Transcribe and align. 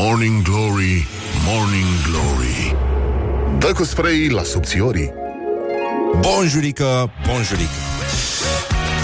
Morning 0.00 0.42
Glory, 0.42 1.06
Morning 1.46 1.86
Glory. 2.10 2.76
Dă 3.58 3.72
cu 3.72 3.84
spray 3.84 4.28
la 4.28 4.42
subțiorii. 4.42 5.12
Bonjurică, 6.20 7.10
bonjurică 7.26 7.70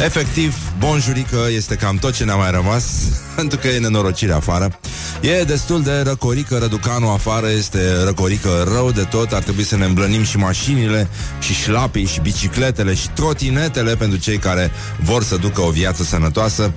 Efectiv, 0.04 0.54
bonjurică 0.78 1.46
este 1.54 1.74
cam 1.74 1.96
tot 1.96 2.12
ce 2.12 2.24
ne-a 2.24 2.34
mai 2.34 2.50
rămas 2.50 2.84
Pentru 3.36 3.58
că 3.58 3.68
e 3.68 3.78
nenorocire 3.78 4.32
afară. 4.32 4.78
E 5.20 5.42
destul 5.42 5.82
de 5.82 6.00
răcorică, 6.00 6.58
răducanul 6.58 7.12
afară 7.12 7.50
este 7.50 8.02
răcorică 8.04 8.68
rău 8.72 8.90
de 8.90 9.02
tot 9.02 9.32
Ar 9.32 9.42
trebui 9.42 9.64
să 9.64 9.76
ne 9.76 9.84
îmblănim 9.84 10.22
și 10.22 10.36
mașinile 10.36 11.08
Și 11.40 11.52
șlapii, 11.52 12.06
și 12.06 12.20
bicicletele, 12.20 12.95
și 12.95 13.08
trotinetele 13.08 13.96
Pentru 13.96 14.18
cei 14.18 14.38
care 14.38 14.70
vor 15.00 15.22
să 15.22 15.36
ducă 15.36 15.61
o 15.61 15.70
viață 15.70 16.02
sănătoasă. 16.02 16.72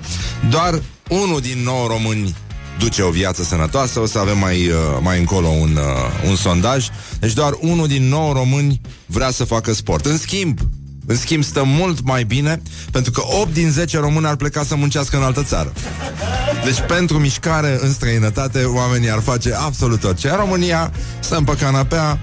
Doar 0.50 0.82
unul 1.08 1.40
din 1.40 1.62
nou 1.62 1.86
români 1.86 2.34
duce 2.78 3.02
o 3.02 3.10
viață 3.10 3.42
sănătoasă. 3.42 4.00
O 4.00 4.06
să 4.06 4.18
avem 4.18 4.38
mai, 4.38 4.68
uh, 4.68 4.74
mai 5.00 5.18
încolo 5.18 5.48
un, 5.48 5.76
uh, 5.76 6.28
un 6.28 6.36
sondaj. 6.36 6.88
Deci 7.20 7.32
doar 7.32 7.52
unul 7.60 7.86
din 7.86 8.08
nou 8.08 8.32
români 8.32 8.80
vrea 9.06 9.30
să 9.30 9.44
facă 9.44 9.72
sport. 9.72 10.06
În 10.06 10.18
schimb, 10.18 10.58
în 11.06 11.16
schimb, 11.16 11.42
stă 11.42 11.62
mult 11.64 12.04
mai 12.04 12.24
bine 12.24 12.62
pentru 12.90 13.10
că 13.10 13.22
8 13.40 13.52
din 13.52 13.70
10 13.70 13.98
români 13.98 14.26
ar 14.26 14.36
pleca 14.36 14.62
să 14.64 14.74
muncească 14.74 15.16
în 15.16 15.22
altă 15.22 15.42
țară. 15.42 15.72
Deci 16.64 16.80
pentru 16.86 17.18
mișcare 17.18 17.78
în 17.80 17.92
străinătate 17.92 18.64
oamenii 18.64 19.10
ar 19.10 19.20
face 19.20 19.54
absolut 19.54 20.04
orice. 20.04 20.28
În 20.28 20.36
România 20.36 20.92
stăm 21.20 21.44
pe 21.44 21.56
canapea, 21.60 22.18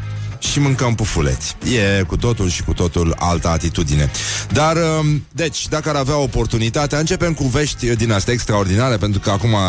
și 0.51 0.59
mâncăm 0.59 0.95
pufuleți. 0.95 1.55
E 1.99 2.03
cu 2.03 2.17
totul 2.17 2.49
și 2.49 2.63
cu 2.63 2.73
totul 2.73 3.15
altă 3.19 3.47
atitudine. 3.47 4.11
Dar, 4.51 4.75
um, 4.75 5.25
deci, 5.31 5.67
dacă 5.67 5.89
ar 5.89 5.95
avea 5.95 6.17
oportunitatea, 6.17 6.99
începem 6.99 7.33
cu 7.33 7.43
vești 7.43 7.95
din 7.95 8.11
astea 8.11 8.33
extraordinare, 8.33 8.97
pentru 8.97 9.19
că 9.19 9.29
acum 9.29 9.53
uh, 9.53 9.59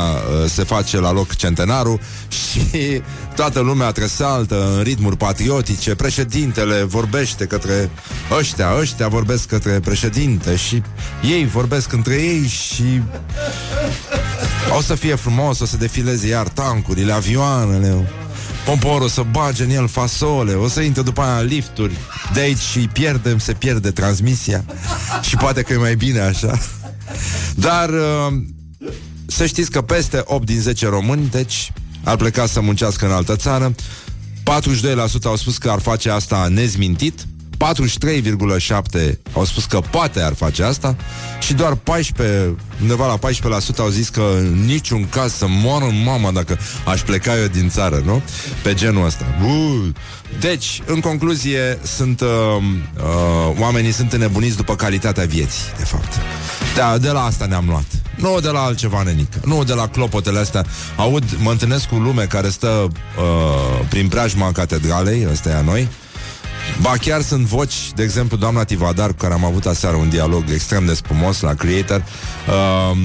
se 0.49 0.63
face 0.63 1.01
la 1.01 1.13
loc 1.13 1.35
centenarul 1.35 2.01
și 2.39 3.03
toată 3.35 3.61
lumea 3.61 3.91
tresaltă 3.91 4.75
în 4.77 4.83
ritmuri 4.83 5.17
patriotice. 5.17 5.95
Președintele 5.95 6.83
vorbește 6.83 7.45
către 7.45 7.91
ăștia, 8.39 8.77
ăștia 8.81 9.09
vorbesc 9.09 9.47
către 9.49 9.81
președinte 9.81 10.57
și 10.57 10.83
ei 11.23 11.47
vorbesc 11.47 11.93
între 11.93 12.15
ei 12.15 12.47
și 12.47 13.03
o 14.77 14.81
să 14.81 14.95
fie 14.95 15.15
frumos, 15.15 15.61
o 15.61 15.65
să 15.65 15.77
defileze 15.77 16.27
iar 16.27 16.49
tancurile, 16.49 17.13
avioanele, 17.13 18.09
Poporul 18.67 19.09
să 19.09 19.25
bage 19.31 19.65
în 19.65 19.71
el 19.71 19.89
fasole. 19.89 20.53
O 20.53 20.69
să 20.69 20.81
intre 20.81 21.03
după 21.03 21.21
aia 21.21 21.41
lifturi. 21.41 21.97
De 22.33 22.41
aici 22.41 22.59
și 22.59 22.79
pierdem, 22.79 23.39
se 23.39 23.53
pierde 23.53 23.91
transmisia. 23.91 24.65
Și 25.23 25.37
poate 25.37 25.63
că 25.63 25.73
e 25.73 25.77
mai 25.77 25.97
bine 25.97 26.21
așa. 26.21 26.59
Dar 27.55 27.89
uh, 27.89 28.33
Să 29.27 29.47
știți 29.47 29.71
că 29.71 29.83
peste 29.83 30.23
8 30.25 30.47
din 30.47 30.61
10 30.61 30.89
români 30.89 31.29
Deci 31.31 31.73
ar 32.05 32.17
pleca 32.17 32.47
să 32.47 32.61
muncească 32.61 33.07
în 33.07 33.13
altă 33.13 33.37
țară 33.37 33.75
42% 33.75 35.23
au 35.25 35.37
spus 35.37 35.59
că 35.59 35.71
ar 35.71 35.81
face 35.81 36.11
asta 36.11 36.49
nezmintit 36.51 37.27
43,7 37.57 39.19
au 39.33 39.45
spus 39.45 39.65
că 39.65 39.81
poate 39.91 40.21
ar 40.21 40.35
face 40.35 40.63
asta 40.63 40.97
și 41.41 41.55
doar 41.55 41.75
14, 41.75 42.55
undeva 42.81 43.07
la 43.07 43.29
14% 43.29 43.79
au 43.79 43.89
zis 43.89 44.09
că 44.09 44.23
în 44.39 44.65
niciun 44.65 45.09
caz 45.09 45.33
să 45.33 45.47
moară 45.49 45.87
mama 46.05 46.31
dacă 46.31 46.59
aș 46.85 47.01
pleca 47.01 47.39
eu 47.39 47.47
din 47.47 47.69
țară, 47.69 48.03
nu? 48.05 48.23
Pe 48.63 48.75
genul 48.75 49.05
ăsta. 49.05 49.25
Uh. 49.43 49.87
Deci, 50.41 50.83
în 50.87 51.01
concluzie, 51.01 51.79
sunt 51.83 52.21
uh, 52.21 52.29
uh, 52.29 53.61
oamenii 53.61 53.93
sunt 53.93 54.13
înnebuniți 54.13 54.57
după 54.57 54.77
calitatea 54.77 55.25
vieții, 55.25 55.63
de 55.77 55.85
fapt. 55.85 56.21
Da, 56.77 56.99
de 56.99 57.11
la 57.11 57.25
asta 57.25 57.47
ne-am 57.47 57.65
luat. 57.69 57.85
Nu 58.17 58.41
de 58.41 58.49
la 58.49 58.61
altceva, 58.61 59.03
nenică. 59.03 59.39
Nu 59.45 59.65
de 59.65 59.73
la 59.73 59.89
clopotele 59.89 60.39
astea. 60.39 60.65
Aud, 60.97 61.25
mă 61.39 61.51
întâlnesc 61.51 61.89
cu 61.89 61.95
lume 61.95 62.23
care 62.23 62.49
stă 62.49 62.89
uh, 62.89 63.87
prin 63.89 64.09
preajma 64.09 64.53
catedralei, 64.53 65.27
ăsta 65.31 65.49
e 65.49 65.55
a 65.55 65.61
noi, 65.61 65.89
Ba 66.81 66.97
chiar 67.01 67.23
sunt 67.23 67.47
voci, 67.47 67.93
de 67.95 68.03
exemplu, 68.03 68.37
doamna 68.37 68.65
Tivadar, 68.65 69.11
cu 69.11 69.17
care 69.17 69.33
am 69.33 69.45
avut 69.45 69.67
aseară 69.67 69.97
un 69.97 70.09
dialog 70.09 70.45
extrem 70.53 70.87
de 70.87 70.95
spumos 70.95 71.41
la 71.41 71.55
Creator, 71.55 72.05
uh, 72.49 72.97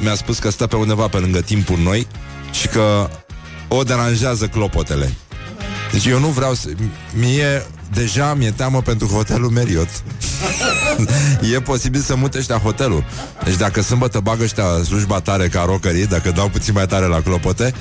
mi-a 0.00 0.14
spus 0.14 0.38
că 0.38 0.50
stă 0.50 0.66
pe 0.66 0.76
undeva 0.76 1.08
pe 1.08 1.18
lângă 1.18 1.40
timpul 1.40 1.78
noi 1.78 2.06
și 2.50 2.68
că 2.68 3.10
o 3.68 3.82
deranjează 3.82 4.46
clopotele. 4.46 5.12
Deci 5.92 6.06
eu 6.06 6.18
nu 6.18 6.28
vreau 6.28 6.54
să... 6.54 6.68
Mie 7.12 7.66
deja 7.92 8.34
mi-e 8.34 8.50
teamă 8.50 8.82
pentru 8.82 9.06
hotelul 9.06 9.50
Meriot. 9.50 9.88
e 11.54 11.60
posibil 11.60 12.00
să 12.00 12.16
mute 12.16 12.38
ăștia 12.38 12.58
hotelul. 12.58 13.04
Deci 13.44 13.56
dacă 13.56 13.82
sâmbătă 13.82 14.20
bagă 14.20 14.42
ăștia 14.42 14.64
slujba 14.84 15.20
tare 15.20 15.48
ca 15.48 15.64
rockerii, 15.66 16.06
dacă 16.06 16.30
dau 16.30 16.48
puțin 16.48 16.74
mai 16.74 16.86
tare 16.86 17.06
la 17.06 17.20
clopote, 17.20 17.74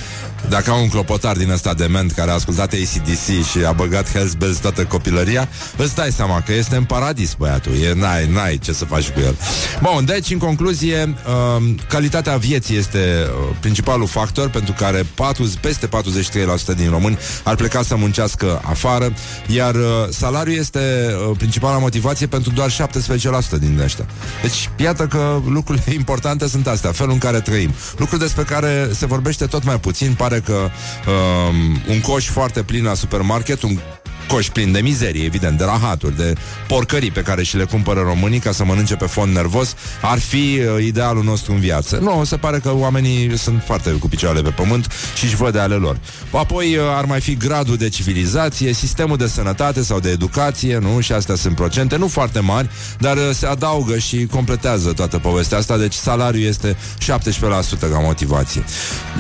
dacă 0.50 0.72
au 0.72 0.82
un 0.82 0.90
clopotar 0.90 1.38
din 1.38 1.52
ăsta 1.52 1.74
dement 1.74 2.12
care 2.12 2.32
a 2.32 2.34
ascultat 2.34 2.74
ACDC 2.74 3.46
și 3.50 3.66
a 3.68 3.72
băgat 3.72 4.12
Hells 4.12 4.34
Bells 4.34 4.58
toată 4.58 4.84
copilăria, 4.84 5.48
îți 5.78 5.96
dai 5.96 6.12
seama 6.12 6.42
că 6.42 6.54
este 6.54 6.76
în 6.76 6.84
paradis 6.84 7.34
băiatul. 7.34 7.72
E, 7.74 7.94
n-ai, 7.94 8.28
n-ai 8.28 8.58
ce 8.58 8.74
să 8.74 8.86
faci 8.86 9.10
cu 9.10 9.20
el. 9.20 9.36
Bun, 9.82 10.06
deci, 10.06 10.32
în 10.32 10.38
concluzie, 10.38 11.16
uh, 11.58 11.74
calitatea 11.88 12.38
vieții 12.38 12.78
este 12.78 13.00
uh, 13.00 13.56
principalul 13.60 14.08
factor 14.08 14.50
pentru 14.50 14.74
care 14.78 15.06
40, 15.16 15.58
peste 15.60 15.88
43% 15.88 16.76
din 16.76 16.90
români 16.90 17.18
ar 17.44 17.56
pleca 17.56 17.82
să 17.82 17.96
muncească 17.96 18.62
afară, 18.64 19.14
iar 19.48 19.76
uh, 19.76 19.84
salariul 20.10 20.58
este 20.58 20.80
uh, 20.80 21.38
principala 21.38 21.78
motivație 21.78 22.28
pentru 22.28 22.52
doar 22.52 22.70
17% 23.02 23.60
din 23.60 23.80
ăștia. 23.84 24.06
Deci, 24.42 24.70
iată 24.78 25.08
că 25.08 25.42
lucrurile 25.48 25.94
importante 26.02 26.48
sunt 26.48 26.68
astea, 26.68 26.92
felul 26.92 27.14
în 27.14 27.18
care 27.18 27.40
trăim. 27.40 27.74
Lucruri 27.98 28.22
despre 28.22 28.44
care 28.44 28.90
se 28.94 29.06
vorbește 29.06 29.46
tot 29.46 29.64
mai 29.64 29.80
puțin. 29.80 30.14
Pare 30.14 30.40
că 30.40 30.54
um, 30.54 31.82
un 31.90 32.02
coș 32.02 32.30
foarte 32.30 32.64
plin 32.64 32.84
la 32.84 32.94
supermarket, 32.94 33.62
un 33.62 33.80
coș 34.32 34.50
plin 34.50 34.72
de 34.72 34.80
mizerie, 34.80 35.24
evident, 35.24 35.58
de 35.58 35.64
rahaturi, 35.64 36.18
de 36.18 36.34
porcării 36.68 37.12
pe 37.12 37.22
care 37.22 37.44
și 37.44 37.58
le 37.58 37.64
cumpără 37.64 38.00
românii 38.00 38.40
ca 38.40 38.52
să 38.52 38.64
mănânce 38.64 38.96
pe 38.96 39.06
fond 39.06 39.36
nervos, 39.36 39.76
ar 40.02 40.20
fi 40.20 40.36
uh, 40.36 40.84
idealul 40.84 41.24
nostru 41.24 41.52
în 41.52 41.60
viață. 41.60 41.98
Nu, 42.02 42.24
se 42.24 42.38
pare 42.38 42.60
că 42.60 42.74
oamenii 42.74 43.38
sunt 43.38 43.62
foarte 43.66 43.90
cu 43.90 44.08
picioarele 44.08 44.42
pe 44.42 44.50
pământ 44.50 44.92
și 45.16 45.24
își 45.24 45.36
văd 45.36 45.54
de 45.54 45.60
ale 45.60 45.76
lor. 45.76 46.00
Apoi 46.32 46.76
uh, 46.76 46.84
ar 46.98 47.06
mai 47.06 47.22
fi 47.22 47.36
gradul 47.36 47.76
de 47.78 47.90
civilizație, 47.90 48.74
sistemul 48.74 49.18
de 49.18 49.28
sănătate 49.28 49.84
sau 49.84 50.00
de 50.00 50.10
educație, 50.10 50.78
nu? 50.78 51.00
Și 51.00 51.12
astea 51.12 51.36
sunt 51.36 51.56
procente, 51.56 51.96
nu 51.96 52.08
foarte 52.08 52.40
mari, 52.40 52.70
dar 53.00 53.18
uh, 53.18 53.30
se 53.34 53.46
adaugă 53.46 53.98
și 53.98 54.26
completează 54.26 54.94
toată 54.94 55.18
povestea 55.18 55.58
asta, 55.58 55.78
deci 55.78 55.94
salariul 55.94 56.48
este 56.48 56.76
17% 56.76 56.78
ca 57.80 58.00
motivație. 58.00 58.64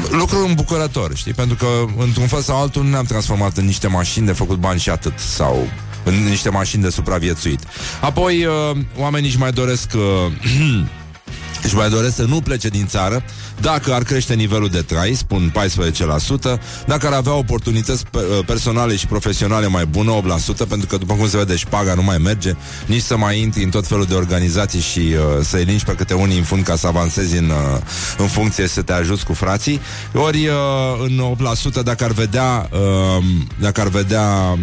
Lucru 0.09 0.45
îmbucurător, 0.47 1.15
știi? 1.15 1.33
Pentru 1.33 1.55
că, 1.55 1.67
într-un 1.97 2.27
fel 2.27 2.41
sau 2.41 2.61
altul, 2.61 2.83
nu 2.83 2.89
ne-am 2.89 3.05
transformat 3.05 3.57
în 3.57 3.65
niște 3.65 3.87
mașini 3.87 4.25
de 4.25 4.31
făcut 4.31 4.57
bani 4.57 4.79
și 4.79 4.89
atât 4.89 5.00
sau 5.15 5.69
în 6.03 6.13
niște 6.13 6.49
mașini 6.49 6.83
de 6.83 6.89
supraviețuit. 6.89 7.59
Apoi, 8.01 8.45
uh, 8.45 8.77
oamenii 8.97 9.29
își 9.29 9.39
mai 9.39 9.51
doresc 9.51 9.91
uh, 9.95 10.31
își 11.63 11.75
mai 11.75 11.89
doresc 11.89 12.15
să 12.15 12.23
nu 12.23 12.41
plece 12.41 12.67
din 12.67 12.87
țară 12.87 13.23
dacă 13.61 13.93
ar 13.93 14.03
crește 14.03 14.33
nivelul 14.33 14.69
de 14.69 14.81
trai, 14.81 15.13
spun 15.13 15.53
14%, 16.55 16.59
dacă 16.85 17.07
ar 17.07 17.13
avea 17.13 17.33
oportunități 17.33 18.03
uh, 18.13 18.21
personale 18.45 18.95
și 18.95 19.07
profesionale 19.07 19.67
mai 19.67 19.85
bune, 19.85 20.21
8%, 20.21 20.67
pentru 20.67 20.87
că, 20.87 20.97
după 20.97 21.13
cum 21.13 21.29
se 21.29 21.37
vede, 21.37 21.55
șpaga 21.55 21.93
nu 21.93 22.03
mai 22.03 22.17
merge, 22.17 22.53
nici 22.85 23.01
să 23.01 23.17
mai 23.17 23.39
intri 23.39 23.63
în 23.63 23.69
tot 23.69 23.87
felul 23.87 24.05
de 24.05 24.13
organizații 24.13 24.79
și 24.79 24.99
uh, 24.99 25.43
să-i 25.43 25.63
lingi 25.63 25.85
pe 25.85 25.95
câte 25.95 26.13
unii 26.13 26.37
în 26.37 26.43
fund 26.43 26.63
ca 26.63 26.75
să 26.75 26.87
avansezi 26.87 27.37
în, 27.37 27.49
uh, 27.49 27.81
în 28.17 28.27
funcție 28.27 28.67
să 28.67 28.81
te 28.81 28.93
ajuți 28.93 29.25
cu 29.25 29.33
frații, 29.33 29.81
ori 30.13 30.47
uh, 30.47 30.53
în 31.03 31.35
8% 31.79 31.83
dacă 31.83 32.03
ar 32.03 32.11
vedea 32.11 32.69
uh, 32.71 33.23
dacă 33.59 33.81
ar 33.81 33.87
vedea 33.87 34.57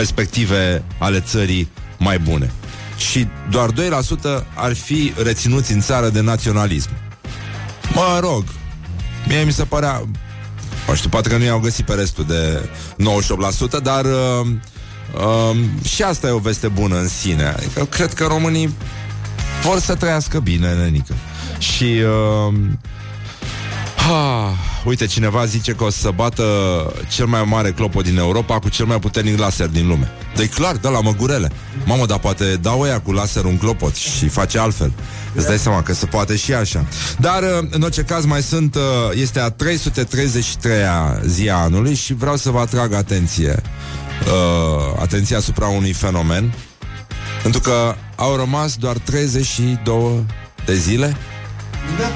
perspective 0.00 0.84
ale 0.98 1.20
țării 1.20 1.68
mai 1.98 2.18
bune. 2.18 2.50
Și 2.96 3.26
doar 3.50 3.70
2% 3.70 3.74
ar 4.54 4.74
fi 4.74 5.12
reținuți 5.22 5.72
în 5.72 5.80
țară 5.80 6.08
de 6.08 6.20
naționalism. 6.20 6.90
Mă 7.94 8.18
rog, 8.20 8.44
mie 9.26 9.42
mi 9.42 9.52
se 9.52 9.64
părea... 9.64 10.02
Nu 10.88 10.94
știu, 10.94 11.08
poate 11.08 11.28
că 11.28 11.36
nu 11.36 11.44
i-au 11.44 11.58
găsit 11.58 11.84
pe 11.84 11.94
restul 11.94 12.24
de 12.24 12.68
98%, 13.78 13.82
dar 13.82 14.04
uh, 14.04 14.46
uh, 15.14 15.56
și 15.84 16.02
asta 16.02 16.26
e 16.26 16.30
o 16.30 16.38
veste 16.38 16.68
bună 16.68 16.98
în 16.98 17.08
sine. 17.08 17.44
Adică 17.44 17.84
cred 17.84 18.14
că 18.14 18.24
românii 18.26 18.74
vor 19.62 19.78
să 19.78 19.94
trăiască 19.94 20.38
bine, 20.38 20.74
nenică. 20.74 21.14
Și... 21.58 21.84
Uh, 22.48 22.54
Ha, 24.08 24.54
uite, 24.84 25.06
cineva 25.06 25.44
zice 25.44 25.72
că 25.72 25.84
o 25.84 25.90
să 25.90 26.10
bată 26.14 26.44
cel 27.08 27.26
mai 27.26 27.44
mare 27.44 27.70
clopot 27.70 28.04
din 28.04 28.18
Europa 28.18 28.58
cu 28.58 28.68
cel 28.68 28.86
mai 28.86 28.98
puternic 28.98 29.38
laser 29.38 29.66
din 29.66 29.86
lume. 29.86 30.10
Deci 30.36 30.52
clar, 30.52 30.76
de 30.76 30.88
la 30.88 31.00
măgurele. 31.00 31.52
Mamă, 31.84 32.06
dar 32.06 32.18
poate 32.18 32.44
dau 32.44 32.80
ăia 32.80 33.00
cu 33.00 33.12
laser 33.12 33.44
un 33.44 33.58
clopot 33.58 33.94
și 33.94 34.28
face 34.28 34.58
altfel. 34.58 34.92
Îți 35.34 35.46
dai 35.46 35.58
seama 35.58 35.82
că 35.82 35.92
se 35.92 36.06
poate 36.06 36.36
și 36.36 36.54
așa. 36.54 36.84
Dar, 37.18 37.42
în 37.70 37.82
orice 37.82 38.02
caz, 38.02 38.24
mai 38.24 38.42
sunt... 38.42 38.76
Este 39.14 39.40
a 39.40 39.50
333-a 39.50 41.20
zi 41.26 41.48
a 41.48 41.56
anului 41.56 41.94
și 41.94 42.14
vreau 42.14 42.36
să 42.36 42.50
vă 42.50 42.58
atrag 42.58 42.92
atenție. 42.92 43.62
Uh, 44.24 45.00
atenția 45.00 45.36
asupra 45.36 45.66
unui 45.66 45.92
fenomen. 45.92 46.54
Pentru 47.42 47.60
că 47.60 47.94
au 48.16 48.36
rămas 48.36 48.76
doar 48.76 48.96
32 48.98 50.26
de 50.64 50.74
zile. 50.74 51.16
Da 51.98 52.10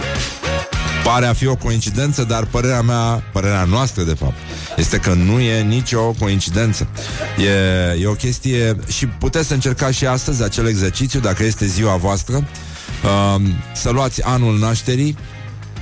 Pare 1.04 1.26
a 1.26 1.32
fi 1.32 1.46
o 1.46 1.56
coincidență, 1.56 2.24
dar 2.24 2.44
părerea 2.44 2.82
mea, 2.82 3.22
părerea 3.32 3.64
noastră 3.64 4.02
de 4.02 4.14
fapt, 4.14 4.36
este 4.76 4.96
că 4.96 5.12
nu 5.12 5.40
e 5.40 5.62
nicio 5.62 6.00
coincidență. 6.00 6.86
E, 7.38 8.00
e 8.00 8.06
o 8.06 8.12
chestie 8.12 8.76
și 8.88 9.06
puteți 9.06 9.46
să 9.48 9.54
încercați 9.54 9.96
și 9.96 10.06
astăzi 10.06 10.42
acel 10.42 10.66
exercițiu, 10.66 11.20
dacă 11.20 11.44
este 11.44 11.66
ziua 11.66 11.96
voastră, 11.96 12.36
uh, 12.36 13.42
să 13.74 13.90
luați 13.90 14.22
anul 14.22 14.58
nașterii, 14.58 15.16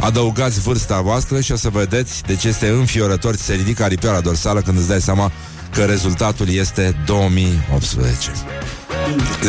adăugați 0.01 0.61
vârsta 0.61 1.01
voastră 1.01 1.41
și 1.41 1.53
o 1.53 1.57
să 1.57 1.69
vedeți 1.69 2.23
de 2.23 2.37
ce 2.37 2.49
este 2.49 2.69
înfiorător, 2.69 3.37
se 3.37 3.55
ridică 3.55 3.83
aripioara 3.83 4.21
dorsală 4.21 4.61
când 4.61 4.79
îți 4.79 4.89
dai 4.89 5.01
seama 5.01 5.33
că 5.73 5.85
rezultatul 5.85 6.49
este 6.49 6.97
2018. 7.07 8.31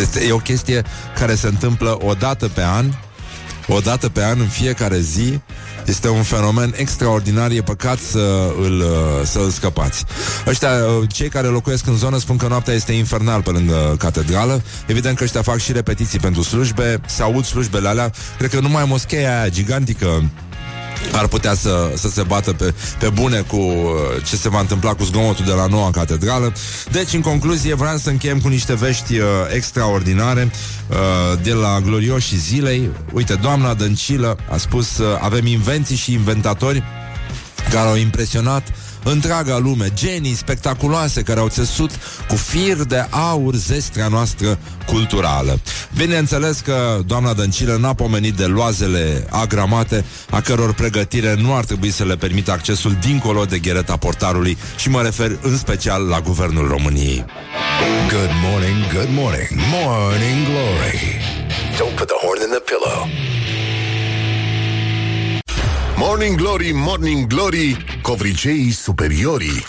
Este, 0.01 0.25
e 0.25 0.31
o 0.31 0.37
chestie 0.37 0.83
care 1.19 1.35
se 1.35 1.47
întâmplă 1.47 1.97
o 2.01 2.13
dată 2.13 2.47
pe 2.47 2.63
an, 2.63 2.85
o 3.67 3.79
dată 3.79 4.09
pe 4.09 4.23
an, 4.23 4.39
în 4.39 4.47
fiecare 4.47 4.99
zi. 4.99 5.39
Este 5.85 6.09
un 6.09 6.23
fenomen 6.23 6.73
extraordinar, 6.75 7.51
e 7.51 7.61
păcat 7.61 7.99
să 7.99 8.53
îl, 8.61 8.83
să 9.23 9.39
îl 9.39 9.49
scăpați. 9.49 10.05
Ăștia, 10.47 10.69
cei 11.07 11.29
care 11.29 11.47
locuiesc 11.47 11.87
în 11.87 11.95
zonă, 11.95 12.17
spun 12.17 12.37
că 12.37 12.47
noaptea 12.47 12.73
este 12.73 12.91
infernal 12.91 13.41
pe 13.41 13.49
lângă 13.49 13.95
catedrală. 13.99 14.61
Evident 14.87 15.17
că 15.17 15.23
ăștia 15.23 15.41
fac 15.41 15.57
și 15.57 15.71
repetiții 15.71 16.19
pentru 16.19 16.41
slujbe, 16.41 17.01
se 17.05 17.21
aud 17.21 17.45
slujbele 17.45 17.87
alea. 17.87 18.11
Cred 18.37 18.49
că 18.49 18.59
numai 18.59 18.85
moscheia 18.87 19.39
aia 19.39 19.49
gigantică 19.49 20.23
ar 21.11 21.27
putea 21.27 21.53
să, 21.53 21.91
să 21.95 22.09
se 22.09 22.23
bată 22.23 22.53
pe, 22.53 22.73
pe 22.99 23.09
bune 23.09 23.39
cu 23.39 23.55
uh, 23.55 24.23
ce 24.27 24.35
se 24.35 24.49
va 24.49 24.59
întâmpla 24.59 24.93
cu 24.93 25.03
zgomotul 25.03 25.45
de 25.45 25.51
la 25.51 25.67
noua 25.67 25.91
catedrală. 25.91 26.53
Deci, 26.91 27.13
în 27.13 27.21
concluzie, 27.21 27.73
vreau 27.73 27.97
să 27.97 28.09
încheiem 28.09 28.39
cu 28.39 28.47
niște 28.47 28.73
vești 28.73 29.17
uh, 29.17 29.25
extraordinare 29.53 30.51
uh, 30.89 30.97
de 31.43 31.53
la 31.53 31.79
glorioșii 31.79 32.37
zilei. 32.37 32.89
Uite, 33.13 33.33
doamna 33.33 33.73
Dăncilă 33.73 34.37
a 34.49 34.57
spus 34.57 34.97
uh, 34.97 35.07
avem 35.19 35.45
invenții 35.45 35.95
și 35.95 36.13
inventatori 36.13 36.83
care 37.71 37.87
au 37.87 37.95
impresionat 37.95 38.63
întreaga 39.03 39.57
lume, 39.57 39.91
genii 39.93 40.35
spectaculoase 40.35 41.21
care 41.21 41.39
au 41.39 41.47
țesut 41.47 41.91
cu 42.27 42.35
fir 42.35 42.75
de 42.75 43.07
aur 43.09 43.55
zestrea 43.55 44.07
noastră 44.07 44.59
culturală. 44.85 45.59
Bineînțeles 45.97 46.59
că 46.59 46.99
doamna 47.05 47.33
Dăncilă 47.33 47.77
n-a 47.79 47.93
pomenit 47.93 48.33
de 48.33 48.45
loazele 48.45 49.27
agramate, 49.29 50.05
a 50.29 50.41
căror 50.41 50.73
pregătire 50.73 51.35
nu 51.35 51.55
ar 51.55 51.65
trebui 51.65 51.91
să 51.91 52.03
le 52.03 52.15
permită 52.15 52.51
accesul 52.51 52.97
dincolo 53.01 53.45
de 53.45 53.59
ghereta 53.59 53.97
portarului 53.97 54.57
și 54.77 54.89
mă 54.89 55.01
refer 55.01 55.37
în 55.41 55.57
special 55.57 56.07
la 56.07 56.19
Guvernul 56.19 56.67
României. 56.67 57.25
Good 58.09 58.31
morning, 58.43 58.79
good 58.93 59.09
morning, 59.11 59.49
morning 59.71 60.45
glory. 60.45 60.99
Don't 61.77 61.95
put 61.95 62.07
the 62.07 62.19
horn 62.23 62.39
in 62.45 62.49
the 62.49 62.63
pillow. 62.71 63.07
Morning 65.97 66.37
Glory, 66.37 66.71
Morning 66.73 67.27
Glory, 67.27 67.85
covriceii 68.01 68.71
superiorii. 68.71 69.65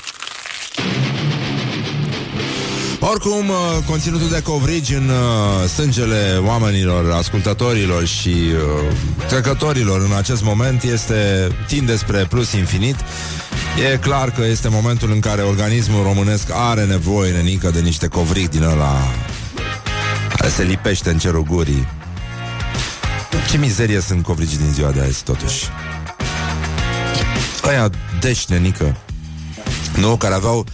Oricum, 3.00 3.48
uh, 3.48 3.84
conținutul 3.88 4.28
de 4.28 4.42
covrigi 4.42 4.94
în 4.94 5.08
uh, 5.08 5.68
sângele 5.68 6.40
oamenilor, 6.46 7.10
ascultătorilor 7.12 8.06
și 8.06 8.28
uh, 8.28 8.96
trecătorilor 9.28 10.00
în 10.00 10.16
acest 10.16 10.42
moment 10.42 10.82
este 10.82 11.48
tinde 11.66 11.96
spre 11.96 12.26
plus 12.28 12.52
infinit. 12.52 12.96
E 13.92 13.96
clar 13.96 14.30
că 14.30 14.44
este 14.44 14.68
momentul 14.68 15.10
în 15.12 15.20
care 15.20 15.42
organismul 15.42 16.02
românesc 16.02 16.50
are 16.52 16.84
nevoie, 16.84 17.32
nenică, 17.32 17.70
de 17.70 17.80
niște 17.80 18.08
covrig 18.08 18.48
din 18.48 18.62
ăla 18.62 18.96
care 20.36 20.48
se 20.48 20.62
lipește 20.62 21.10
în 21.10 21.18
cerul 21.18 21.42
gurii. 21.42 21.88
Ce 23.50 23.56
mizerie 23.56 24.00
sunt 24.00 24.22
covrigi 24.22 24.56
din 24.56 24.72
ziua 24.72 24.90
de 24.90 25.00
azi, 25.00 25.22
totuși. 25.22 25.64
Aia 27.66 27.90
deși, 28.20 28.44
nenică, 28.48 28.96
nu, 29.96 30.16
care 30.16 30.34
aveau 30.34 30.66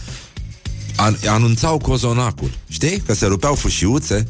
an- 0.97 1.17
anunțau 1.27 1.79
cozonacul. 1.79 2.51
Știi? 2.69 3.03
Că 3.07 3.15
se 3.15 3.27
rupeau 3.27 3.55
fâșiuțe. 3.55 4.29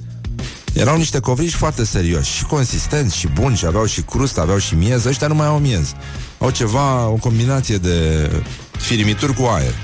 Erau 0.73 0.97
niște 0.97 1.21
covriși 1.21 1.57
foarte 1.57 1.85
serioși 1.85 2.33
și 2.33 2.45
consistenți 2.45 3.17
și 3.17 3.27
buni 3.27 3.57
și 3.57 3.67
aveau 3.67 3.85
și 3.87 4.01
crustă, 4.01 4.41
aveau 4.41 4.59
și 4.59 4.75
miez. 4.75 5.05
Ăștia 5.05 5.27
nu 5.27 5.35
mai 5.35 5.47
au 5.47 5.59
miez. 5.59 5.93
Au 6.39 6.51
ceva, 6.51 7.07
o 7.07 7.15
combinație 7.15 7.77
de 7.77 8.31
firimituri 8.79 9.35
cu 9.35 9.43
aer. 9.43 9.75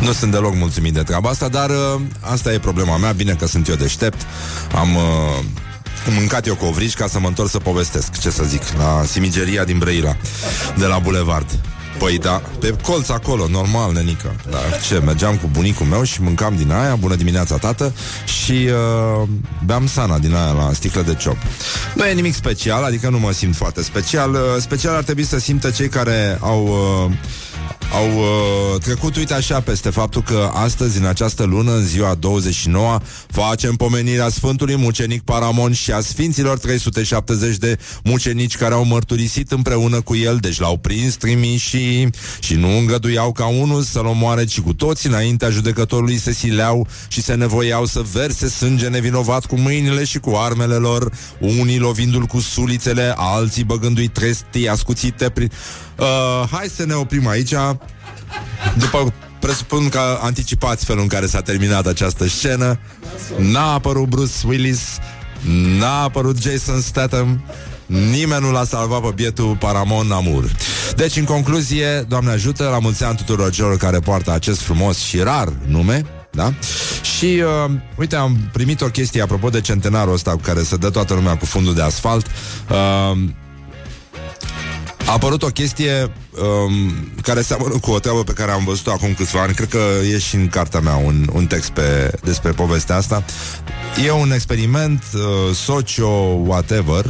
Nu 0.00 0.12
sunt 0.12 0.30
deloc 0.30 0.54
mulțumit 0.54 0.92
de 0.92 1.02
treaba 1.02 1.28
asta, 1.30 1.48
dar 1.48 1.70
uh, 1.70 2.00
asta 2.20 2.52
e 2.52 2.58
problema 2.58 2.96
mea. 2.96 3.12
Bine 3.12 3.34
că 3.34 3.46
sunt 3.46 3.68
eu 3.68 3.74
deștept. 3.74 4.26
Am 4.74 4.94
uh, 4.94 5.02
mâncat 6.10 6.46
eu 6.46 6.54
covrici 6.54 6.94
ca 6.94 7.06
să 7.06 7.18
mă 7.18 7.28
întorc 7.28 7.50
să 7.50 7.58
povestesc, 7.58 8.18
ce 8.20 8.30
să 8.30 8.42
zic, 8.44 8.62
la 8.78 9.02
simigeria 9.06 9.64
din 9.64 9.78
Brăila, 9.78 10.16
de 10.78 10.84
la 10.86 10.98
Bulevard. 10.98 11.46
Păi 11.98 12.18
da, 12.18 12.42
pe 12.58 12.74
colț 12.82 13.08
acolo, 13.08 13.46
normal, 13.48 13.92
nenică. 13.92 14.34
Da, 14.50 14.58
Ce, 14.88 14.98
mergeam 14.98 15.36
cu 15.36 15.48
bunicul 15.52 15.86
meu 15.86 16.02
și 16.02 16.22
mâncam 16.22 16.56
din 16.56 16.72
aia. 16.72 16.94
Bună 16.94 17.14
dimineața, 17.14 17.56
tată. 17.56 17.92
Și 18.42 18.68
uh, 19.22 19.28
beam 19.64 19.86
sana 19.86 20.18
din 20.18 20.34
aia 20.34 20.52
la 20.52 20.70
sticlă 20.72 21.02
de 21.02 21.14
ciop. 21.14 21.36
Nu 21.94 22.04
e 22.06 22.12
nimic 22.12 22.34
special, 22.34 22.84
adică 22.84 23.08
nu 23.08 23.18
mă 23.18 23.32
simt 23.32 23.56
foarte 23.56 23.82
special. 23.82 24.32
Uh, 24.32 24.40
Special 24.58 24.94
ar 24.94 25.02
trebui 25.02 25.24
să 25.24 25.38
simtă 25.38 25.70
cei 25.70 25.88
care 25.88 26.38
au... 26.40 26.66
Uh, 27.06 27.12
au 27.94 28.18
uh, 28.18 28.80
trecut, 28.80 29.16
uite 29.16 29.34
așa, 29.34 29.60
peste 29.60 29.90
faptul 29.90 30.22
că 30.22 30.50
astăzi, 30.52 30.98
în 30.98 31.06
această 31.06 31.44
lună, 31.44 31.74
în 31.74 31.84
ziua 31.84 32.14
29, 32.14 32.98
facem 33.26 33.74
pomenirea 33.74 34.28
Sfântului 34.28 34.76
Mucenic 34.76 35.22
Paramon 35.22 35.72
și 35.72 35.92
a 35.92 36.00
Sfinților 36.00 36.58
370 36.58 37.56
de 37.56 37.78
mucenici 38.04 38.56
care 38.56 38.74
au 38.74 38.84
mărturisit 38.84 39.52
împreună 39.52 40.00
cu 40.00 40.16
el, 40.16 40.36
deci 40.36 40.58
l-au 40.58 40.76
prins 40.76 41.14
trimișii 41.14 42.10
și 42.40 42.54
nu 42.54 42.68
îngăduiau 42.76 43.32
ca 43.32 43.46
unul 43.46 43.82
să-l 43.82 44.06
omoare, 44.06 44.44
ci 44.44 44.60
cu 44.60 44.72
toți 44.72 45.06
înaintea 45.06 45.50
judecătorului 45.50 46.18
se 46.18 46.32
sileau 46.32 46.86
și 47.08 47.22
se 47.22 47.34
nevoiau 47.34 47.84
să 47.84 48.02
verse 48.12 48.48
sânge 48.48 48.88
nevinovat 48.88 49.46
cu 49.46 49.58
mâinile 49.58 50.04
și 50.04 50.18
cu 50.18 50.32
armele 50.36 50.74
lor, 50.74 51.12
unii 51.38 51.78
lovindu-l 51.78 52.24
cu 52.24 52.40
sulițele, 52.40 53.14
alții 53.16 53.64
băgându-i 53.64 54.08
trestii 54.08 54.68
ascuțite 54.68 55.28
prin... 55.28 55.50
Uh, 55.98 56.48
hai 56.50 56.66
să 56.76 56.84
ne 56.84 56.94
oprim 56.94 57.26
aici. 57.26 57.54
După 58.76 59.12
presupun 59.40 59.88
că 59.88 60.18
anticipați 60.20 60.84
felul 60.84 61.02
în 61.02 61.08
care 61.08 61.26
s-a 61.26 61.40
terminat 61.40 61.86
această 61.86 62.28
scenă. 62.28 62.78
N-a 63.38 63.72
apărut 63.72 64.08
Bruce 64.08 64.46
Willis, 64.46 64.80
n-a 65.78 66.02
apărut 66.02 66.42
Jason 66.42 66.80
Statham, 66.80 67.44
Nimeni 67.86 68.44
nu 68.44 68.50
l-a 68.50 68.64
salvat 68.64 69.00
pe 69.00 69.10
bietul 69.14 69.56
Paramon 69.56 70.12
Amur. 70.12 70.50
Deci, 70.96 71.16
în 71.16 71.24
concluzie, 71.24 72.04
Doamne 72.08 72.30
ajută, 72.30 72.68
la 72.68 72.78
mulți 72.78 73.04
ani 73.04 73.16
tuturor 73.16 73.50
celor 73.50 73.76
care 73.76 73.98
poartă 73.98 74.32
acest 74.32 74.60
frumos 74.60 74.98
și 74.98 75.18
rar 75.18 75.52
nume, 75.66 76.04
da? 76.30 76.54
Și, 77.16 77.24
uh, 77.24 77.72
uite, 77.96 78.16
am 78.16 78.36
primit 78.52 78.80
o 78.80 78.86
chestie 78.86 79.22
apropo 79.22 79.48
de 79.48 79.60
centenarul 79.60 80.12
ăsta 80.12 80.30
cu 80.30 80.40
care 80.42 80.62
se 80.62 80.76
dă 80.76 80.90
toată 80.90 81.14
lumea 81.14 81.36
cu 81.36 81.44
fundul 81.44 81.74
de 81.74 81.82
asfalt. 81.82 82.26
Uh, 82.70 83.18
a 85.06 85.12
apărut 85.12 85.42
o 85.42 85.46
chestie 85.46 86.10
um, 86.30 86.92
care 87.22 87.42
seamănă 87.42 87.78
cu 87.78 87.90
o 87.90 87.98
treabă 87.98 88.22
pe 88.22 88.32
care 88.32 88.50
am 88.50 88.64
văzut-o 88.64 88.90
acum 88.90 89.14
câțiva 89.14 89.40
ani. 89.40 89.54
Cred 89.54 89.68
că 89.68 89.78
e 90.12 90.18
și 90.18 90.34
în 90.34 90.48
cartea 90.48 90.80
mea 90.80 90.96
un, 90.96 91.28
un 91.32 91.46
text 91.46 91.70
pe, 91.70 92.12
despre 92.22 92.50
povestea 92.50 92.96
asta. 92.96 93.24
E 94.04 94.10
un 94.10 94.32
experiment 94.32 95.02
uh, 95.14 95.54
socio-whatever 95.54 97.04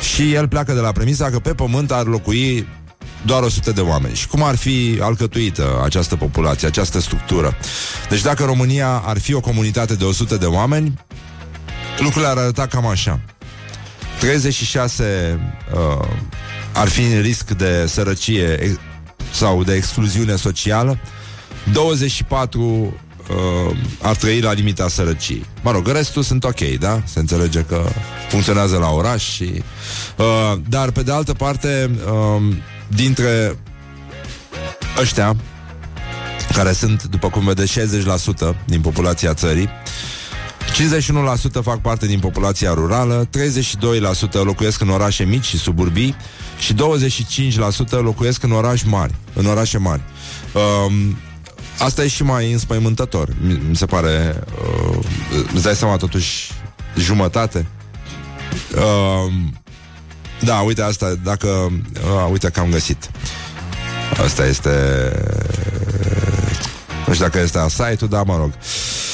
și 0.00 0.32
el 0.32 0.48
pleacă 0.48 0.72
de 0.72 0.80
la 0.80 0.92
premisa 0.92 1.30
că 1.30 1.38
pe 1.38 1.54
pământ 1.54 1.92
ar 1.92 2.06
locui 2.06 2.66
doar 3.24 3.42
100 3.42 3.72
de 3.72 3.80
oameni. 3.80 4.14
Și 4.14 4.26
cum 4.26 4.42
ar 4.42 4.56
fi 4.56 4.98
alcătuită 5.00 5.80
această 5.84 6.16
populație, 6.16 6.68
această 6.68 7.00
structură? 7.00 7.56
Deci 8.08 8.22
dacă 8.22 8.44
România 8.44 9.02
ar 9.04 9.18
fi 9.18 9.34
o 9.34 9.40
comunitate 9.40 9.94
de 9.94 10.04
100 10.04 10.36
de 10.36 10.46
oameni, 10.46 10.98
lucrurile 11.98 12.30
ar 12.30 12.36
arăta 12.36 12.66
cam 12.66 12.86
așa. 12.86 13.20
36 14.18 15.40
uh, 15.74 16.08
ar 16.76 16.88
fi 16.88 17.02
în 17.02 17.20
risc 17.20 17.50
de 17.50 17.86
sărăcie 17.86 18.58
ex- 18.62 18.78
sau 19.30 19.64
de 19.64 19.74
excluziune 19.74 20.36
socială, 20.36 20.98
24 21.72 22.60
uh, 22.60 23.76
ar 24.02 24.16
trăi 24.16 24.40
la 24.40 24.52
limita 24.52 24.88
sărăciei. 24.88 25.44
Mă 25.62 25.70
rog, 25.70 25.88
restul 25.88 26.22
sunt 26.22 26.44
ok, 26.44 26.60
da? 26.60 27.02
Se 27.04 27.18
înțelege 27.18 27.60
că 27.60 27.84
funcționează 28.28 28.76
la 28.76 28.90
oraș 28.90 29.22
și... 29.22 29.62
Uh, 30.16 30.58
dar, 30.68 30.90
pe 30.90 31.02
de 31.02 31.12
altă 31.12 31.32
parte, 31.32 31.90
uh, 32.06 32.54
dintre 32.88 33.58
ăștia, 35.00 35.36
care 36.52 36.72
sunt, 36.72 37.02
după 37.04 37.30
cum 37.30 37.44
vedeți, 37.44 37.80
60% 37.80 37.84
din 38.64 38.80
populația 38.80 39.34
țării, 39.34 39.68
51% 40.76 41.62
fac 41.62 41.80
parte 41.80 42.06
din 42.06 42.18
populația 42.18 42.72
rurală, 42.74 43.28
32% 43.28 43.28
locuiesc 44.32 44.80
în 44.80 44.88
orașe 44.88 45.24
mici 45.24 45.44
și 45.44 45.58
suburbii 45.58 46.16
și 46.58 46.74
25% 46.74 46.76
locuiesc 47.90 48.42
în 48.42 48.52
orașe 48.52 48.84
mari, 48.88 49.14
în 49.34 49.46
orașe 49.46 49.78
mari. 49.78 50.00
Um, 50.52 51.16
asta 51.78 52.04
e 52.04 52.08
și 52.08 52.22
mai 52.22 52.52
înspăimântător, 52.52 53.28
mi, 53.40 53.60
mi 53.68 53.76
se 53.76 53.86
pare. 53.86 54.42
Uh, 54.90 54.98
îți 55.54 55.62
dai 55.62 55.74
seama 55.74 55.96
totuși 55.96 56.52
jumătate. 56.96 57.66
Um, 58.76 59.54
Da, 60.40 60.58
uite 60.58 60.82
asta, 60.82 61.14
dacă... 61.22 61.46
Uh, 61.46 62.28
uite 62.30 62.48
că 62.50 62.60
am 62.60 62.70
găsit. 62.70 63.10
Asta 64.24 64.46
este... 64.46 64.70
Nu 67.06 67.12
știu 67.12 67.24
dacă 67.24 67.40
este 67.40 67.66
site-ul, 67.68 68.10
dar 68.10 68.24
mă 68.24 68.36
rog. 68.36 68.48
Uh, 68.48 69.05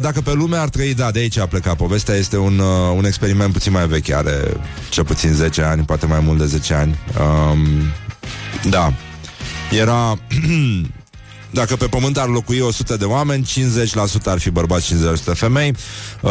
dacă 0.00 0.20
pe 0.20 0.32
lume 0.32 0.56
ar 0.56 0.68
trăi, 0.68 0.94
da, 0.94 1.10
de 1.10 1.18
aici 1.18 1.38
a 1.38 1.46
plecat 1.46 1.76
povestea, 1.76 2.14
este 2.14 2.36
un, 2.36 2.58
uh, 2.58 2.96
un 2.96 3.04
experiment 3.04 3.52
puțin 3.52 3.72
mai 3.72 3.86
vechi, 3.86 4.10
are 4.10 4.56
cel 4.88 5.04
puțin 5.04 5.32
10 5.32 5.62
ani, 5.62 5.84
poate 5.84 6.06
mai 6.06 6.20
mult 6.20 6.38
de 6.38 6.46
10 6.46 6.74
ani. 6.74 6.98
Um, 7.20 7.60
da. 8.70 8.92
Era... 9.70 10.18
Dacă 11.50 11.76
pe 11.76 11.86
pământ 11.86 12.18
ar 12.18 12.28
locui 12.28 12.60
100 12.60 12.96
de 12.96 13.04
oameni, 13.04 13.46
50% 14.20 14.22
ar 14.24 14.38
fi 14.38 14.50
bărbați, 14.50 14.94
50% 15.32 15.32
femei. 15.34 15.74
Uh, 16.20 16.30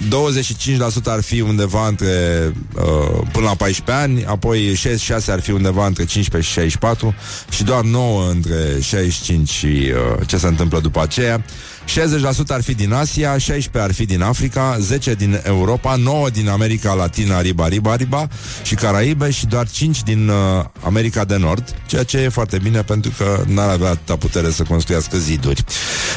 25% 0.00 1.04
ar 1.04 1.20
fi 1.20 1.40
undeva 1.40 1.86
între 1.86 2.52
uh, 2.76 3.26
până 3.32 3.46
la 3.46 3.54
14 3.54 4.04
ani, 4.04 4.24
apoi 4.24 4.74
66 4.74 5.32
ar 5.32 5.40
fi 5.40 5.50
undeva 5.50 5.86
între 5.86 6.04
15 6.04 6.50
și 6.50 6.56
64 6.56 7.14
și 7.50 7.64
doar 7.64 7.82
9 7.82 8.30
între 8.30 8.80
65 8.80 9.48
și 9.48 9.66
uh, 9.66 10.26
ce 10.26 10.36
se 10.36 10.46
întâmplă 10.46 10.80
după 10.80 11.00
aceea. 11.02 11.44
60% 11.86 12.48
ar 12.48 12.62
fi 12.62 12.74
din 12.74 12.92
Asia, 12.92 13.36
16% 13.36 13.40
ar 13.72 13.92
fi 13.92 14.04
din 14.04 14.22
Africa, 14.22 14.76
10% 15.14 15.16
din 15.16 15.40
Europa, 15.44 15.96
9% 16.28 16.32
din 16.32 16.48
America 16.48 16.92
Latina, 16.92 17.40
riba, 17.40 17.68
riba, 17.68 17.96
riba 17.96 18.28
și 18.62 18.74
Caraibe 18.74 19.30
și 19.30 19.46
doar 19.46 19.66
5% 19.66 19.70
din 20.04 20.28
uh, 20.28 20.64
America 20.84 21.24
de 21.24 21.36
Nord, 21.36 21.74
ceea 21.86 22.02
ce 22.02 22.18
e 22.18 22.28
foarte 22.28 22.58
bine 22.58 22.82
pentru 22.82 23.12
că 23.16 23.42
n-ar 23.46 23.68
avea 23.68 23.90
atâta 23.90 24.16
putere 24.16 24.50
să 24.50 24.62
construiască 24.62 25.18
ziduri. 25.18 25.64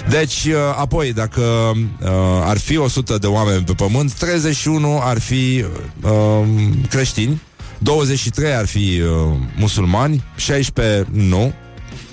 Deci, 0.09 0.43
uh, 0.45 0.53
apoi, 0.77 1.13
dacă 1.13 1.41
uh, 1.41 2.09
ar 2.43 2.57
fi 2.57 2.77
100 2.77 3.17
de 3.17 3.27
oameni 3.27 3.63
pe 3.63 3.73
pământ, 3.73 4.13
31 4.13 4.99
ar 5.03 5.19
fi 5.19 5.65
uh, 6.01 6.47
creștini, 6.89 7.41
23 7.79 8.53
ar 8.53 8.65
fi 8.65 9.01
uh, 9.01 9.37
musulmani, 9.55 10.23
16 10.35 11.07
nu, 11.11 11.53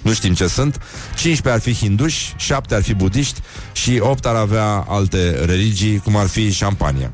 nu 0.03 0.13
știm 0.13 0.35
ce 0.35 0.47
sunt, 0.47 0.81
15 1.17 1.49
ar 1.49 1.61
fi 1.61 1.85
hinduși, 1.85 2.35
7 2.37 2.75
ar 2.75 2.83
fi 2.83 2.95
budiști 2.95 3.41
și 3.73 3.99
8 4.01 4.27
ar 4.27 4.35
avea 4.35 4.85
alte 4.89 5.45
religii, 5.45 5.99
cum 5.99 6.17
ar 6.17 6.27
fi 6.27 6.53
șampania. 6.53 7.13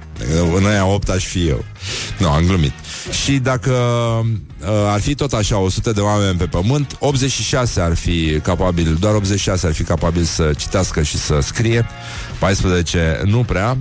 În 0.57 0.67
aia 0.67 0.87
8 0.87 1.09
aș 1.09 1.25
fi 1.25 1.49
eu. 1.49 1.65
Nu, 2.19 2.29
am 2.29 2.45
glumit. 2.45 2.73
Și 3.25 3.33
dacă 3.33 3.71
uh, 3.71 4.69
ar 4.87 5.01
fi 5.01 5.15
tot 5.15 5.33
așa 5.33 5.59
100 5.59 5.93
de 5.93 6.01
oameni 6.01 6.39
pe 6.39 6.45
pământ, 6.45 6.97
86 6.99 7.81
ar 7.81 7.95
fi 7.95 8.41
capabil, 8.43 8.97
doar 9.01 9.15
86 9.15 9.67
ar 9.67 9.73
fi 9.73 9.83
capabil 9.83 10.23
să 10.23 10.51
citească 10.57 11.03
și 11.03 11.17
să 11.17 11.39
scrie, 11.43 11.87
14 12.39 13.21
nu 13.25 13.45
prea, 13.45 13.77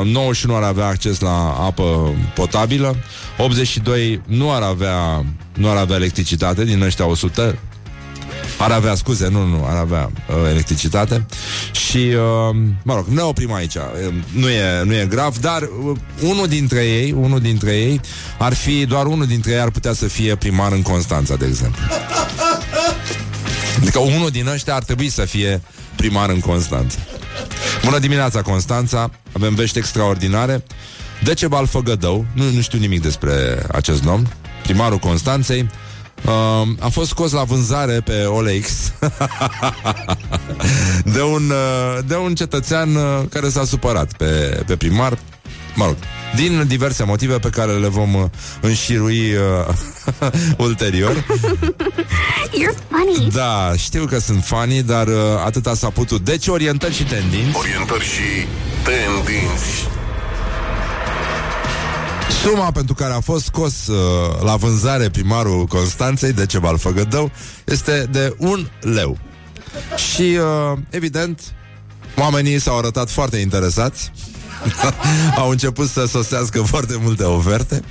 uh, 0.00 0.06
91 0.06 0.54
ar 0.56 0.62
avea 0.62 0.86
acces 0.86 1.20
la 1.20 1.52
apă 1.52 2.14
potabilă, 2.34 2.96
82 3.38 4.22
nu 4.26 4.52
ar 4.52 4.62
avea 4.62 5.24
nu 5.54 5.70
ar 5.70 5.76
avea 5.76 5.96
electricitate 5.96 6.64
din 6.64 6.82
ăștia 6.82 7.06
100, 7.06 7.58
ar 8.58 8.70
avea, 8.70 8.94
scuze, 8.94 9.28
nu, 9.28 9.46
nu, 9.46 9.64
ar 9.68 9.76
avea 9.76 10.10
uh, 10.28 10.34
electricitate. 10.50 11.26
Și, 11.72 11.96
uh, 11.96 12.56
mă 12.82 12.94
rog, 12.94 13.06
ne 13.06 13.20
oprim 13.20 13.52
aici. 13.52 13.74
Uh, 13.74 13.82
nu, 14.32 14.48
e, 14.48 14.82
nu 14.84 14.94
e 14.94 15.06
grav, 15.06 15.38
dar 15.38 15.62
uh, 15.62 15.96
Unul 16.20 16.46
dintre 16.46 16.84
ei, 16.84 17.12
unul 17.12 17.40
dintre 17.40 17.76
ei 17.76 18.00
Ar 18.38 18.54
fi, 18.54 18.86
doar 18.86 19.06
unul 19.06 19.26
dintre 19.26 19.52
ei 19.52 19.58
ar 19.58 19.70
putea 19.70 19.92
să 19.92 20.06
fie 20.06 20.36
primar 20.36 20.72
în 20.72 20.82
Constanța, 20.82 21.34
de 21.34 21.46
exemplu. 21.46 21.82
Adică 23.80 23.98
unul 23.98 24.30
din 24.30 24.46
ăștia 24.46 24.74
ar 24.74 24.82
trebui 24.82 25.08
să 25.08 25.24
fie 25.24 25.62
primar 25.96 26.28
în 26.28 26.40
Constanța. 26.40 26.98
Bună 27.84 27.98
dimineața, 27.98 28.42
Constanța. 28.42 29.10
Avem 29.32 29.54
vești 29.54 29.78
extraordinare. 29.78 30.64
Decebal 31.22 31.66
Făgădău, 31.66 32.26
nu, 32.32 32.50
nu 32.50 32.60
știu 32.60 32.78
nimic 32.78 33.02
despre 33.02 33.62
acest 33.72 34.02
nom 34.02 34.26
Primarul 34.62 34.98
Constanței 34.98 35.68
Uh, 36.24 36.68
a 36.78 36.88
fost 36.88 37.08
scos 37.08 37.32
la 37.32 37.42
vânzare 37.42 38.00
pe 38.00 38.24
OLX 38.24 38.92
de, 41.14 41.20
un, 41.22 41.50
uh, 41.50 42.04
de 42.06 42.16
un 42.16 42.34
cetățean 42.34 42.94
uh, 42.94 43.02
care 43.30 43.48
s-a 43.48 43.64
supărat 43.64 44.12
pe, 44.16 44.62
pe 44.66 44.76
primar. 44.76 45.18
Mă 45.74 45.84
rog, 45.84 45.96
din 46.34 46.66
diverse 46.66 47.04
motive 47.04 47.38
pe 47.38 47.48
care 47.48 47.72
le 47.72 47.88
vom 47.88 48.14
uh, 48.14 48.24
înșirui 48.60 49.32
uh, 49.34 50.30
ulterior. 50.66 51.16
You're 52.58 52.76
funny. 52.88 53.30
Da, 53.32 53.72
știu 53.76 54.04
că 54.04 54.18
sunt 54.18 54.44
funny, 54.44 54.82
dar 54.82 55.06
uh, 55.06 55.14
atâta 55.44 55.74
s-a 55.74 55.90
putut. 55.90 56.20
Deci 56.20 56.46
orientări 56.46 56.94
și 56.94 57.04
tendinți. 57.04 57.56
Orientări 57.56 58.04
și 58.04 58.46
tendinți. 58.84 60.01
Suma 62.42 62.70
pentru 62.70 62.94
care 62.94 63.12
a 63.12 63.20
fost 63.20 63.44
scos 63.44 63.86
uh, 63.86 63.96
la 64.44 64.56
vânzare 64.56 65.10
primarul 65.10 65.66
Constanței 65.66 66.32
de 66.32 66.46
Cebal 66.46 66.78
Făgădău 66.78 67.30
este 67.64 68.08
de 68.10 68.34
un 68.38 68.66
leu. 68.80 69.18
Și, 69.96 70.22
uh, 70.22 70.78
evident, 70.90 71.40
oamenii 72.16 72.60
s-au 72.60 72.78
arătat 72.78 73.10
foarte 73.10 73.36
interesați. 73.36 74.12
Au 75.36 75.50
început 75.50 75.88
să 75.88 76.06
sosească 76.06 76.62
foarte 76.62 76.98
multe 77.02 77.22
oferte. 77.22 77.82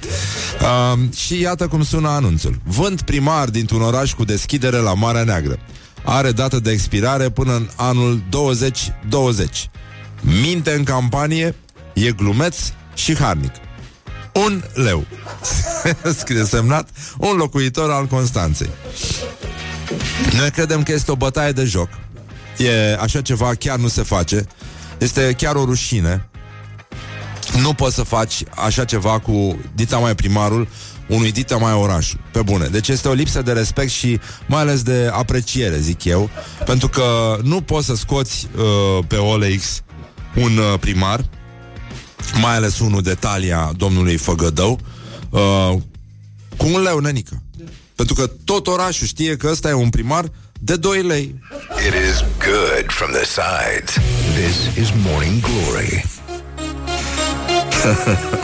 Uh, 0.62 1.00
Și 1.16 1.40
iată 1.40 1.68
cum 1.68 1.84
sună 1.84 2.10
anunțul. 2.10 2.62
Vând 2.64 3.02
primar 3.02 3.50
dintr-un 3.50 3.82
oraș 3.82 4.14
cu 4.14 4.24
deschidere 4.24 4.78
la 4.78 4.94
Marea 4.94 5.24
Neagră. 5.24 5.60
Are 6.04 6.32
dată 6.32 6.60
de 6.60 6.72
expirare 6.72 7.30
până 7.30 7.56
în 7.56 7.70
anul 7.76 8.22
2020 8.30 9.70
Minte 10.42 10.72
în 10.72 10.84
campanie 10.84 11.56
E 11.94 12.12
glumeț 12.12 12.58
și 12.94 13.16
harnic 13.18 13.52
un 14.34 14.64
leu. 14.74 15.06
Scrie 16.20 16.44
semnat 16.44 16.90
un 17.18 17.36
locuitor 17.36 17.92
al 17.92 18.06
Constanței. 18.06 18.70
Noi 20.38 20.52
credem 20.52 20.84
că 20.84 20.92
este 20.92 21.12
o 21.12 21.16
bătaie 21.16 21.52
de 21.52 21.64
joc. 21.64 21.90
E 22.58 22.98
așa 23.00 23.22
ceva 23.22 23.54
chiar 23.54 23.78
nu 23.78 23.88
se 23.88 24.04
face. 24.04 24.46
Este 24.98 25.34
chiar 25.38 25.56
o 25.56 25.66
rușine. 25.66 26.30
Nu 27.62 27.74
poți 27.74 27.96
să 27.96 28.04
faci 28.04 28.44
așa 28.56 28.86
ceva 28.86 29.20
cu 29.20 29.60
dita 29.76 29.98
mai 29.98 30.16
primarul 30.16 30.68
unui 31.08 31.32
dita 31.32 31.58
mai 31.58 31.74
oraș. 31.74 32.14
Pe 32.32 32.42
bune. 32.42 32.66
Deci 32.68 32.88
este 32.88 33.08
o 33.08 33.14
lipsă 33.14 33.42
de 33.42 33.52
respect 33.52 33.90
și 33.90 34.20
mai 34.46 34.62
ales 34.62 34.82
de 34.84 35.10
apreciere, 35.14 35.78
zic 35.80 36.04
eu, 36.04 36.30
pentru 36.66 36.88
că 36.88 37.38
nu 37.44 37.62
poți 37.62 37.86
să 37.86 37.96
scoți 37.96 38.48
uh, 38.56 39.06
pe 39.08 39.16
OLX 39.16 39.82
un 40.36 40.58
uh, 40.58 40.80
primar 40.80 41.26
mai 42.42 42.56
ales 42.56 42.80
unul 42.80 43.02
de 43.02 43.14
talia 43.14 43.72
domnului 43.78 44.18
Făgădău, 44.18 44.80
uh, 45.30 45.74
cu 46.58 46.66
un 46.74 46.82
leu, 46.82 47.00
nenică. 47.00 47.42
Pentru 47.96 48.16
că 48.16 48.32
tot 48.46 48.68
orașul 48.68 49.08
știe 49.08 49.38
că 49.38 49.48
ăsta 49.52 49.70
e 49.70 49.74
un 49.74 49.90
primar 49.90 50.32
de 50.60 50.76
2 50.76 51.02
lei. 51.02 51.36
It 51.88 51.94
is 52.10 52.24
good 52.38 52.86
from 52.88 53.12
the 53.12 53.26
sides. 53.26 53.98
This 54.36 54.84
is 54.84 54.92
Morning 55.06 55.42
Glory. 55.42 56.06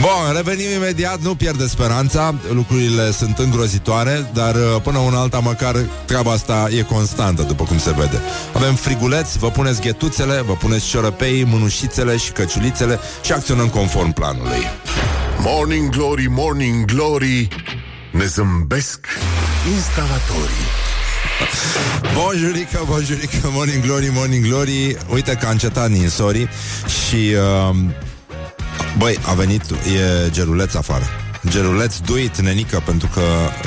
Bun, 0.00 0.34
revenim 0.36 0.70
imediat, 0.74 1.20
nu 1.20 1.34
pierde 1.34 1.66
speranța 1.66 2.34
Lucrurile 2.52 3.10
sunt 3.10 3.38
îngrozitoare 3.38 4.30
Dar 4.32 4.54
uh, 4.54 4.82
până 4.82 4.98
una 4.98 5.20
alta 5.20 5.38
măcar 5.38 5.76
treaba 6.04 6.32
asta 6.32 6.68
e 6.78 6.82
constantă, 6.82 7.42
după 7.42 7.64
cum 7.64 7.78
se 7.78 7.90
vede. 7.90 8.20
Avem 8.54 8.74
friguleți, 8.74 9.38
vă 9.38 9.50
puneți 9.50 9.80
ghetuțele 9.80 10.42
Vă 10.46 10.52
puneți 10.52 10.86
ciorăpei, 10.86 11.44
mânușițele 11.44 12.16
și 12.16 12.30
căciulițele 12.32 12.98
Și 13.22 13.32
acționăm 13.32 13.68
conform 13.68 14.12
planului. 14.12 14.62
Morning 15.38 15.88
Glory, 15.88 16.26
Morning 16.28 16.84
Glory 16.84 17.48
Ne 18.12 18.24
zâmbesc 18.24 19.06
instalatorii. 19.74 20.68
Bonjurică, 22.16 22.84
bonjurică, 22.86 23.48
morning 23.52 23.84
glory, 23.84 24.10
morning 24.14 24.46
glory. 24.46 24.96
Uite 25.12 25.36
că 25.40 25.46
a 25.46 25.50
încetat 25.50 25.90
ninsorii 25.90 26.48
Și 26.86 27.34
uh, 27.70 27.76
Băi, 29.00 29.18
a 29.26 29.32
venit, 29.34 29.62
e 29.70 30.30
geruleț 30.30 30.74
afară. 30.74 31.04
Geruleț, 31.48 31.96
duit, 31.98 32.40
nenică, 32.40 32.82
pentru 32.84 33.08
că 33.14 33.20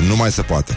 nu 0.08 0.16
mai 0.16 0.32
se 0.32 0.42
poate. 0.42 0.76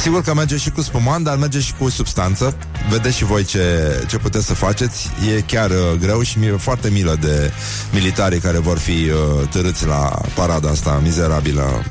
Sigur 0.00 0.22
că 0.22 0.34
merge 0.34 0.56
și 0.56 0.70
cu 0.70 0.80
spumant, 0.80 1.24
dar 1.24 1.36
merge 1.36 1.60
și 1.60 1.74
cu 1.78 1.88
substanță. 1.88 2.56
Vedeți 2.90 3.16
și 3.16 3.24
voi 3.24 3.44
ce, 3.44 3.62
ce 4.08 4.18
puteți 4.18 4.46
să 4.46 4.54
faceți. 4.54 5.10
E 5.36 5.40
chiar 5.40 5.70
uh, 5.70 5.76
greu 6.00 6.22
și 6.22 6.38
mi-e 6.38 6.56
foarte 6.56 6.90
milă 6.90 7.16
de 7.20 7.52
militarii 7.92 8.38
care 8.38 8.58
vor 8.58 8.78
fi 8.78 8.90
uh, 8.90 9.48
târâți 9.50 9.86
la 9.86 10.20
parada 10.34 10.68
asta 10.68 11.00
mizerabilă. 11.02 11.84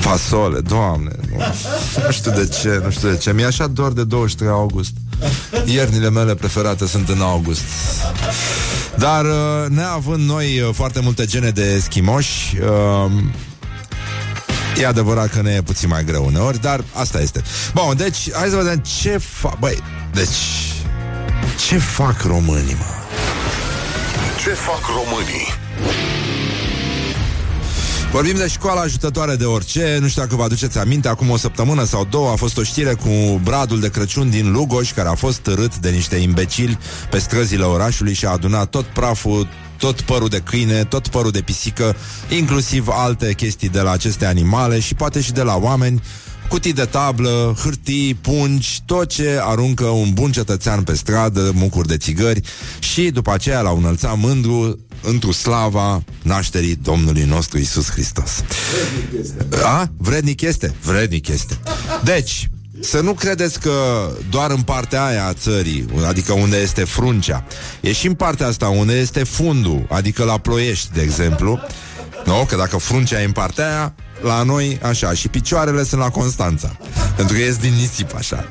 Fasole, 0.00 0.60
doamne 0.60 1.10
nu, 1.30 1.36
nu 2.04 2.10
știu 2.10 2.30
de 2.30 2.48
ce, 2.48 2.80
nu 2.84 2.90
știu 2.90 3.08
de 3.08 3.16
ce. 3.16 3.32
Mi-e 3.32 3.44
așa 3.46 3.66
doar 3.66 3.90
de 3.90 4.04
23 4.04 4.52
august. 4.52 4.92
Iernile 5.64 6.10
mele 6.10 6.34
preferate 6.34 6.86
sunt 6.86 7.08
în 7.08 7.20
august 7.20 7.62
Dar 8.98 9.24
uh, 9.24 9.68
neavând 9.68 10.28
noi 10.28 10.60
uh, 10.60 10.74
foarte 10.74 11.00
multe 11.00 11.24
gene 11.24 11.50
de 11.50 11.78
schimoși 11.80 12.58
uh, 12.60 13.12
E 14.80 14.86
adevărat 14.86 15.30
că 15.30 15.42
ne 15.42 15.50
e 15.50 15.62
puțin 15.62 15.88
mai 15.88 16.04
greu 16.04 16.24
uneori 16.24 16.60
Dar 16.60 16.84
asta 16.92 17.20
este 17.20 17.42
Bun, 17.74 17.96
deci 17.96 18.32
hai 18.32 18.48
să 18.48 18.56
vedem 18.56 18.78
ce 19.00 19.16
fac 19.16 19.58
Băi, 19.58 19.82
deci 20.12 20.28
Ce 21.68 21.78
fac 21.78 22.22
românii, 22.22 22.76
mă? 22.78 22.84
Ce 24.42 24.50
fac 24.50 24.80
românii? 24.86 25.48
Vorbim 28.14 28.36
de 28.36 28.48
școala 28.48 28.80
ajutătoare 28.80 29.36
de 29.36 29.44
orice 29.44 29.98
Nu 30.00 30.08
știu 30.08 30.22
dacă 30.22 30.36
vă 30.36 30.42
aduceți 30.42 30.78
aminte 30.78 31.08
Acum 31.08 31.30
o 31.30 31.36
săptămână 31.36 31.84
sau 31.84 32.06
două 32.10 32.30
a 32.30 32.34
fost 32.34 32.58
o 32.58 32.62
știre 32.62 32.94
cu 32.94 33.40
bradul 33.42 33.80
de 33.80 33.90
Crăciun 33.90 34.30
din 34.30 34.52
Lugoș 34.52 34.92
Care 34.92 35.08
a 35.08 35.14
fost 35.14 35.38
târât 35.38 35.78
de 35.78 35.90
niște 35.90 36.16
imbecili 36.16 36.78
Pe 37.10 37.18
străzile 37.18 37.62
orașului 37.62 38.12
și 38.12 38.26
a 38.26 38.30
adunat 38.30 38.70
tot 38.70 38.84
praful 38.84 39.48
tot 39.78 40.00
părul 40.00 40.28
de 40.28 40.40
câine, 40.44 40.84
tot 40.84 41.08
părul 41.08 41.30
de 41.30 41.40
pisică, 41.40 41.96
inclusiv 42.28 42.86
alte 42.88 43.32
chestii 43.32 43.68
de 43.68 43.80
la 43.80 43.90
aceste 43.90 44.26
animale 44.26 44.80
și 44.80 44.94
poate 44.94 45.20
și 45.20 45.32
de 45.32 45.42
la 45.42 45.56
oameni, 45.56 46.02
cutii 46.48 46.72
de 46.72 46.84
tablă, 46.84 47.56
hârtii, 47.62 48.14
pungi, 48.14 48.82
tot 48.84 49.08
ce 49.08 49.38
aruncă 49.40 49.84
un 49.84 50.10
bun 50.12 50.32
cetățean 50.32 50.82
pe 50.82 50.94
stradă, 50.94 51.52
mucuri 51.54 51.88
de 51.88 51.96
țigări 51.96 52.40
și 52.78 53.10
după 53.10 53.32
aceea 53.32 53.60
l-au 53.60 53.76
înălțat 53.76 54.18
mândru 54.18 54.78
într 55.04 55.30
slava 55.30 56.02
nașterii 56.22 56.78
Domnului 56.82 57.22
nostru 57.22 57.58
Isus 57.58 57.90
Hristos. 57.90 58.42
Vrednic 58.72 59.20
este. 59.20 59.64
A? 59.64 59.90
Vrednic 59.96 60.40
este? 60.40 60.74
Vrednic 60.82 61.28
este. 61.28 61.58
Deci, 62.04 62.48
să 62.80 63.00
nu 63.00 63.12
credeți 63.12 63.60
că 63.60 63.72
doar 64.30 64.50
în 64.50 64.62
partea 64.62 65.04
aia 65.04 65.26
a 65.26 65.32
țării, 65.32 65.86
adică 66.06 66.32
unde 66.32 66.56
este 66.56 66.84
fruncea, 66.84 67.44
e 67.80 67.92
și 67.92 68.06
în 68.06 68.14
partea 68.14 68.46
asta 68.46 68.68
unde 68.68 68.92
este 68.92 69.24
fundul, 69.24 69.86
adică 69.88 70.24
la 70.24 70.38
ploiești, 70.38 70.92
de 70.92 71.02
exemplu, 71.02 71.60
nu? 72.24 72.44
Că 72.48 72.56
dacă 72.56 72.76
fruncea 72.76 73.20
e 73.20 73.24
în 73.24 73.32
partea 73.32 73.68
aia, 73.68 73.94
la 74.22 74.42
noi 74.42 74.78
așa 74.82 75.12
și 75.12 75.28
picioarele 75.28 75.84
sunt 75.84 76.00
la 76.00 76.08
Constanța. 76.08 76.76
Pentru 77.16 77.36
că 77.36 77.42
ies 77.42 77.56
din 77.56 77.72
nisip 77.72 78.14
așa. 78.16 78.46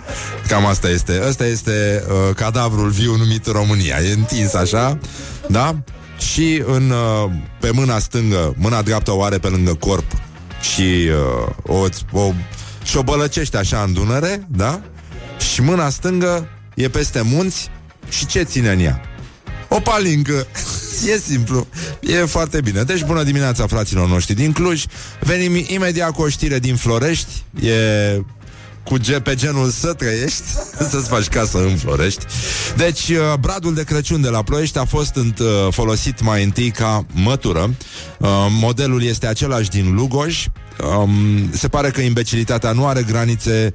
Cam 0.47 0.65
asta 0.65 0.89
este. 0.89 1.21
Ăsta 1.27 1.45
este 1.45 2.03
uh, 2.07 2.35
cadavrul 2.35 2.89
viu 2.89 3.15
numit 3.15 3.45
România. 3.45 3.97
E 3.97 4.13
întins 4.13 4.53
așa, 4.53 4.97
da? 5.47 5.77
Și 6.31 6.63
în, 6.65 6.89
uh, 6.89 7.31
pe 7.59 7.71
mâna 7.71 7.99
stângă, 7.99 8.53
mâna 8.57 8.81
dreaptă 8.81 9.11
o 9.11 9.23
are 9.23 9.37
pe 9.37 9.47
lângă 9.47 9.73
corp 9.73 10.11
și 10.61 10.81
uh, 10.81 11.55
o, 11.63 11.87
o 12.11 12.33
și 12.83 12.97
o 12.97 13.03
bălăcește 13.03 13.57
așa 13.57 13.81
în 13.81 13.93
Dunăre, 13.93 14.47
da? 14.49 14.81
Și 15.53 15.61
mâna 15.61 15.89
stângă 15.89 16.47
e 16.75 16.89
peste 16.89 17.21
munți 17.21 17.69
și 18.09 18.25
ce 18.25 18.43
ține 18.43 18.71
în 18.71 18.79
ea? 18.79 19.01
O 19.67 19.79
palincă. 19.79 20.47
E 21.07 21.17
simplu. 21.17 21.67
E 21.99 22.15
foarte 22.25 22.61
bine. 22.61 22.83
Deci 22.83 23.03
bună 23.03 23.23
dimineața, 23.23 23.67
fraților 23.67 24.07
noștri 24.07 24.33
din 24.33 24.51
Cluj. 24.51 24.83
Venim 25.19 25.55
imediat 25.67 26.11
cu 26.11 26.21
o 26.21 26.29
știre 26.29 26.59
din 26.59 26.75
Florești. 26.75 27.43
E 27.61 27.73
cu 28.83 28.97
ge- 28.97 29.19
pe 29.19 29.35
genul 29.35 29.69
să 29.69 29.93
trăiești, 29.93 30.43
să-ți 30.89 31.07
faci 31.07 31.27
casă 31.27 31.57
în 31.57 31.75
Florești. 31.75 32.25
Deci, 32.75 33.09
uh, 33.09 33.33
bradul 33.39 33.73
de 33.73 33.83
Crăciun 33.83 34.21
de 34.21 34.29
la 34.29 34.43
Ploiești 34.43 34.77
a 34.77 34.85
fost 34.85 35.15
înt, 35.15 35.39
uh, 35.39 35.47
folosit 35.71 36.21
mai 36.21 36.43
întâi 36.43 36.71
ca 36.71 37.05
mătură. 37.11 37.73
Uh, 38.19 38.29
modelul 38.49 39.03
este 39.03 39.27
același 39.27 39.69
din 39.69 39.93
Lugoj. 39.93 40.45
Um, 40.97 41.09
se 41.51 41.67
pare 41.67 41.89
că 41.89 42.01
imbecilitatea 42.01 42.71
nu 42.71 42.87
are 42.87 43.03
granițe, 43.03 43.71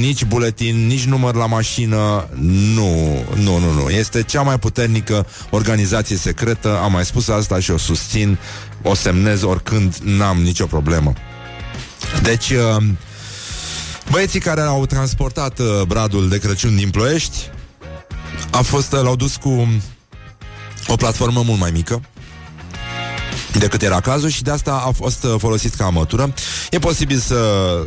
nici 0.00 0.24
buletin, 0.24 0.86
nici 0.86 1.04
număr 1.04 1.34
la 1.34 1.46
mașină. 1.46 2.28
Nu, 2.74 3.24
nu, 3.34 3.58
nu, 3.58 3.72
nu. 3.72 3.88
Este 3.88 4.22
cea 4.22 4.42
mai 4.42 4.58
puternică 4.58 5.26
organizație 5.50 6.16
secretă. 6.16 6.78
Am 6.82 6.92
mai 6.92 7.04
spus 7.04 7.28
asta 7.28 7.60
și 7.60 7.70
o 7.70 7.78
susțin, 7.78 8.38
o 8.82 8.94
semnez 8.94 9.42
oricând, 9.42 9.96
n-am 10.02 10.42
nicio 10.42 10.66
problemă. 10.66 11.12
Deci, 12.22 12.50
uh, 12.50 12.82
Băieții 14.10 14.40
care 14.40 14.60
au 14.60 14.86
transportat 14.86 15.58
uh, 15.58 15.82
bradul 15.86 16.28
de 16.28 16.38
Crăciun 16.38 16.76
din 16.76 16.90
Ploiești 16.90 17.50
a 18.50 18.62
fost, 18.62 18.92
uh, 18.92 19.00
l-au 19.02 19.16
dus 19.16 19.36
cu 19.36 19.68
o 20.86 20.96
platformă 20.96 21.42
mult 21.42 21.60
mai 21.60 21.70
mică 21.70 22.02
decât 23.58 23.82
era 23.82 24.00
cazul 24.00 24.28
și 24.28 24.42
de 24.42 24.50
asta 24.50 24.84
a 24.86 24.90
fost 24.90 25.24
uh, 25.24 25.34
folosit 25.38 25.74
ca 25.74 25.88
mătură. 25.88 26.34
E 26.70 26.78
posibil 26.78 27.18
să, 27.18 27.36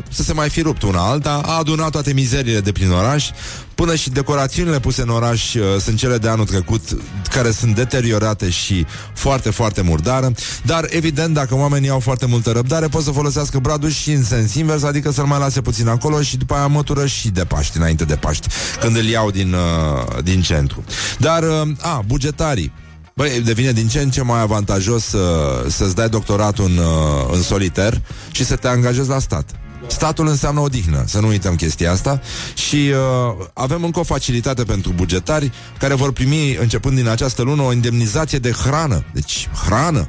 să 0.10 0.24
se 0.24 0.34
mai 0.34 0.50
fi 0.50 0.62
rupt 0.62 0.82
una 0.82 1.10
alta, 1.10 1.42
a 1.46 1.58
adunat 1.58 1.92
toate 1.92 2.14
mizerile 2.14 2.60
de 2.60 2.72
prin 2.72 2.92
oraș, 2.92 3.30
până 3.76 3.96
și 3.96 4.10
decorațiunile 4.10 4.80
puse 4.80 5.02
în 5.02 5.10
oraș 5.10 5.54
uh, 5.54 5.64
sunt 5.80 5.98
cele 5.98 6.18
de 6.18 6.28
anul 6.28 6.46
trecut, 6.46 6.82
care 7.30 7.52
sunt 7.52 7.76
deteriorate 7.76 8.50
și 8.50 8.86
foarte, 9.14 9.50
foarte 9.50 9.82
murdară, 9.82 10.32
dar 10.66 10.86
evident, 10.90 11.34
dacă 11.34 11.56
oamenii 11.56 11.90
au 11.90 12.00
foarte 12.00 12.26
multă 12.26 12.52
răbdare, 12.52 12.88
pot 12.88 13.04
să 13.04 13.12
folosească 13.12 13.60
bradul 13.60 13.90
și 13.90 14.12
în 14.12 14.24
sens 14.24 14.54
invers, 14.54 14.84
adică 14.84 15.12
să-l 15.12 15.26
mai 15.26 15.40
lase 15.40 15.62
puțin 15.62 15.88
acolo 15.88 16.22
și 16.22 16.38
după 16.38 16.54
aia 16.54 16.68
mătură 16.68 17.06
și 17.06 17.30
de 17.30 17.44
Paști, 17.44 17.78
înainte 17.78 18.04
de 18.04 18.16
Paști, 18.16 18.48
când 18.80 18.96
îl 18.96 19.06
iau 19.06 19.32
din, 19.32 19.54
uh, 19.54 20.24
din 20.24 20.42
centru. 20.42 20.84
Dar, 21.18 21.44
uh, 21.44 21.68
a, 21.82 22.04
bugetarii, 22.08 22.72
Băi, 23.16 23.42
devine 23.42 23.72
din 23.72 23.88
ce 23.88 24.00
în 24.00 24.10
ce 24.10 24.22
mai 24.22 24.42
avantajos 24.42 25.04
să, 25.04 25.66
să-ți 25.68 25.96
dai 25.96 26.10
doctoratul 26.10 26.66
în, 26.66 26.78
uh, 26.78 27.34
în 27.34 27.42
soliter 27.42 28.02
și 28.32 28.46
să 28.46 28.56
te 28.56 28.68
angajezi 28.68 29.10
la 29.10 29.20
stat. 29.20 29.50
Statul 29.88 30.28
înseamnă 30.28 30.60
odihnă, 30.60 31.04
să 31.08 31.20
nu 31.20 31.28
uităm 31.28 31.56
chestia 31.56 31.92
asta 31.92 32.22
Și 32.54 32.76
uh, 32.76 33.46
avem 33.54 33.84
încă 33.84 34.00
o 34.00 34.04
facilitate 34.04 34.64
pentru 34.64 34.92
bugetari 34.92 35.52
Care 35.80 35.94
vor 35.94 36.14
primi, 36.14 36.56
începând 36.56 36.96
din 36.96 37.08
această 37.08 37.42
lună 37.42 37.62
O 37.62 37.74
indemnizație 37.74 38.38
de 38.38 38.52
hrană 38.52 39.06
Deci, 39.14 39.50
hrană 39.66 40.08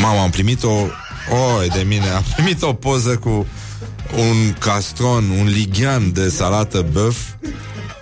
Mama, 0.00 0.22
am 0.22 0.30
primit 0.30 0.62
o... 0.62 0.72
Oi, 1.58 1.68
de 1.74 1.84
mine, 1.88 2.08
am 2.08 2.24
primit 2.36 2.62
o 2.62 2.72
poză 2.72 3.16
cu 3.16 3.46
un 4.16 4.52
castron, 4.58 5.30
un 5.38 5.46
lighean 5.46 6.12
de 6.12 6.28
salată 6.28 6.86
băf 6.92 7.16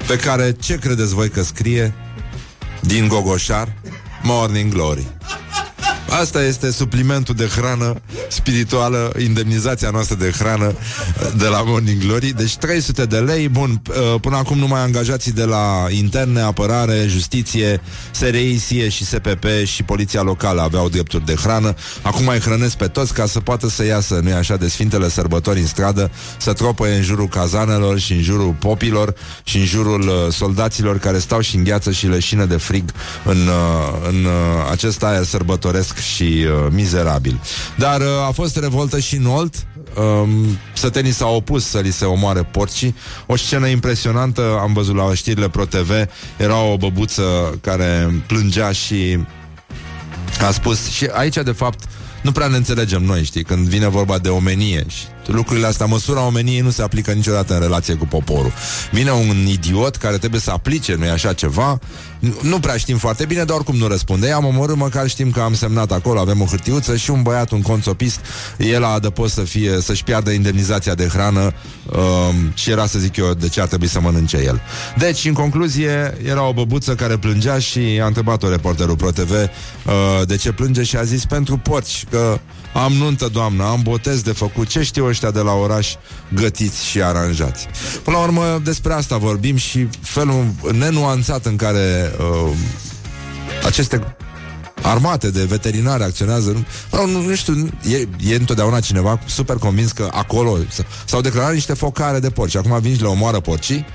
Pe 0.07 0.17
care, 0.17 0.53
ce 0.53 0.75
credeți 0.75 1.15
voi 1.15 1.29
că 1.29 1.43
scrie? 1.43 1.95
Din 2.81 3.09
Gogoșar, 3.09 3.73
Morning 4.23 4.73
Glory. 4.73 5.07
Asta 6.09 6.43
este 6.43 6.71
suplimentul 6.71 7.35
de 7.35 7.45
hrană 7.45 8.01
spirituală, 8.29 9.13
indemnizația 9.19 9.91
noastră 9.91 10.17
de 10.17 10.35
hrană 10.39 10.75
de 11.37 11.47
la 11.47 11.63
Morning 11.63 12.05
Glory. 12.05 12.33
Deci 12.33 12.57
300 12.57 13.05
de 13.05 13.19
lei, 13.19 13.49
bun, 13.49 13.83
uh, 13.89 14.21
până 14.21 14.37
acum 14.37 14.59
numai 14.59 14.81
angajații 14.81 15.33
de 15.33 15.45
la 15.45 15.87
interne, 15.91 16.41
apărare, 16.41 17.05
justiție, 17.09 17.81
SRI, 18.11 18.59
SIE 18.59 18.89
și 18.89 19.05
SPP 19.05 19.45
și 19.65 19.83
poliția 19.83 20.23
locală 20.23 20.61
aveau 20.61 20.89
drepturi 20.89 21.25
de 21.27 21.35
hrană. 21.35 21.75
Acum 22.03 22.25
mai 22.25 22.39
hrănesc 22.39 22.77
pe 22.77 22.87
toți 22.87 23.13
ca 23.15 23.27
să 23.27 23.41
poată 23.41 23.69
să 23.69 23.85
iasă, 23.85 24.21
nu 24.23 24.35
așa, 24.35 24.57
de 24.57 24.69
Sfintele 24.69 25.09
Sărbători 25.09 25.61
în 25.61 25.67
stradă, 25.67 26.11
să 26.39 26.53
tropăie 26.53 26.95
în 26.95 27.03
jurul 27.03 27.29
cazanelor 27.29 27.99
și 27.99 28.13
în 28.13 28.23
jurul 28.23 28.55
popilor 28.59 29.15
și 29.43 29.57
în 29.57 29.65
jurul 29.65 30.01
uh, 30.01 30.33
soldaților 30.33 30.99
care 30.99 31.19
stau 31.19 31.41
și 31.41 31.57
îngheață 31.57 31.91
și 31.91 32.07
leșină 32.07 32.45
de 32.45 32.57
frig 32.57 32.91
în, 33.25 33.37
uh, 33.37 34.09
în 34.09 34.27
acest 34.71 35.03
aer 35.03 35.25
sărbătoresc 35.25 35.98
și 35.99 36.23
uh, 36.23 36.67
mizerabil. 36.71 37.41
Dar 37.77 38.01
uh, 38.01 38.07
a 38.29 38.31
fost 38.31 38.57
revoltă 38.57 38.99
și 38.99 39.17
în 39.17 39.27
Olt. 39.27 39.55
Um, 39.97 40.59
sătenii 40.73 41.13
s-au 41.13 41.35
opus 41.35 41.67
să 41.67 41.79
li 41.79 41.93
se 41.93 42.05
omoare 42.05 42.43
porcii. 42.43 42.95
O 43.27 43.37
scenă 43.37 43.67
impresionantă 43.67 44.59
am 44.61 44.73
văzut 44.73 44.97
la 44.97 45.15
știrile 45.15 45.49
ProTV. 45.49 45.91
Era 46.37 46.63
o 46.63 46.77
băbuță 46.77 47.59
care 47.61 48.23
plângea 48.27 48.73
și 48.73 49.19
a 50.47 50.51
spus 50.51 50.89
și 50.89 51.09
aici 51.13 51.35
de 51.35 51.53
fapt 51.53 51.89
nu 52.23 52.33
prea 52.33 52.47
ne 52.47 52.57
înțelegem 52.57 53.03
noi, 53.03 53.25
știi, 53.25 53.45
când 53.45 53.69
vine 53.69 53.89
vorba 53.89 54.19
de 54.19 54.29
omenie 54.29 54.85
și 54.89 55.05
lucrurile 55.27 55.67
astea, 55.67 55.87
măsura 55.87 56.27
omeniei 56.27 56.61
nu 56.61 56.71
se 56.71 56.83
aplică 56.83 57.13
niciodată 57.13 57.55
în 57.55 57.61
relație 57.61 57.95
cu 57.95 58.07
poporul. 58.07 58.53
Vine 58.93 59.11
un 59.11 59.47
idiot 59.47 59.97
care 59.97 60.19
trebuie 60.19 60.41
să 60.41 60.51
aplice, 60.51 60.95
nu-i 60.95 61.09
așa 61.09 61.33
ceva, 61.33 61.79
nu 62.43 62.61
prea 62.61 62.77
știm 62.77 62.97
foarte 62.97 63.25
bine, 63.25 63.45
dar 63.45 63.57
oricum 63.57 63.77
nu 63.77 63.87
răspunde. 63.87 64.31
Am 64.31 64.45
omorât, 64.45 64.77
măcar 64.77 65.09
știm 65.09 65.31
că 65.31 65.41
am 65.41 65.55
semnat 65.55 65.93
acolo, 65.93 66.21
avem 66.21 66.41
o 66.41 66.45
hârtiuță 66.45 66.97
și 66.97 67.11
un 67.11 67.23
băiat, 67.23 67.51
un 67.51 67.63
conțopist, 67.63 68.21
el 68.59 68.85
a 68.85 68.89
adăpost 68.89 69.35
să 69.35 69.41
fie, 69.41 69.81
să-și 69.81 70.05
piardă 70.05 70.31
indemnizația 70.31 70.95
de 70.95 71.07
hrană 71.07 71.41
um, 71.41 72.53
și 72.55 72.71
era 72.71 72.87
să 72.87 72.99
zic 72.99 73.17
eu 73.17 73.35
de 73.35 73.49
ce 73.49 73.61
ar 73.61 73.67
trebui 73.67 73.87
să 73.87 74.01
mănânce 74.01 74.37
el. 74.37 74.61
Deci, 74.99 75.25
în 75.25 75.33
concluzie, 75.33 76.17
era 76.25 76.49
o 76.49 76.53
băbuță 76.53 76.95
care 76.95 77.17
plângea 77.17 77.59
și 77.59 77.81
a 78.03 78.07
întrebat-o 78.07 78.49
reporterul 78.49 78.97
ProTV 78.97 79.31
uh, 79.31 79.47
de 80.27 80.37
ce 80.37 80.53
plânge 80.53 80.83
și 80.83 80.97
a 80.97 81.03
zis 81.03 81.25
pentru 81.25 81.57
porci, 81.57 82.05
că 82.11 82.41
am 82.83 82.93
nuntă, 82.93 83.29
doamnă, 83.33 83.65
am 83.65 83.81
botez 83.83 84.23
de 84.23 84.33
făcut. 84.33 84.69
Ce 84.69 84.83
știu 84.83 85.07
ăștia 85.07 85.31
de 85.31 85.41
la 85.41 85.53
oraș 85.53 85.95
gătiți 86.35 86.87
și 86.87 87.03
aranjați? 87.03 87.67
Până 88.03 88.17
la 88.17 88.23
urmă, 88.23 88.61
despre 88.65 88.93
asta 88.93 89.17
vorbim 89.17 89.57
Și 89.57 89.89
felul 90.01 90.45
nenuanțat 90.73 91.47
în 91.47 91.57
care 91.57 92.13
uh, 92.19 92.57
Aceste 93.65 94.17
armate 94.83 95.31
de 95.31 95.45
veterinari 95.45 96.03
acționează. 96.03 96.65
Nu, 96.93 97.07
nu, 97.07 97.21
nu 97.21 97.35
știu, 97.35 97.69
e, 97.91 98.09
e 98.33 98.35
întotdeauna 98.35 98.81
cineva 98.81 99.21
super 99.27 99.57
convins 99.57 99.93
că 99.93 100.09
acolo 100.13 100.59
s-au 101.05 101.21
declarat 101.21 101.53
niște 101.53 101.73
focare 101.73 102.19
de 102.19 102.31
porci. 102.31 102.57
Acum 102.57 102.81
vin 102.81 102.95
și 102.95 103.01
le 103.01 103.07
omoară 103.07 103.41
porcii, 103.41 103.87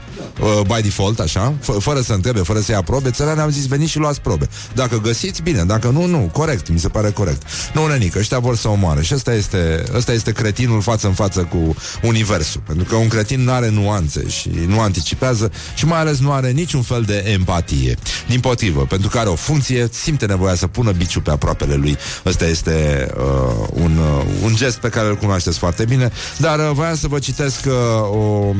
uh, 0.41 0.61
by 0.75 0.81
default, 0.81 1.19
așa, 1.19 1.53
f- 1.61 1.79
fără 1.79 2.01
să 2.01 2.13
întrebe, 2.13 2.39
fără 2.39 2.59
să 2.59 2.71
ia 2.71 2.81
probe. 2.81 3.11
Țăranii 3.11 3.41
am 3.41 3.49
zis, 3.49 3.67
veniți 3.67 3.91
și 3.91 3.97
luați 3.97 4.21
probe. 4.21 4.49
Dacă 4.73 4.99
găsiți, 4.99 5.41
bine, 5.41 5.63
dacă 5.63 5.89
nu, 5.89 6.05
nu, 6.05 6.29
corect, 6.31 6.69
mi 6.69 6.79
se 6.79 6.87
pare 6.87 7.09
corect. 7.09 7.41
Nu, 7.73 7.87
nenică, 7.87 8.19
ăștia 8.19 8.39
vor 8.39 8.55
să 8.55 8.67
omoare. 8.67 9.01
Și 9.01 9.13
ăsta 9.13 9.33
este, 9.33 9.83
ăsta 9.95 10.13
este 10.13 10.31
cretinul 10.31 10.81
față 10.81 11.07
în 11.07 11.13
față 11.13 11.41
cu 11.41 11.75
universul. 12.01 12.61
Pentru 12.65 12.85
că 12.85 12.95
un 12.95 13.07
cretin 13.07 13.43
nu 13.43 13.51
are 13.51 13.69
nuanțe 13.69 14.27
și 14.27 14.49
nu 14.67 14.79
anticipează 14.79 15.51
și 15.75 15.85
mai 15.85 15.99
ales 15.99 16.19
nu 16.19 16.31
are 16.31 16.51
niciun 16.51 16.81
fel 16.81 17.01
de 17.01 17.23
empatie. 17.33 17.97
Din 18.27 18.39
potrivă, 18.39 18.85
pentru 18.85 19.09
că 19.09 19.17
are 19.19 19.29
o 19.29 19.35
funcție, 19.35 19.89
simte 19.91 20.25
nevoia 20.25 20.55
să 20.55 20.67
pună 20.73 20.91
biciu 20.91 21.21
pe 21.21 21.31
aproapele 21.31 21.75
lui. 21.75 21.97
Ăsta 22.25 22.45
este 22.45 23.07
uh, 23.17 23.67
un, 23.73 23.97
uh, 23.97 24.25
un 24.43 24.55
gest 24.55 24.77
pe 24.77 24.89
care 24.89 25.07
îl 25.07 25.15
cunoașteți 25.15 25.57
foarte 25.57 25.85
bine. 25.85 26.11
Dar 26.37 26.59
uh, 26.59 26.71
voiam 26.73 26.95
să 26.95 27.07
vă 27.07 27.19
citesc 27.19 27.65
uh, 27.65 27.73
o, 28.01 28.53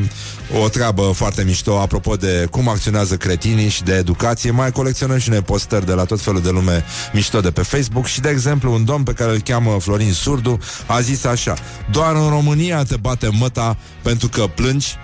o 0.63 0.69
treabă 0.69 1.01
foarte 1.01 1.43
mișto 1.43 1.79
apropo 1.79 2.15
de 2.15 2.47
cum 2.51 2.67
acționează 2.67 3.15
cretinii 3.15 3.69
și 3.69 3.83
de 3.83 3.93
educație. 3.93 4.51
Mai 4.51 4.71
colecționăm 4.71 5.17
și 5.17 5.29
noi 5.29 5.41
postări 5.41 5.85
de 5.85 5.93
la 5.93 6.05
tot 6.05 6.21
felul 6.21 6.41
de 6.41 6.49
lume 6.49 6.83
mișto 7.13 7.39
de 7.39 7.51
pe 7.51 7.61
Facebook 7.61 8.05
și, 8.05 8.21
de 8.21 8.29
exemplu, 8.29 8.73
un 8.73 8.85
domn 8.85 9.03
pe 9.03 9.13
care 9.13 9.31
îl 9.31 9.39
cheamă 9.39 9.77
Florin 9.79 10.13
Surdu 10.13 10.59
a 10.87 11.01
zis 11.01 11.23
așa 11.23 11.53
Doar 11.91 12.15
în 12.15 12.29
România 12.29 12.83
te 12.83 12.95
bate 12.95 13.29
măta 13.31 13.77
pentru 14.01 14.27
că 14.27 14.47
plângi 14.55 14.95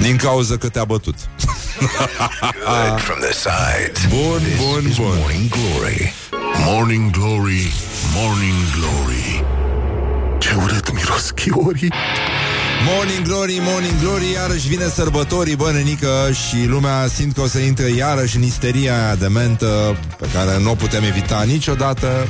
din 0.00 0.16
cauza 0.16 0.56
că 0.56 0.68
te-a 0.68 0.84
bătut. 0.84 1.14
Good 1.78 3.00
from 3.00 3.18
the 3.18 3.32
sides. 3.32 4.06
Bun, 4.08 4.38
This 4.38 4.60
bun, 4.66 4.90
is 4.90 4.96
bun. 4.96 5.06
Morning 5.06 5.48
Glory. 5.48 6.12
Morning 6.64 7.10
Glory, 7.10 7.72
Morning 8.14 8.58
Glory 8.76 9.44
Ce 10.38 10.54
urât 10.62 10.92
miros 10.92 11.30
chiorii 11.30 11.92
Morning 12.86 13.26
Glory, 13.26 13.58
Morning 13.62 14.00
Glory 14.00 14.30
Iarăși 14.32 14.68
vine 14.68 14.88
sărbătorii, 14.88 15.56
bă, 15.56 15.70
nenică 15.72 16.30
Și 16.32 16.66
lumea 16.66 17.06
simt 17.14 17.34
că 17.34 17.40
o 17.40 17.46
să 17.46 17.58
intre 17.58 17.88
iarăși 17.90 18.36
în 18.36 18.42
isteria 18.42 19.04
aia 19.04 19.14
de 19.14 19.26
mentă 19.26 19.96
Pe 20.18 20.26
care 20.32 20.58
nu 20.58 20.70
o 20.70 20.74
putem 20.74 21.02
evita 21.02 21.42
niciodată 21.46 22.28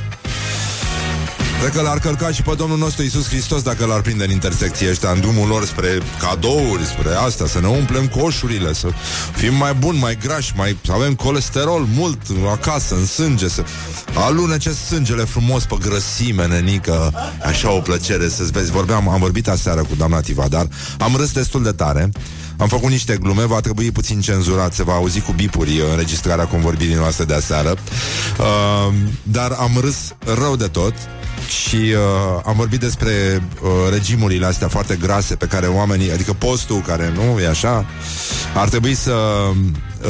Cred 1.61 1.73
că 1.73 1.81
l-ar 1.81 1.99
călca 1.99 2.31
și 2.31 2.43
pe 2.43 2.55
Domnul 2.57 2.79
nostru 2.79 3.03
Iisus 3.03 3.29
Hristos 3.29 3.63
dacă 3.63 3.87
l-ar 3.87 4.01
prinde 4.01 4.25
în 4.25 4.31
intersecție 4.31 4.91
ăștia 4.91 5.11
în 5.11 5.21
drumul 5.21 5.49
lor 5.49 5.65
spre 5.65 5.89
cadouri, 6.21 6.85
spre 6.85 7.15
asta, 7.15 7.47
să 7.47 7.61
ne 7.61 7.67
umplem 7.67 8.09
coșurile, 8.09 8.73
să 8.73 8.89
fim 9.35 9.55
mai 9.55 9.75
buni, 9.75 9.99
mai 9.99 10.19
grași, 10.23 10.53
mai, 10.57 10.77
să 10.85 10.93
avem 10.93 11.15
colesterol 11.15 11.87
mult 11.95 12.19
acasă, 12.51 12.95
în 12.95 13.07
sânge, 13.07 13.49
să 13.49 13.65
alunece 14.15 14.71
sângele 14.73 15.25
frumos 15.25 15.65
pe 15.65 15.77
grăsime, 15.81 16.47
nenică, 16.47 17.13
așa 17.43 17.73
o 17.73 17.81
plăcere 17.81 18.29
să-ți 18.29 18.51
vezi. 18.51 18.71
Vorbeam, 18.71 19.09
am 19.09 19.21
vorbit 19.21 19.49
aseară 19.49 19.81
cu 19.81 19.95
doamna 19.97 20.21
Tiva, 20.21 20.49
dar 20.49 20.69
am 20.99 21.15
râs 21.17 21.33
destul 21.33 21.63
de 21.63 21.73
tare. 21.73 22.11
Am 22.57 22.69
făcut 22.69 22.91
niște 22.91 23.17
glume, 23.17 23.47
va 23.47 23.61
trebui 23.61 23.91
puțin 23.91 24.21
cenzurat, 24.21 24.75
se 24.75 24.83
va 24.83 24.93
auzi 24.93 25.21
cu 25.21 25.33
bipuri 25.33 25.79
uh, 25.79 25.87
înregistrarea 25.91 26.47
convorbirii 26.47 26.95
noastre 26.95 27.25
de 27.25 27.35
aseară. 27.35 27.75
Uh, 28.39 28.95
dar 29.23 29.51
am 29.51 29.71
râs 29.81 29.97
rău 30.35 30.57
de 30.57 30.67
tot 30.67 30.95
și 31.49 31.77
uh, 31.77 32.41
am 32.45 32.55
vorbit 32.57 32.81
despre 32.81 33.43
uh, 33.63 33.71
regimurile 33.91 34.47
astea 34.47 34.69
foarte 34.69 34.97
grase 34.97 35.37
pe 35.37 35.47
care 35.47 35.67
oamenii, 35.67 36.13
adică 36.13 36.33
postul 36.33 36.81
care 36.81 37.13
nu 37.15 37.41
e 37.41 37.49
așa, 37.49 37.87
ar 38.55 38.69
trebui 38.69 38.95
să 38.95 39.15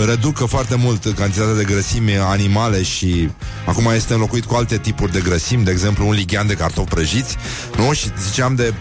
reducă 0.07 0.45
foarte 0.45 0.75
mult 0.75 1.15
cantitatea 1.15 1.55
de 1.55 1.65
grăsimi 1.65 2.17
animale 2.19 2.83
și 2.83 3.31
acum 3.67 3.91
este 3.95 4.13
înlocuit 4.13 4.45
cu 4.45 4.55
alte 4.55 4.79
tipuri 4.79 5.13
de 5.13 5.21
grăsimi, 5.21 5.65
de 5.65 5.71
exemplu 5.71 6.07
un 6.07 6.15
lighean 6.15 6.47
de 6.47 6.55
cartofi 6.55 6.89
prăjiți, 6.89 7.37
nu? 7.77 7.93
Și 7.93 8.11
ziceam 8.29 8.55
de 8.55 8.75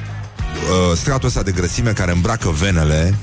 uh, 0.92 0.98
stratul 0.98 1.28
ăsta 1.28 1.42
de 1.42 1.52
grăsime 1.52 1.92
care 1.92 2.12
îmbracă 2.12 2.50
venele 2.50 3.16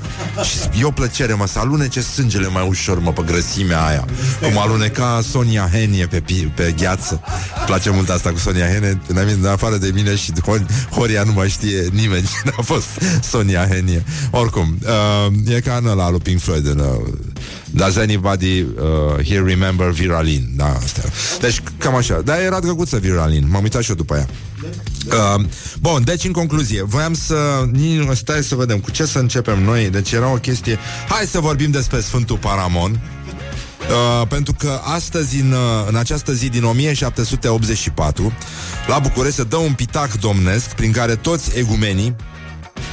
și 0.43 0.79
e 0.79 0.83
o 0.83 0.91
plăcere, 0.91 1.33
mă, 1.33 1.47
să 1.47 1.59
alunece 1.59 2.01
sângele 2.01 2.47
mai 2.47 2.65
ușor, 2.67 2.99
mă, 2.99 3.11
pe 3.13 3.21
grăsimea 3.25 3.85
aia. 3.85 4.05
Cum 4.41 4.57
aluneca 4.57 5.21
Sonia 5.29 5.69
Henie 5.71 6.05
pe, 6.07 6.21
pi- 6.21 6.53
pe 6.55 6.73
gheață. 6.77 7.21
Îmi 7.57 7.65
place 7.65 7.89
mult 7.89 8.09
asta 8.09 8.31
cu 8.31 8.37
Sonia 8.37 8.67
Henie, 8.67 8.99
în, 9.07 9.17
în 9.41 9.45
afară 9.45 9.77
de 9.77 9.91
mine 9.93 10.15
și 10.15 10.31
Hor- 10.31 10.89
Horia 10.91 11.23
nu 11.23 11.31
mai 11.31 11.49
știe 11.49 11.87
nimeni 11.91 12.29
cine 12.39 12.53
a 12.57 12.61
fost 12.61 12.87
Sonia 13.21 13.67
Henie. 13.67 14.03
Oricum, 14.31 14.77
uh, 14.83 15.53
e 15.55 15.59
ca 15.59 15.75
în 15.75 15.87
ăla 15.87 16.09
lui 16.09 16.19
Pink 16.19 16.39
Floyd, 16.41 16.65
în, 16.65 16.79
uh, 16.79 17.13
Does 17.71 17.97
anybody 17.97 18.61
uh, 18.61 19.23
here 19.25 19.43
remember 19.45 19.89
Viralin? 19.89 20.49
Da, 20.55 20.65
asta. 20.83 21.01
Deci, 21.41 21.61
cam 21.77 21.95
așa. 21.95 22.21
Dar 22.21 22.39
era 22.39 22.59
drăguță 22.59 22.97
Viralin. 22.97 23.47
M-am 23.49 23.63
uitat 23.63 23.81
și 23.81 23.89
eu 23.89 23.95
după 23.95 24.15
ea. 24.15 24.27
Uh, 25.07 25.43
bun, 25.81 26.01
deci 26.03 26.23
în 26.23 26.31
concluzie 26.31 26.83
Voiam 26.83 27.13
să... 27.13 27.35
ni- 27.71 28.09
Stai 28.15 28.43
să 28.43 28.55
vedem 28.55 28.79
Cu 28.79 28.91
ce 28.91 29.05
să 29.05 29.19
începem 29.19 29.63
noi 29.63 29.89
Deci 29.89 30.11
era 30.11 30.31
o 30.31 30.35
chestie 30.35 30.79
Hai 31.09 31.25
să 31.25 31.39
vorbim 31.39 31.71
despre 31.71 31.99
Sfântul 31.99 32.37
Paramon 32.37 32.99
Uh, 33.89 34.27
pentru 34.27 34.53
că 34.57 34.79
astăzi, 34.83 35.39
în, 35.39 35.51
uh, 35.51 35.85
în 35.87 35.95
această 35.95 36.33
zi 36.33 36.49
din 36.49 36.63
1784, 36.63 38.33
la 38.87 38.99
București 38.99 39.35
se 39.35 39.43
dă 39.43 39.55
un 39.55 39.73
pitac 39.73 40.11
domnesc 40.19 40.69
prin 40.73 40.91
care 40.91 41.15
toți 41.15 41.57
egumenii, 41.57 42.15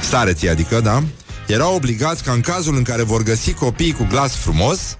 stareții 0.01 0.49
adică, 0.49 0.81
da, 0.81 1.03
erau 1.47 1.75
obligați 1.75 2.23
ca 2.23 2.31
în 2.31 2.41
cazul 2.41 2.75
în 2.75 2.83
care 2.83 3.03
vor 3.03 3.23
găsi 3.23 3.53
copii 3.53 3.93
cu 3.93 4.07
glas 4.09 4.35
frumos, 4.35 4.97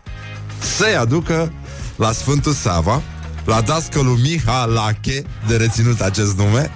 să-i 0.78 0.96
aducă 0.96 1.54
la 1.96 2.12
Sfântul 2.12 2.54
Sava, 2.54 3.02
la 3.46 3.62
dascălul 3.62 4.18
Mihalache, 4.18 5.24
de 5.48 5.56
reținut 5.56 6.02
acest 6.02 6.38
nume. 6.38 6.72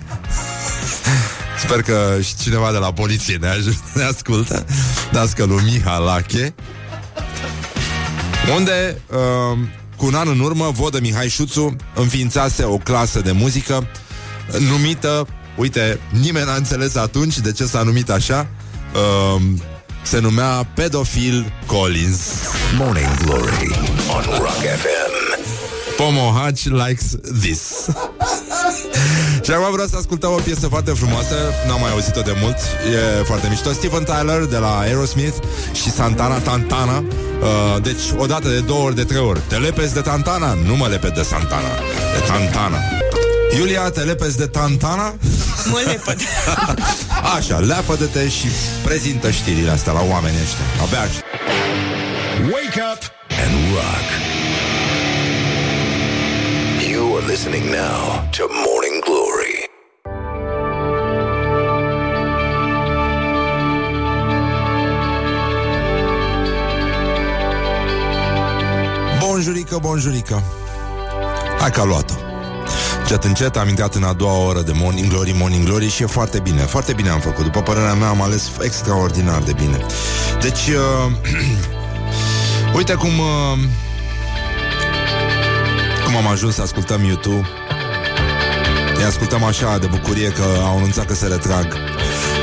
Sper 1.59 1.81
că 1.81 2.17
și 2.21 2.35
cineva 2.35 2.71
de 2.71 2.77
la 2.77 2.93
poliție 2.93 3.35
ne, 3.35 3.47
aj- 3.47 3.93
ne 3.93 4.03
ascultă. 4.03 4.65
Dascălul 5.11 5.61
Mihalache. 5.61 6.53
Unde, 8.55 9.01
uh, 9.07 9.57
cu 9.95 10.05
un 10.05 10.15
an 10.15 10.27
în 10.27 10.39
urmă, 10.39 10.71
Vodă 10.73 10.99
Mihai 10.99 11.29
Șuțu 11.29 11.75
înființase 11.95 12.63
o 12.63 12.77
clasă 12.77 13.19
de 13.19 13.31
muzică 13.31 13.87
numită, 14.69 15.27
uite, 15.55 15.99
nimeni 16.09 16.45
n-a 16.45 16.55
înțeles 16.55 16.95
atunci 16.95 17.37
de 17.39 17.51
ce 17.51 17.65
s-a 17.65 17.81
numit 17.81 18.09
așa, 18.09 18.47
uh, 18.93 19.41
se 20.01 20.19
numea 20.19 20.67
Pedofil 20.73 21.53
Collins. 21.65 22.19
Morning 22.77 23.17
Glory 23.25 23.71
on 24.15 24.23
Rock 24.37 24.61
FM. 24.81 25.09
Pomo 25.97 26.31
Hatch 26.31 26.63
likes 26.63 27.15
this. 27.41 27.87
și 29.43 29.51
acum 29.51 29.71
vreau 29.71 29.87
să 29.87 29.95
ascultăm 29.97 30.31
o 30.31 30.39
piesă 30.43 30.67
foarte 30.67 30.91
frumoasă 30.91 31.35
N-am 31.67 31.79
mai 31.79 31.91
auzit-o 31.91 32.21
de 32.21 32.35
mult 32.41 32.57
E 33.19 33.23
foarte 33.23 33.47
mișto 33.49 33.71
Steven 33.71 34.03
Tyler 34.03 34.45
de 34.45 34.57
la 34.57 34.79
Aerosmith 34.79 35.35
Și 35.73 35.89
Santana 35.89 36.37
Tantana 36.37 36.97
uh, 36.97 37.81
Deci 37.81 38.01
o 38.17 38.25
dată 38.25 38.47
de 38.49 38.59
două 38.59 38.83
ori 38.85 38.95
de 38.95 39.03
trei 39.03 39.21
ori 39.21 39.39
Te 39.47 39.55
lepezi 39.55 39.93
de 39.93 40.01
Tantana? 40.01 40.53
Nu 40.53 40.75
mă 40.75 40.87
lepezi 40.87 41.13
de 41.13 41.21
Santana 41.21 41.73
De 42.13 42.25
Tantana 42.27 42.77
Iulia, 43.57 43.89
te 43.89 43.99
lepezi 43.99 44.37
de 44.37 44.45
Tantana? 44.45 45.13
Mă 45.69 45.81
lepăd. 45.85 46.19
Așa, 47.37 47.57
leapă-de-te 47.57 48.29
și 48.29 48.47
prezintă 48.83 49.31
știrile 49.31 49.71
astea 49.71 49.91
la 49.93 50.01
oamenii 50.11 50.39
ăștia 50.41 50.65
Abia 50.81 50.99
aștept. 50.99 51.25
Wake 52.41 52.81
up 52.93 53.01
and 53.43 53.53
rock. 53.73 54.07
You 56.91 57.15
are 57.17 57.25
listening 57.25 57.63
now 57.63 58.27
to 58.37 58.43
Morning 58.65 59.03
Glory. 59.03 59.69
Bonjurică, 69.19 69.77
bonjurică 69.81 70.43
Hai 71.59 71.71
că 71.71 71.81
a 71.81 71.83
luat-o 71.83 72.28
Încet, 73.09 73.27
încet 73.27 73.57
am 73.57 73.67
intrat 73.67 73.95
în 73.95 74.03
a 74.03 74.13
doua 74.13 74.45
oră 74.45 74.61
de 74.61 74.71
Morning 74.75 75.07
Glory, 75.07 75.31
Morning 75.31 75.65
Glory 75.65 75.89
și 75.89 76.03
e 76.03 76.05
foarte 76.05 76.39
bine, 76.39 76.61
foarte 76.61 76.93
bine 76.93 77.09
am 77.09 77.19
făcut. 77.19 77.43
După 77.43 77.61
părerea 77.61 77.93
mea 77.93 78.07
am 78.07 78.21
ales 78.21 78.51
extraordinar 78.61 79.41
de 79.41 79.53
bine. 79.53 79.85
Deci, 80.41 80.67
uh, 80.67 81.11
uite 82.77 82.93
cum, 82.93 83.09
uh, 83.19 83.57
cum 86.05 86.15
am 86.15 86.27
ajuns 86.27 86.55
să 86.55 86.61
ascultăm 86.61 87.03
YouTube. 87.03 87.47
Ne 88.97 89.03
ascultăm 89.03 89.43
așa 89.43 89.77
de 89.77 89.87
bucurie 89.87 90.29
că 90.29 90.43
au 90.63 90.77
anunțat 90.77 91.05
că 91.05 91.13
se 91.13 91.27
retrag. 91.27 91.77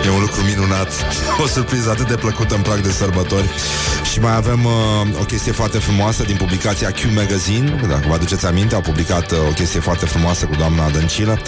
E 0.06 0.10
un 0.10 0.20
lucru 0.20 0.40
minunat 0.42 0.88
O 1.42 1.46
surpriză 1.46 1.90
atât 1.90 2.08
de 2.08 2.14
plăcută 2.16 2.54
în 2.54 2.62
prag 2.62 2.80
de 2.80 2.90
sărbători 2.90 3.50
Și 4.16 4.22
mai 4.22 4.36
avem 4.36 4.64
uh, 4.64 5.20
o 5.20 5.24
chestie 5.24 5.52
foarte 5.52 5.78
frumoasă 5.78 6.22
Din 6.22 6.36
publicația 6.36 6.90
Q 6.90 7.14
Magazine. 7.14 7.80
Dacă 7.88 8.04
vă 8.08 8.14
aduceți 8.14 8.46
aminte 8.46 8.74
Au 8.74 8.80
publicat 8.80 9.30
uh, 9.30 9.38
o 9.48 9.52
chestie 9.52 9.80
foarte 9.80 10.06
frumoasă 10.06 10.46
cu 10.46 10.54
doamna 10.54 10.90
Dăncilă. 10.90 11.38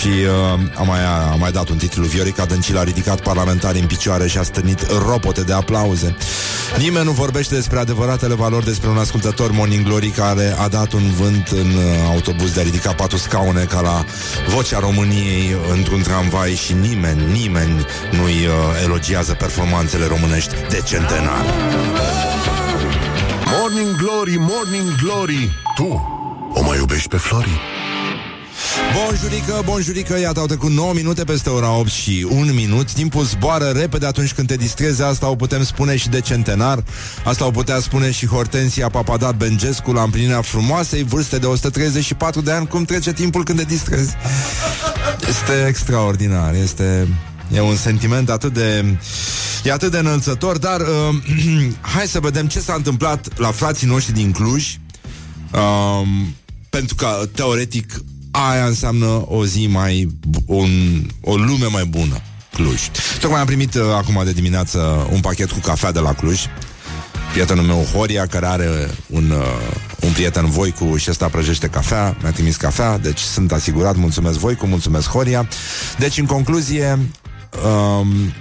Și 0.00 0.08
uh, 0.08 0.60
a, 0.74 0.82
mai, 0.82 1.04
a 1.04 1.34
mai 1.34 1.52
dat 1.52 1.68
un 1.68 1.76
titlu. 1.76 2.04
Viorica 2.04 2.44
Dăncilă 2.44 2.78
a 2.78 2.82
ridicat 2.82 3.20
parlamentarii 3.20 3.80
în 3.80 3.86
picioare 3.86 4.28
Și 4.28 4.38
a 4.38 4.42
stârnit 4.42 4.86
ropote 5.06 5.42
de 5.42 5.52
aplauze. 5.52 6.16
Nimeni 6.78 7.04
nu 7.04 7.10
vorbește 7.10 7.54
despre 7.54 7.78
adevăratele 7.78 8.34
valori 8.34 8.64
Despre 8.64 8.88
un 8.88 8.98
ascultător 8.98 9.50
Morning 9.50 9.84
Glory 9.84 10.08
Care 10.08 10.54
a 10.58 10.68
dat 10.68 10.92
un 10.92 11.10
vânt 11.18 11.48
în 11.48 11.74
uh, 11.76 12.10
autobuz 12.10 12.50
De 12.52 12.60
a 12.60 12.62
ridica 12.62 12.92
patru 12.92 13.16
scaune 13.16 13.64
Ca 13.64 13.80
la 13.80 14.04
vocea 14.48 14.78
României 14.78 15.56
Într-un 15.72 16.02
tramvai 16.02 16.54
și 16.54 16.72
nimeni, 16.72 17.32
nimeni 17.32 17.86
nu-i 18.10 18.46
uh, 18.46 18.82
elogiază 18.84 19.32
performanțele 19.32 20.06
românești 20.06 20.54
de 20.68 20.82
centenar. 20.84 21.44
Morning 23.72 23.96
Glory, 23.96 24.36
Morning 24.38 24.94
Glory. 25.02 25.50
Tu 25.74 25.84
o 26.54 26.62
mai 26.62 26.78
iubești 26.78 27.08
pe 27.08 27.16
Flori? 27.16 27.60
Bonjurică, 28.94 29.62
bonjurică, 29.64 30.18
iată 30.18 30.40
au 30.40 30.46
trecut 30.46 30.70
9 30.70 30.92
minute 30.92 31.24
peste 31.24 31.48
ora 31.48 31.76
8 31.76 31.90
și 31.90 32.26
1 32.30 32.52
minut. 32.52 32.92
Timpul 32.92 33.24
zboară 33.24 33.64
repede 33.64 34.06
atunci 34.06 34.32
când 34.32 34.48
te 34.48 34.56
distrezi 34.56 35.02
Asta 35.02 35.28
o 35.28 35.36
putem 35.36 35.64
spune 35.64 35.96
și 35.96 36.08
de 36.08 36.20
centenar. 36.20 36.84
Asta 37.24 37.46
o 37.46 37.50
putea 37.50 37.80
spune 37.80 38.10
și 38.10 38.26
Hortensia 38.26 38.88
Papadat 38.88 39.36
Bengescu 39.36 39.92
La 39.92 40.02
împlinirea 40.02 40.42
frumoasei 40.42 41.02
vârste 41.02 41.38
de 41.38 41.46
134 41.46 42.40
de 42.40 42.50
ani 42.50 42.66
Cum 42.66 42.84
trece 42.84 43.12
timpul 43.12 43.44
când 43.44 43.58
te 43.58 43.64
distrezi. 43.64 44.14
Este 45.28 45.66
extraordinar 45.66 46.54
Este 46.54 47.08
E 47.54 47.60
un 47.60 47.76
sentiment 47.76 48.30
atât 48.30 48.52
de... 48.52 48.98
E 49.64 49.72
atât 49.72 49.90
de 49.90 49.98
înălțător, 49.98 50.58
dar 50.58 50.80
uh, 50.80 50.86
hai 51.94 52.06
să 52.06 52.20
vedem 52.20 52.46
ce 52.46 52.60
s-a 52.60 52.74
întâmplat 52.74 53.38
la 53.38 53.50
frații 53.50 53.86
noștri 53.86 54.14
din 54.14 54.32
Cluj. 54.32 54.76
Uh, 55.52 56.08
pentru 56.70 56.94
că, 56.94 57.28
teoretic, 57.34 58.02
aia 58.30 58.66
înseamnă 58.66 59.24
o 59.26 59.46
zi 59.46 59.66
mai... 59.66 60.08
Un, 60.46 60.68
o 61.20 61.36
lume 61.36 61.66
mai 61.70 61.84
bună. 61.84 62.20
Cluj. 62.52 62.80
Tocmai 63.20 63.40
am 63.40 63.46
primit 63.46 63.74
uh, 63.74 63.82
acum 63.96 64.20
de 64.24 64.32
dimineață 64.32 65.08
un 65.12 65.20
pachet 65.20 65.50
cu 65.50 65.58
cafea 65.58 65.92
de 65.92 66.00
la 66.00 66.12
Cluj. 66.12 66.40
Prietenul 67.32 67.64
meu, 67.64 67.86
Horia, 67.94 68.26
care 68.26 68.46
are 68.46 68.90
un, 69.06 69.30
uh, 69.30 69.44
un 70.00 70.12
prieten 70.12 70.46
Voicu 70.46 70.96
și 70.96 71.10
ăsta 71.10 71.28
prăjește 71.28 71.66
cafea, 71.66 72.16
mi-a 72.22 72.30
trimis 72.30 72.56
cafea, 72.56 72.98
deci 72.98 73.18
sunt 73.18 73.52
asigurat, 73.52 73.96
mulțumesc 73.96 74.38
Voicu, 74.38 74.66
mulțumesc 74.66 75.08
Horia. 75.08 75.48
Deci, 75.98 76.18
în 76.18 76.26
concluzie, 76.26 76.98
um, 77.54 78.32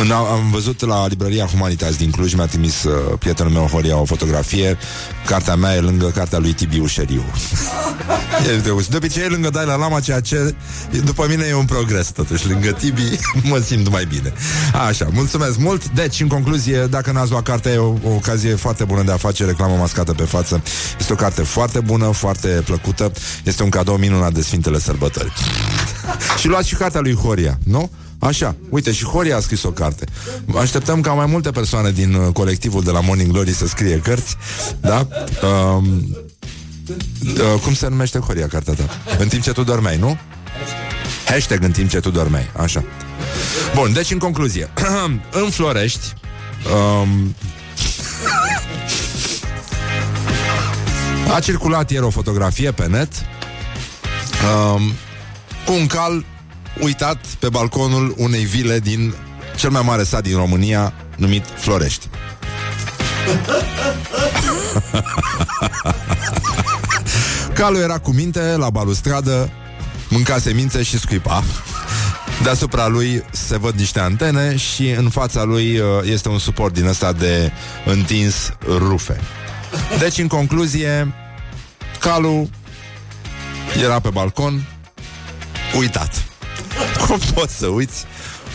în, 0.00 0.10
am 0.10 0.50
văzut 0.50 0.86
la 0.86 1.06
librăria 1.06 1.46
Humanitas 1.46 1.96
din 1.96 2.10
Cluj, 2.10 2.34
mi-a 2.34 2.46
trimis 2.46 2.82
uh, 2.82 2.92
prietenul 3.18 3.52
meu 3.52 3.66
Horia 3.66 3.96
o 3.96 4.04
fotografie. 4.04 4.78
Cartea 5.26 5.54
mea 5.56 5.74
e 5.74 5.80
lângă 5.80 6.06
cartea 6.06 6.38
lui 6.38 6.52
Tibi 6.52 6.78
Ușeriu. 6.78 7.24
e 8.52 8.56
de, 8.56 8.86
de 8.88 8.96
obicei 8.96 9.22
e 9.22 9.26
lângă 9.26 9.50
Dalai 9.50 9.76
Lama, 9.78 10.00
ceea 10.00 10.20
ce 10.20 10.54
după 11.04 11.26
mine 11.28 11.44
e 11.48 11.54
un 11.54 11.64
progres 11.64 12.08
totuși. 12.08 12.48
Lângă 12.48 12.70
Tibi 12.70 13.18
mă 13.50 13.58
simt 13.58 13.88
mai 13.90 14.04
bine. 14.04 14.32
Așa, 14.88 15.08
mulțumesc 15.12 15.58
mult. 15.58 15.88
Deci, 15.88 16.20
în 16.20 16.28
concluzie, 16.28 16.86
dacă 16.86 17.12
n-ați 17.12 17.30
luat 17.30 17.42
cartea, 17.42 17.72
e 17.72 17.76
o, 17.76 17.94
o 18.04 18.14
ocazie 18.14 18.54
foarte 18.54 18.84
bună 18.84 19.02
de 19.02 19.12
a 19.12 19.16
face 19.16 19.44
reclamă 19.44 19.76
mascată 19.76 20.12
pe 20.12 20.24
față. 20.24 20.62
Este 20.98 21.12
o 21.12 21.16
carte 21.16 21.42
foarte 21.42 21.80
bună, 21.80 22.10
foarte 22.10 22.48
plăcută. 22.48 23.12
Este 23.44 23.62
un 23.62 23.70
cadou 23.70 23.96
minunat 23.96 24.32
de 24.32 24.42
Sfintele 24.42 24.78
Sărbători. 24.78 25.32
și 26.40 26.46
luați 26.46 26.68
și 26.68 26.74
cartea 26.74 27.00
lui 27.00 27.14
Horia, 27.14 27.58
nu? 27.64 27.90
Așa, 28.20 28.56
uite, 28.68 28.92
și 28.92 29.04
Horia 29.04 29.36
a 29.36 29.40
scris 29.40 29.62
o 29.62 29.70
carte. 29.70 30.04
Așteptăm 30.56 31.00
ca 31.00 31.12
mai 31.12 31.26
multe 31.26 31.50
persoane 31.50 31.90
din 31.90 32.14
uh, 32.14 32.32
colectivul 32.32 32.82
de 32.82 32.90
la 32.90 33.00
Morning 33.00 33.32
Glory 33.32 33.52
să 33.52 33.66
scrie 33.66 33.98
cărți, 33.98 34.36
da? 34.80 35.08
Um, 35.76 36.16
uh, 37.24 37.60
cum 37.62 37.74
se 37.74 37.88
numește 37.88 38.18
Horia 38.18 38.46
cartea 38.46 38.74
ta? 38.74 38.88
În 39.18 39.28
timp 39.28 39.42
ce 39.42 39.52
tu 39.52 39.62
dormeai, 39.62 39.96
nu? 39.96 40.18
Hashtag 41.24 41.62
în 41.62 41.70
timp 41.70 41.90
ce 41.90 42.00
tu 42.00 42.10
dormeai, 42.10 42.50
așa. 42.56 42.84
Bun, 43.74 43.92
deci 43.92 44.10
în 44.10 44.18
concluzie, 44.18 44.70
în 45.44 45.50
Florești, 45.50 46.14
um, 47.02 47.34
a 51.34 51.40
circulat 51.40 51.90
ieri 51.90 52.04
o 52.04 52.10
fotografie 52.10 52.72
pe 52.72 52.86
net 52.86 53.12
um, 54.74 54.92
cu 55.66 55.72
un 55.72 55.86
cal 55.86 56.24
uitat 56.78 57.26
pe 57.38 57.48
balconul 57.48 58.14
unei 58.16 58.44
vile 58.44 58.78
din 58.78 59.14
cel 59.56 59.70
mai 59.70 59.82
mare 59.84 60.02
sat 60.02 60.22
din 60.22 60.36
România, 60.36 60.92
numit 61.16 61.44
Florești. 61.56 62.08
Calul 67.54 67.80
era 67.80 67.98
cu 67.98 68.10
minte 68.10 68.56
la 68.56 68.70
balustradă, 68.70 69.50
mânca 70.08 70.38
semințe 70.38 70.82
și 70.82 70.98
scuipa. 70.98 71.44
Deasupra 72.42 72.86
lui 72.86 73.24
se 73.30 73.58
văd 73.58 73.74
niște 73.74 74.00
antene 74.00 74.56
și 74.56 74.90
în 74.90 75.08
fața 75.08 75.42
lui 75.42 75.78
uh, 75.78 75.86
este 76.02 76.28
un 76.28 76.38
suport 76.38 76.74
din 76.74 76.86
ăsta 76.86 77.12
de 77.12 77.52
întins 77.84 78.52
rufe. 78.66 79.20
Deci, 79.98 80.18
în 80.18 80.26
concluzie, 80.26 81.14
calul 81.98 82.48
era 83.82 84.00
pe 84.00 84.08
balcon, 84.08 84.66
uitat. 85.78 86.29
Cum 87.10 87.18
poți 87.34 87.58
să 87.58 87.66
uiți 87.66 88.04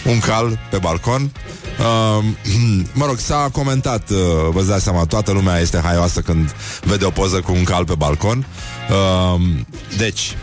un 0.06 0.20
cal 0.20 0.60
pe 0.70 0.78
balcon? 0.78 1.32
Uh, 1.80 2.24
mă 3.00 3.06
rog, 3.06 3.18
s-a 3.18 3.50
comentat, 3.52 4.10
uh, 4.10 4.18
vă 4.50 4.62
dați 4.62 4.84
seama, 4.84 5.06
toată 5.06 5.32
lumea 5.32 5.60
este 5.60 5.80
haioasă 5.80 6.22
când 6.22 6.56
vede 6.82 7.06
o 7.06 7.10
poză 7.10 7.40
cu 7.40 7.52
un 7.52 7.64
cal 7.64 7.86
pe 7.86 7.96
balcon. 7.96 8.46
Uh, 8.90 9.42
deci, 9.98 10.38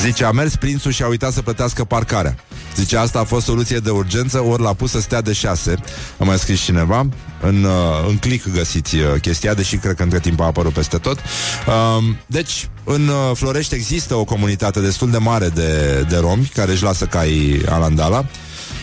Zice, 0.00 0.24
a 0.24 0.30
mers 0.30 0.56
prințul 0.56 0.90
și 0.90 1.02
a 1.02 1.06
uitat 1.06 1.32
să 1.32 1.42
plătească 1.42 1.84
parcarea. 1.84 2.36
Zice, 2.76 2.96
asta 2.96 3.18
a 3.18 3.24
fost 3.24 3.44
soluție 3.44 3.78
de 3.78 3.90
urgență, 3.90 4.44
ori 4.44 4.62
l-a 4.62 4.72
pus 4.72 4.90
să 4.90 5.00
stea 5.00 5.20
de 5.20 5.32
șase. 5.32 5.74
A 6.18 6.24
mai 6.24 6.38
scris 6.38 6.60
cineva. 6.60 7.08
În, 7.40 7.64
uh, 7.64 8.08
în 8.08 8.16
click 8.16 8.52
găsiți 8.52 8.96
uh, 8.96 9.20
chestia, 9.20 9.54
deși 9.54 9.76
cred 9.76 9.94
că 9.94 10.02
între 10.02 10.20
timp 10.20 10.40
a 10.40 10.44
apărut 10.44 10.72
peste 10.72 10.98
tot. 10.98 11.18
Uh, 11.18 12.04
deci, 12.26 12.68
în 12.84 13.08
uh, 13.08 13.14
Florești 13.34 13.74
există 13.74 14.14
o 14.14 14.24
comunitate 14.24 14.80
destul 14.80 15.10
de 15.10 15.18
mare 15.18 15.48
de, 15.48 16.04
de 16.08 16.16
romi 16.16 16.50
care 16.54 16.72
își 16.72 16.82
lasă 16.82 17.04
cai 17.04 17.62
alandala. 17.68 18.24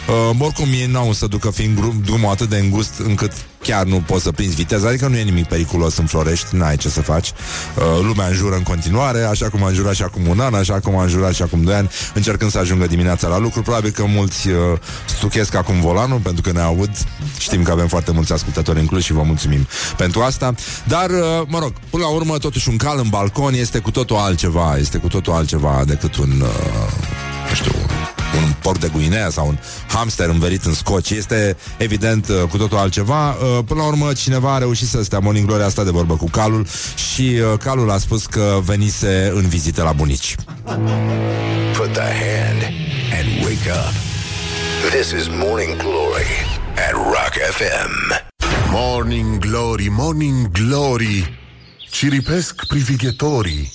Uh, 0.07 0.35
oricum 0.39 0.67
ei 0.71 0.85
n-au 0.85 1.13
să 1.13 1.27
ducă 1.27 1.51
fiind 1.51 1.79
drumul 2.05 2.29
atât 2.29 2.49
de 2.49 2.57
îngust 2.57 2.99
încât 2.99 3.31
chiar 3.63 3.83
nu 3.83 3.95
poți 3.95 4.23
să 4.23 4.31
prinzi 4.31 4.55
viteza, 4.55 4.87
adică 4.87 5.07
nu 5.07 5.17
e 5.17 5.23
nimic 5.23 5.47
periculos 5.47 5.97
în 5.97 6.05
Florești, 6.05 6.55
n-ai 6.55 6.77
ce 6.77 6.89
să 6.89 7.01
faci. 7.01 7.27
Uh, 7.27 7.83
lumea 8.01 8.27
înjură 8.27 8.55
în 8.55 8.63
continuare, 8.63 9.23
așa 9.23 9.49
cum 9.49 9.63
a 9.63 9.67
înjurat 9.67 9.93
și 9.95 10.03
acum 10.03 10.27
un 10.27 10.39
an, 10.39 10.53
așa 10.53 10.79
cum 10.79 10.95
a 10.97 11.03
înjurat 11.03 11.33
și 11.33 11.41
acum 11.41 11.63
doi 11.63 11.73
ani, 11.73 11.89
încercând 12.13 12.51
să 12.51 12.57
ajungă 12.57 12.87
dimineața 12.87 13.27
la 13.27 13.37
lucru. 13.37 13.61
Probabil 13.61 13.91
că 13.91 14.03
mulți 14.05 14.47
uh, 14.47 14.55
stuchesc 15.05 15.55
acum 15.55 15.81
volanul, 15.81 16.19
pentru 16.19 16.41
că 16.41 16.51
ne 16.51 16.61
aud. 16.61 16.89
Știm 17.37 17.63
că 17.63 17.71
avem 17.71 17.87
foarte 17.87 18.11
mulți 18.11 18.33
ascultători 18.33 18.79
în 18.79 18.85
Cluj 18.85 19.03
și 19.03 19.13
vă 19.13 19.23
mulțumim 19.23 19.67
pentru 19.97 20.21
asta. 20.21 20.53
Dar, 20.87 21.09
uh, 21.09 21.41
mă 21.47 21.59
rog, 21.59 21.73
până 21.89 22.03
la 22.03 22.09
urmă, 22.09 22.37
totuși 22.37 22.69
un 22.69 22.77
cal 22.77 22.99
în 22.99 23.09
balcon 23.09 23.53
este 23.53 23.79
cu 23.79 23.91
totul 23.91 24.15
altceva, 24.15 24.77
este 24.77 24.97
cu 24.97 25.07
totul 25.07 25.33
altceva 25.33 25.83
decât 25.85 26.15
un, 26.15 26.41
uh, 26.41 26.91
nu 27.49 27.55
știu, 27.55 27.71
un 28.35 28.53
porc 28.61 28.79
de 28.79 28.89
Guinea 28.93 29.29
sau 29.29 29.47
un 29.47 29.57
hamster 29.87 30.29
înverit 30.29 30.63
în 30.65 30.73
scoci. 30.73 31.09
Este, 31.09 31.57
evident, 31.77 32.27
uh, 32.27 32.35
cu 32.49 32.57
totul 32.57 32.77
altceva. 32.77 33.29
Uh, 33.29 33.59
Până 33.65 33.81
la 33.81 33.87
urmă, 33.87 34.13
cineva 34.13 34.53
a 34.53 34.57
reușit 34.57 34.87
să 34.87 35.03
stea 35.03 35.19
Morning 35.19 35.47
Glory 35.47 35.63
asta 35.63 35.83
de 35.83 35.89
vorbă 35.89 36.15
cu 36.15 36.29
calul 36.29 36.67
și 37.11 37.21
uh, 37.21 37.57
calul 37.59 37.91
a 37.91 37.97
spus 37.97 38.25
că 38.25 38.59
venise 38.65 39.31
în 39.35 39.47
vizită 39.47 39.83
la 39.83 39.91
bunici. 39.91 40.35
Put 41.73 41.93
the 41.93 42.01
hand 42.01 42.61
and 43.17 43.43
wake 43.43 43.69
up. 43.69 43.93
This 44.91 45.11
is 45.11 45.27
Morning 45.27 45.77
Glory 45.77 46.31
at 46.75 46.91
Rock 46.91 47.33
FM. 47.51 48.21
Morning 48.71 49.37
Glory, 49.37 49.87
Morning 49.89 50.51
Glory 50.51 51.39
Ciripesc 51.89 52.65
privighetorii 52.67 53.71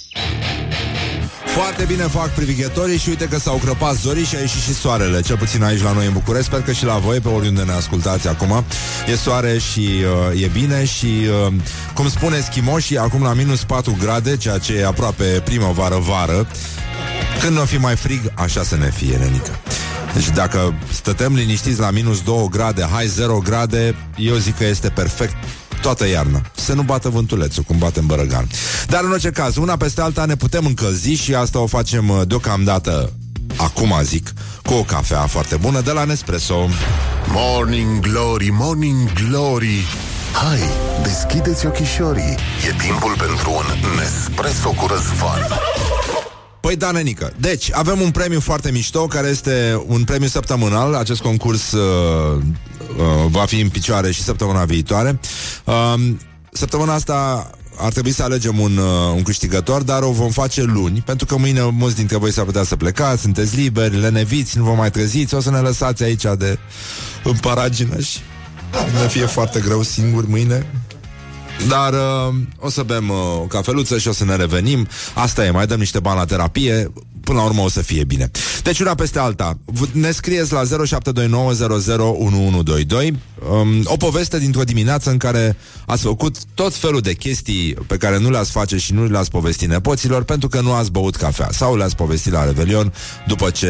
Foarte 1.54 1.84
bine 1.84 2.02
fac 2.02 2.34
privighetorii 2.34 2.98
și 2.98 3.08
uite 3.08 3.28
că 3.28 3.38
s-au 3.38 3.56
crăpat 3.56 3.94
zorii 3.94 4.24
și 4.24 4.36
a 4.36 4.38
ieșit 4.38 4.60
și 4.60 4.74
soarele, 4.74 5.20
cel 5.20 5.36
puțin 5.36 5.62
aici 5.62 5.82
la 5.82 5.92
noi 5.92 6.06
în 6.06 6.12
București, 6.12 6.46
sper 6.46 6.62
că 6.62 6.72
și 6.72 6.84
la 6.84 6.96
voi, 6.96 7.20
pe 7.20 7.28
oriunde 7.28 7.62
ne 7.62 7.72
ascultați 7.72 8.28
acum. 8.28 8.64
E 9.06 9.16
soare 9.16 9.58
și 9.58 9.88
uh, 10.32 10.42
e 10.42 10.46
bine 10.46 10.84
și, 10.84 11.06
uh, 11.46 11.52
cum 11.94 12.08
spune 12.08 12.40
schimoșii, 12.40 12.98
acum 12.98 13.22
la 13.22 13.32
minus 13.32 13.64
4 13.64 13.96
grade, 14.00 14.36
ceea 14.36 14.58
ce 14.58 14.74
e 14.74 14.86
aproape 14.86 15.24
primăvară-vară, 15.24 16.46
când 17.40 17.54
nu 17.54 17.60
o 17.60 17.64
fi 17.64 17.76
mai 17.76 17.96
frig, 17.96 18.32
așa 18.34 18.62
să 18.62 18.76
ne 18.76 18.90
fie, 18.90 19.16
nenică. 19.16 19.58
Deci 20.14 20.28
dacă 20.30 20.74
stătem 20.92 21.34
liniștiți 21.34 21.80
la 21.80 21.90
minus 21.90 22.22
2 22.22 22.48
grade, 22.50 22.88
hai 22.92 23.06
0 23.06 23.38
grade, 23.38 23.94
eu 24.16 24.34
zic 24.34 24.56
că 24.56 24.64
este 24.64 24.88
perfect 24.88 25.36
toată 25.78 26.08
iarna. 26.08 26.42
Să 26.54 26.72
nu 26.72 26.82
bată 26.82 27.08
vântulețul, 27.08 27.62
cum 27.62 27.78
bate 27.78 27.98
în 27.98 28.06
Bărăgan. 28.06 28.46
Dar 28.86 29.04
în 29.04 29.10
orice 29.10 29.30
caz, 29.30 29.56
una 29.56 29.76
peste 29.76 30.00
alta 30.00 30.24
ne 30.24 30.36
putem 30.36 30.66
încălzi 30.66 31.10
și 31.10 31.34
asta 31.34 31.58
o 31.58 31.66
facem 31.66 32.08
uh, 32.08 32.20
deocamdată, 32.26 33.12
acum 33.56 33.94
zic, 34.02 34.32
cu 34.64 34.72
o 34.74 34.82
cafea 34.82 35.26
foarte 35.26 35.56
bună 35.56 35.80
de 35.80 35.90
la 35.90 36.04
Nespresso. 36.04 36.68
Morning 37.26 38.00
Glory, 38.00 38.50
Morning 38.50 39.12
Glory 39.12 39.84
Hai, 40.32 40.60
deschideți 41.02 41.66
ochișorii 41.66 42.36
E 42.68 42.74
timpul 42.86 43.14
pentru 43.18 43.50
un 43.50 43.96
Nespresso 43.96 44.68
cu 44.70 44.86
răzvan 44.86 45.46
Păi 46.68 46.76
da, 46.76 46.90
nenică. 46.90 47.32
Deci, 47.40 47.70
avem 47.72 48.00
un 48.00 48.10
premiu 48.10 48.40
foarte 48.40 48.70
mișto, 48.70 49.06
care 49.06 49.28
este 49.28 49.82
un 49.86 50.04
premiu 50.04 50.28
săptămânal. 50.28 50.94
Acest 50.94 51.20
concurs 51.20 51.72
uh, 51.72 52.36
uh, 52.96 53.26
va 53.30 53.44
fi 53.44 53.60
în 53.60 53.68
picioare 53.68 54.10
și 54.10 54.22
săptămâna 54.22 54.64
viitoare. 54.64 55.20
Uh, 55.64 55.94
săptămâna 56.52 56.94
asta 56.94 57.50
ar 57.76 57.92
trebui 57.92 58.12
să 58.12 58.22
alegem 58.22 58.58
un, 58.58 58.76
uh, 58.76 59.14
un 59.14 59.22
câștigător, 59.22 59.82
dar 59.82 60.02
o 60.02 60.10
vom 60.10 60.30
face 60.30 60.62
luni, 60.62 61.02
pentru 61.06 61.26
că 61.26 61.36
mâine 61.36 61.60
mulți 61.72 61.96
dintre 61.96 62.16
voi 62.16 62.32
s-ar 62.32 62.44
putea 62.44 62.64
să 62.64 62.76
plecați, 62.76 63.22
sunteți 63.22 63.56
liberi, 63.56 64.00
leneviți, 64.00 64.58
nu 64.58 64.64
vă 64.64 64.72
mai 64.72 64.90
treziți, 64.90 65.34
o 65.34 65.40
să 65.40 65.50
ne 65.50 65.58
lăsați 65.58 66.02
aici 66.02 66.24
de 66.38 66.58
în 67.24 67.36
paragină 67.40 67.98
și 67.98 68.18
ne 69.00 69.08
fie 69.08 69.26
foarte 69.26 69.60
greu 69.60 69.82
singur 69.82 70.26
mâine. 70.26 70.66
Dar 71.66 71.92
uh, 71.92 72.34
o 72.58 72.70
să 72.70 72.82
bem 72.82 73.08
uh, 73.08 73.16
o 73.16 73.46
cafeluță 73.48 73.98
și 73.98 74.08
o 74.08 74.12
să 74.12 74.24
ne 74.24 74.36
revenim. 74.36 74.88
Asta 75.14 75.44
e, 75.44 75.50
mai 75.50 75.66
dăm 75.66 75.78
niște 75.78 76.00
bani 76.00 76.18
la 76.18 76.24
terapie. 76.24 76.92
Până 77.28 77.40
la 77.40 77.46
urmă 77.46 77.62
o 77.62 77.68
să 77.68 77.82
fie 77.82 78.04
bine. 78.04 78.30
Deci 78.62 78.80
una 78.80 78.94
peste 78.94 79.18
alta. 79.18 79.58
V- 79.64 79.90
Ne 79.92 80.10
scrieți 80.10 80.52
la 80.52 80.62
0729001122 80.62 80.66
um, 83.50 83.80
o 83.84 83.96
poveste 83.96 84.38
dintr-o 84.38 84.62
dimineață 84.62 85.10
în 85.10 85.16
care 85.16 85.56
ați 85.86 86.02
făcut 86.02 86.36
tot 86.54 86.74
felul 86.74 87.00
de 87.00 87.14
chestii 87.14 87.74
pe 87.86 87.96
care 87.96 88.18
nu 88.18 88.30
le-ați 88.30 88.50
face 88.50 88.76
și 88.76 88.92
nu 88.92 89.04
le-ați 89.04 89.30
povesti 89.30 89.66
nepoților 89.66 90.22
pentru 90.24 90.48
că 90.48 90.60
nu 90.60 90.72
ați 90.72 90.90
băut 90.90 91.16
cafea 91.16 91.48
sau 91.52 91.76
le-ați 91.76 91.96
povestit 91.96 92.32
la 92.32 92.44
Revelion 92.44 92.92
după 93.26 93.50
ce 93.50 93.68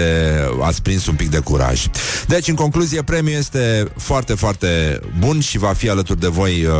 ați 0.63 0.83
prins 0.83 1.07
un 1.07 1.15
pic 1.15 1.31
de 1.31 1.39
curaj. 1.39 1.85
Deci, 2.27 2.49
în 2.49 2.55
concluzie, 2.55 3.03
premiul 3.03 3.39
este 3.39 3.93
foarte, 3.97 4.35
foarte 4.35 5.01
bun 5.19 5.41
și 5.41 5.59
va 5.59 5.73
fi 5.73 5.89
alături 5.89 6.21
de 6.21 6.27
voi 6.29 6.65
uh, 6.65 6.73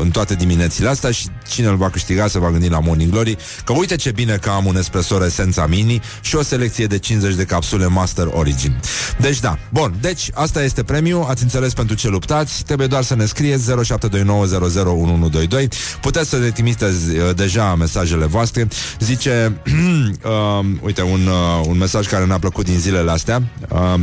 în 0.00 0.10
toate 0.10 0.34
diminețile 0.34 0.88
astea 0.88 1.10
și 1.10 1.26
cine 1.48 1.66
îl 1.66 1.76
va 1.76 1.90
câștiga 1.90 2.28
se 2.28 2.38
va 2.38 2.50
gândi 2.50 2.68
la 2.68 2.80
Morning 2.80 3.10
Glory 3.10 3.36
că 3.64 3.72
uite 3.72 3.96
ce 3.96 4.10
bine 4.10 4.36
că 4.36 4.50
am 4.50 4.66
un 4.66 4.76
espresor 4.76 5.24
Esența 5.24 5.66
Mini 5.66 6.00
și 6.24 6.36
o 6.36 6.42
selecție 6.42 6.86
de 6.86 6.98
50 6.98 7.34
de 7.34 7.44
capsule 7.44 7.86
Master 7.86 8.26
Origin. 8.32 8.80
Deci 9.18 9.40
da, 9.40 9.58
bun, 9.70 9.94
deci 10.00 10.30
asta 10.34 10.62
este 10.62 10.82
premiul, 10.82 11.24
ați 11.28 11.42
înțeles 11.42 11.72
pentru 11.72 11.96
ce 11.96 12.08
luptați, 12.08 12.62
trebuie 12.64 12.86
doar 12.86 13.02
să 13.02 13.14
ne 13.14 13.24
scrieți 13.24 13.70
0729001122 13.70 15.68
puteți 16.00 16.28
să 16.28 16.38
ne 16.38 16.50
trimiteți 16.50 17.16
uh, 17.16 17.34
deja 17.34 17.74
mesajele 17.74 18.24
voastre. 18.24 18.68
Zice, 18.98 19.52
uh, 19.66 20.66
uite, 20.80 21.02
un, 21.02 21.26
uh, 21.26 21.66
un 21.66 21.78
mesaj 21.78 22.06
care 22.06 22.24
ne-a 22.24 22.38
plăcut 22.38 22.64
din 22.64 22.78
zilele 22.78 23.10
astea. 23.10 23.42
Uh, 23.68 23.94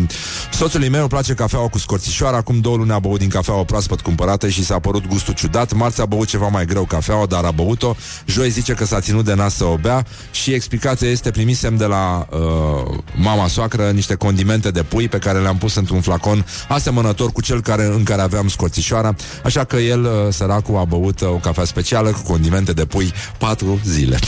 soțului 0.52 0.90
meu 0.90 1.00
îmi 1.00 1.10
place 1.10 1.34
cafeaua 1.34 1.68
cu 1.68 1.78
scorțișoară, 1.78 2.36
acum 2.36 2.60
două 2.60 2.78
luni 2.78 2.92
a 2.92 3.00
băut 3.00 3.20
din 3.20 3.30
cafeaua 3.30 3.64
proaspăt 3.64 4.02
cumpărată 4.02 4.50
și 4.50 4.64
s-a 4.64 4.80
părut 4.80 5.08
gustul 5.08 5.34
ciudat. 5.34 5.74
Marți 5.74 6.02
a 6.02 6.06
băut 6.06 6.28
ceva 6.28 6.48
mai 6.48 6.66
greu 6.66 6.84
cafeaua, 6.84 7.26
dar 7.26 7.44
a 7.44 7.52
băut-o. 7.52 7.96
Joi 8.26 8.50
zice 8.50 8.74
că 8.74 8.86
s-a 8.86 9.00
ținut 9.00 9.26
de 9.26 9.34
nas 9.34 9.56
să 9.56 9.66
o 9.66 9.76
bea 9.76 10.06
și 10.32 10.54
explicația 10.54 11.10
este 11.10 11.32
primisem 11.32 11.78
de 11.78 11.86
la 11.86 12.01
uh, 12.30 12.98
mama 13.16 13.48
soacră 13.48 13.90
niște 13.90 14.16
condimente 14.16 14.72
de 14.72 14.84
pui 14.84 15.08
pe 15.08 15.18
care 15.18 15.40
le-am 15.40 15.58
pus 15.58 15.76
într-un 15.76 16.02
flacon 16.02 16.46
asemănător 16.68 17.32
cu 17.32 17.42
cel 17.42 17.62
care, 17.62 17.86
în 17.86 18.04
care 18.04 18.22
aveam 18.22 18.48
scorțișoara, 18.48 19.16
așa 19.44 19.64
că 19.64 19.76
el, 19.76 20.04
uh, 20.04 20.12
săracul, 20.30 20.78
a 20.78 20.84
băut 20.84 21.22
uh, 21.22 21.28
o 21.28 21.36
cafea 21.36 21.66
specială 21.66 22.10
cu 22.12 22.22
condimente 22.22 22.74
de 22.74 22.86
pui 22.86 23.14
patru 23.38 23.80
zile. 23.86 24.20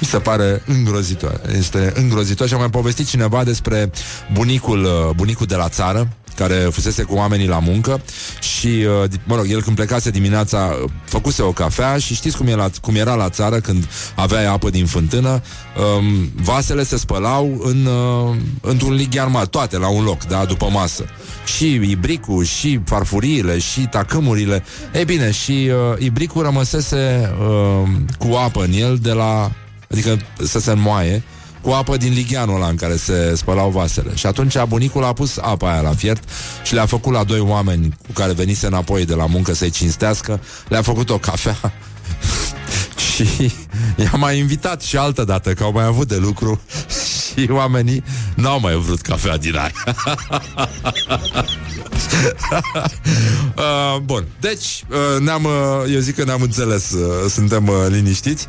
Mi 0.00 0.06
se 0.06 0.18
pare 0.18 0.62
îngrozitor. 0.66 1.40
Este 1.58 1.92
îngrozitor 1.96 2.46
și 2.46 2.52
am 2.54 2.60
mai 2.60 2.70
povestit 2.70 3.06
cineva 3.06 3.44
despre 3.44 3.90
bunicul, 4.32 4.84
uh, 4.84 5.14
bunicul 5.14 5.46
de 5.46 5.54
la 5.54 5.68
țară, 5.68 6.08
care 6.38 6.54
fusese 6.54 7.02
cu 7.02 7.14
oamenii 7.14 7.46
la 7.46 7.58
muncă 7.58 8.00
și, 8.40 8.66
uh, 8.66 9.10
mă 9.24 9.36
rog, 9.36 9.46
el 9.50 9.62
când 9.62 9.76
plecase 9.76 10.10
dimineața 10.10 10.76
uh, 10.82 10.90
făcuse 11.04 11.42
o 11.42 11.52
cafea 11.52 11.98
și 11.98 12.14
știți 12.14 12.36
cum, 12.36 12.46
e 12.46 12.54
la, 12.54 12.70
cum 12.80 12.94
era 12.94 13.14
la 13.14 13.28
țară 13.28 13.60
când 13.60 13.88
avea 14.14 14.52
apă 14.52 14.70
din 14.70 14.86
fântână, 14.86 15.42
um, 15.98 16.30
vasele 16.34 16.84
se 16.84 16.96
spălau 16.96 17.60
în, 17.62 17.86
uh, 17.86 18.36
într-un 18.60 18.92
lighean 18.92 19.30
mare, 19.30 19.46
toate 19.46 19.78
la 19.78 19.88
un 19.88 20.04
loc, 20.04 20.24
da, 20.24 20.44
după 20.44 20.68
masă. 20.72 21.04
Și 21.56 21.74
ibricul, 21.74 22.44
și 22.44 22.80
farfuriile, 22.84 23.58
și 23.58 23.80
tacâmurile. 23.80 24.64
Ei 24.94 25.04
bine, 25.04 25.30
și 25.30 25.70
uh, 25.70 25.98
ibricul 25.98 26.42
rămăsese 26.42 27.32
uh, 27.40 27.88
cu 28.18 28.34
apă 28.34 28.62
în 28.62 28.72
el 28.72 28.98
de 29.02 29.12
la 29.12 29.50
adică 29.90 30.18
să 30.44 30.58
se 30.58 30.70
înmoaie, 30.70 31.22
cu 31.68 31.74
apă 31.74 31.96
din 31.96 32.12
ligheanul 32.12 32.54
ăla 32.54 32.68
în 32.68 32.76
care 32.76 32.96
se 32.96 33.34
spălau 33.36 33.70
vasele. 33.70 34.14
Și 34.14 34.26
atunci 34.26 34.62
bunicul 34.68 35.04
a 35.04 35.12
pus 35.12 35.36
apa 35.36 35.72
aia 35.72 35.80
la 35.80 35.94
fiert 35.94 36.22
și 36.62 36.74
le-a 36.74 36.86
făcut 36.86 37.12
la 37.12 37.24
doi 37.24 37.40
oameni 37.40 37.96
cu 38.06 38.12
care 38.12 38.32
venise 38.32 38.66
înapoi 38.66 39.04
de 39.04 39.14
la 39.14 39.26
muncă 39.26 39.54
să-i 39.54 39.70
cinstească, 39.70 40.40
le-a 40.68 40.82
făcut 40.82 41.10
o 41.10 41.18
cafea 41.18 41.56
și 43.14 43.52
i-a 43.96 44.12
mai 44.16 44.38
invitat 44.38 44.82
și 44.82 44.96
altă 44.96 45.24
dată, 45.24 45.52
că 45.52 45.62
au 45.62 45.72
mai 45.72 45.84
avut 45.84 46.08
de 46.08 46.16
lucru 46.16 46.60
și 47.36 47.48
oamenii 47.50 48.04
n-au 48.34 48.60
mai 48.60 48.74
vrut 48.74 49.00
cafea 49.00 49.36
din 49.36 49.56
aia. 49.56 49.72
uh, 53.56 53.96
bun, 54.02 54.26
deci 54.40 54.84
uh, 54.90 55.20
ne-am, 55.20 55.44
uh, 55.44 55.92
eu 55.92 56.00
zic 56.00 56.14
că 56.14 56.24
ne-am 56.24 56.42
înțeles, 56.42 56.90
uh, 56.90 57.30
suntem 57.30 57.68
uh, 57.68 57.74
liniștiți. 57.88 58.46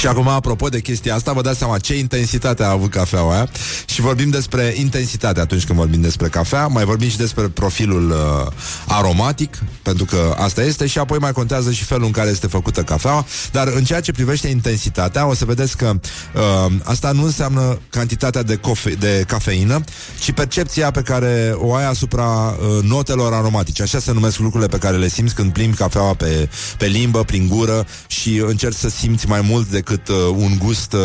Și 0.00 0.06
acum, 0.06 0.28
apropo 0.28 0.68
de 0.68 0.80
chestia 0.80 1.14
asta, 1.14 1.32
vă 1.32 1.42
dați 1.42 1.58
seama 1.58 1.78
ce 1.78 1.98
intensitate 1.98 2.62
a 2.62 2.70
avut 2.70 2.90
cafeaua 2.90 3.34
aia 3.34 3.48
și 3.86 4.00
vorbim 4.00 4.30
despre 4.30 4.74
intensitate 4.76 5.40
atunci 5.40 5.64
când 5.64 5.78
vorbim 5.78 6.00
despre 6.00 6.28
cafea, 6.28 6.66
mai 6.66 6.84
vorbim 6.84 7.08
și 7.08 7.16
despre 7.16 7.48
profilul 7.48 8.10
uh, 8.10 8.52
aromatic, 8.86 9.58
pentru 9.82 10.04
că 10.04 10.34
asta 10.38 10.62
este, 10.62 10.86
și 10.86 10.98
apoi 10.98 11.18
mai 11.18 11.32
contează 11.32 11.72
și 11.72 11.84
felul 11.84 12.04
în 12.04 12.10
care 12.10 12.30
este 12.30 12.46
făcută 12.46 12.82
cafeaua, 12.82 13.26
dar 13.52 13.68
în 13.68 13.84
ceea 13.84 14.00
ce 14.00 14.12
privește 14.12 14.48
intensitatea, 14.48 15.26
o 15.26 15.34
să 15.34 15.44
vedeți 15.44 15.76
că 15.76 15.92
uh, 16.34 16.72
asta 16.84 17.12
nu 17.12 17.24
înseamnă 17.24 17.78
cantitatea 17.90 18.42
de, 18.42 18.56
cofe- 18.56 18.96
de 18.98 19.24
cafeină, 19.26 19.80
ci 20.20 20.32
percepția 20.32 20.90
pe 20.90 21.02
care 21.02 21.52
o 21.54 21.74
ai 21.74 21.86
asupra 21.86 22.24
uh, 22.24 22.82
notelor 22.82 23.32
aromatice. 23.32 23.82
Așa 23.82 23.98
se 23.98 24.12
numesc 24.12 24.38
lucrurile 24.38 24.68
pe 24.68 24.78
care 24.78 24.96
le 24.96 25.08
simți 25.08 25.34
când 25.34 25.52
plimbi 25.52 25.76
cafeaua 25.76 26.14
pe, 26.14 26.48
pe 26.78 26.86
limbă, 26.86 27.24
prin 27.24 27.48
gură 27.48 27.86
și 28.06 28.42
încerci 28.46 28.76
să 28.76 28.88
simți 28.88 29.26
mai 29.26 29.40
mult 29.40 29.68
decât 29.90 30.08
uh, 30.08 30.16
un 30.36 30.58
gust 30.58 30.92
uh, 30.92 31.00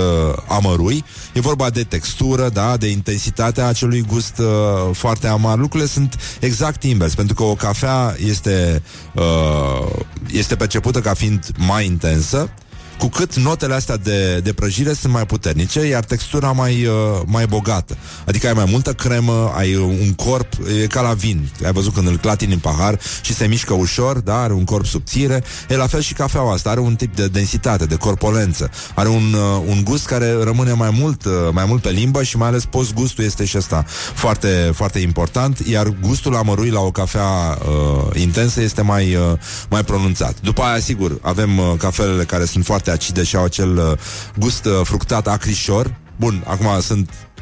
amărui. 0.48 1.04
E 1.34 1.40
vorba 1.40 1.70
de 1.70 1.84
textură, 1.84 2.50
da, 2.50 2.78
de 2.78 2.88
intensitatea 2.88 3.68
acelui 3.68 4.02
gust 4.02 4.38
uh, 4.38 4.46
foarte 4.94 5.28
amar. 5.28 5.58
Lucrurile 5.58 5.90
sunt 5.90 6.38
exact 6.40 6.84
invers, 6.84 7.16
pentru 7.16 7.36
că 7.36 7.44
o 7.44 7.56
cafea 7.56 8.16
este, 8.26 8.82
uh, 9.14 9.88
este 10.32 10.56
percepută 10.56 11.00
ca 11.02 11.14
fiind 11.14 11.46
mai 11.58 11.86
intensă, 11.86 12.50
cu 12.98 13.08
cât 13.08 13.36
notele 13.36 13.74
astea 13.74 13.98
de, 13.98 14.40
de 14.40 14.54
prăjire 14.54 14.94
sunt 14.94 15.14
mai 15.14 15.26
puternice, 15.26 15.86
iar 15.88 16.04
textura 16.04 16.52
mai, 16.52 16.86
uh, 16.86 17.22
mai 17.26 17.46
bogată. 17.46 17.98
Adică 18.26 18.48
ai 18.48 18.54
mai 18.54 18.66
multă 18.70 18.94
cremă, 18.94 19.54
ai 19.56 19.76
un 19.76 20.14
corp, 20.14 20.54
e 20.82 20.88
ca 20.88 21.02
la 21.02 21.14
vin. 21.14 21.50
Ai 21.66 21.72
văzut 21.72 21.94
când 21.94 22.08
îl 22.08 22.18
clatini 22.18 22.54
în 22.54 22.60
pahar 22.60 23.00
și 23.22 23.34
se 23.34 23.48
mișcă 23.48 23.74
ușor, 23.74 24.20
da, 24.20 24.42
are 24.42 24.54
un 24.54 24.64
corp 24.64 24.86
subțire. 24.86 25.44
E 25.70 25.76
la 25.76 25.88
fel 25.88 26.02
și 26.02 26.14
cafeaua 26.14 26.54
asta, 26.54 26.70
are 26.70 26.80
un 26.80 26.96
tip 26.96 27.16
de 27.16 27.28
densitate, 27.28 27.86
de 27.86 27.96
corpolență. 27.96 28.70
Are 28.96 29.10
un, 29.10 29.34
uh, 29.34 29.64
un 29.68 29.84
gust 29.84 30.06
care 30.06 30.34
rămâne 30.44 30.72
mai 30.72 30.90
mult, 31.00 31.26
uh, 31.26 31.32
mai 31.52 31.66
mult 31.68 31.82
pe 31.82 31.90
limbă 31.90 32.24
și 32.24 32.38
mai 32.38 32.48
ales 32.48 32.66
post-gustul 32.66 33.24
este 33.24 33.46
și 33.46 33.58
asta 33.58 33.86
foarte, 34.14 34.72
foarte 34.74 35.00
important, 35.00 35.60
iar 35.60 35.88
gustul 36.02 36.36
amărui 36.36 36.70
la 36.70 36.80
o 36.80 36.92
cafea 36.92 37.24
uh, 37.26 38.20
intensă 38.22 38.62
este 38.62 38.82
mai, 38.82 39.16
uh, 39.16 39.22
mai 39.70 39.84
pronunțat. 39.84 40.36
După 40.42 40.62
aia, 40.62 40.80
sigur, 40.80 41.18
avem 41.22 41.58
uh, 41.58 41.74
cafelele 41.78 42.24
care 42.24 42.46
sunt 42.46 42.66
foarte 42.66 42.85
acide 42.92 43.24
și 43.24 43.36
au 43.36 43.44
acel 43.44 43.78
uh, 43.78 43.92
gust 44.36 44.66
uh, 44.66 44.80
fructat 44.84 45.28
acrișor. 45.28 45.96
Bun, 46.16 46.44
acum 46.48 46.82
sunt 46.82 47.10
e- 47.10 47.35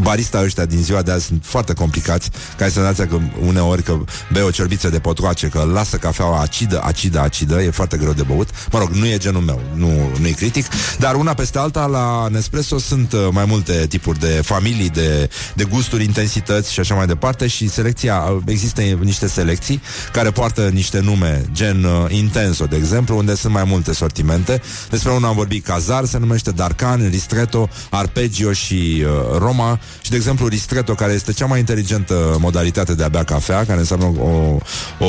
barista 0.00 0.40
ăștia 0.42 0.64
din 0.64 0.82
ziua 0.82 1.02
de 1.02 1.10
azi 1.10 1.24
sunt 1.24 1.42
foarte 1.44 1.72
complicați, 1.72 2.30
ca 2.56 2.64
ai 2.64 2.70
senzația 2.70 3.06
că 3.06 3.18
uneori 3.46 3.82
că 3.82 3.98
bei 4.32 4.42
o 4.42 4.50
ciorbiță 4.50 4.88
de 4.88 4.98
potcoace, 4.98 5.46
că 5.46 5.68
lasă 5.72 5.96
cafeaua 5.96 6.40
acidă, 6.40 6.80
acidă, 6.82 7.20
acidă, 7.20 7.62
e 7.62 7.70
foarte 7.70 7.96
greu 7.96 8.12
de 8.12 8.22
băut. 8.22 8.48
Mă 8.70 8.78
rog, 8.78 8.88
nu 8.88 9.06
e 9.06 9.16
genul 9.16 9.40
meu, 9.42 9.60
nu, 9.74 10.10
nu 10.20 10.26
e 10.26 10.30
critic, 10.30 10.66
dar 10.98 11.14
una 11.14 11.34
peste 11.34 11.58
alta 11.58 11.86
la 11.86 12.28
Nespresso 12.30 12.78
sunt 12.78 13.12
uh, 13.12 13.28
mai 13.30 13.44
multe 13.44 13.86
tipuri 13.88 14.18
de 14.18 14.40
familii, 14.44 14.90
de, 14.90 15.30
de 15.54 15.64
gusturi, 15.64 16.04
intensități 16.04 16.72
și 16.72 16.80
așa 16.80 16.94
mai 16.94 17.06
departe 17.06 17.46
și 17.46 17.68
selecția, 17.68 18.16
uh, 18.16 18.42
există 18.46 18.80
niște 18.80 19.28
selecții 19.28 19.82
care 20.12 20.30
poartă 20.30 20.68
niște 20.72 21.00
nume, 21.00 21.44
gen 21.52 21.84
uh, 21.84 22.04
Intenso, 22.08 22.64
de 22.64 22.76
exemplu, 22.76 23.16
unde 23.16 23.34
sunt 23.34 23.52
mai 23.52 23.64
multe 23.64 23.92
sortimente. 23.92 24.62
Despre 24.90 25.10
unul 25.10 25.28
am 25.28 25.34
vorbit 25.34 25.64
Cazar, 25.64 26.04
se 26.04 26.18
numește 26.18 26.50
Darkan, 26.50 27.08
Ristretto, 27.10 27.68
Arpeggio 27.90 28.52
și 28.52 29.04
uh, 29.04 29.38
Roma 29.56 29.78
și, 30.02 30.10
de 30.10 30.16
exemplu, 30.16 30.46
Ristretto, 30.46 30.94
care 30.94 31.12
este 31.12 31.32
cea 31.32 31.46
mai 31.46 31.58
inteligentă 31.58 32.36
modalitate 32.40 32.94
de 32.94 33.04
a 33.04 33.08
bea 33.08 33.24
cafea, 33.24 33.64
care 33.64 33.78
înseamnă 33.78 34.04
o, 34.04 34.58
o, 34.98 35.08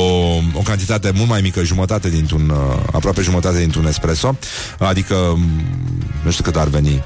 o 0.54 0.60
cantitate 0.64 1.10
mult 1.14 1.28
mai 1.28 1.40
mică, 1.40 1.62
jumătate 1.62 2.08
dintr-un, 2.08 2.48
uh, 2.48 2.82
aproape 2.92 3.22
jumătate 3.22 3.58
dintr-un 3.58 3.86
espresso, 3.86 4.38
adică, 4.78 5.14
m, 5.36 5.48
nu 6.24 6.30
știu 6.30 6.44
cât 6.44 6.56
ar 6.56 6.68
veni, 6.68 7.04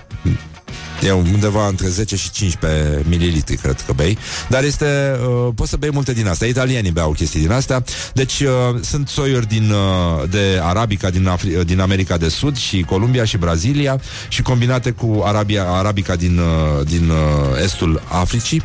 E 1.03 1.11
undeva 1.11 1.67
între 1.67 1.89
10 1.89 2.17
și 2.17 2.31
15 2.31 3.03
mililitri, 3.09 3.57
cred 3.57 3.81
că 3.87 3.93
bei. 3.93 4.19
Dar 4.49 4.65
este, 4.65 5.19
uh, 5.27 5.53
poți 5.55 5.71
să 5.71 5.77
bei 5.77 5.91
multe 5.93 6.13
din 6.13 6.27
astea. 6.27 6.47
Italienii 6.47 6.91
beau 6.91 7.13
chestii 7.13 7.41
din 7.41 7.51
astea. 7.51 7.85
Deci 8.15 8.41
uh, 8.41 8.81
sunt 8.81 9.09
soiuri 9.09 9.47
din, 9.47 9.71
uh, 9.71 10.29
de 10.31 10.61
Arabica 10.63 11.11
din, 11.11 11.29
Afri- 11.29 11.57
uh, 11.57 11.67
din 11.67 11.81
America 11.81 12.17
de 12.17 12.29
Sud 12.29 12.57
și 12.57 12.83
Columbia 12.83 13.25
și 13.25 13.37
Brazilia 13.37 14.01
și 14.29 14.43
combinate 14.43 14.91
cu 14.91 15.23
Arabia, 15.25 15.65
Arabica 15.65 16.17
din, 16.17 16.39
uh, 16.39 16.87
din 16.87 17.09
uh, 17.09 17.63
estul 17.63 18.03
Africii 18.09 18.63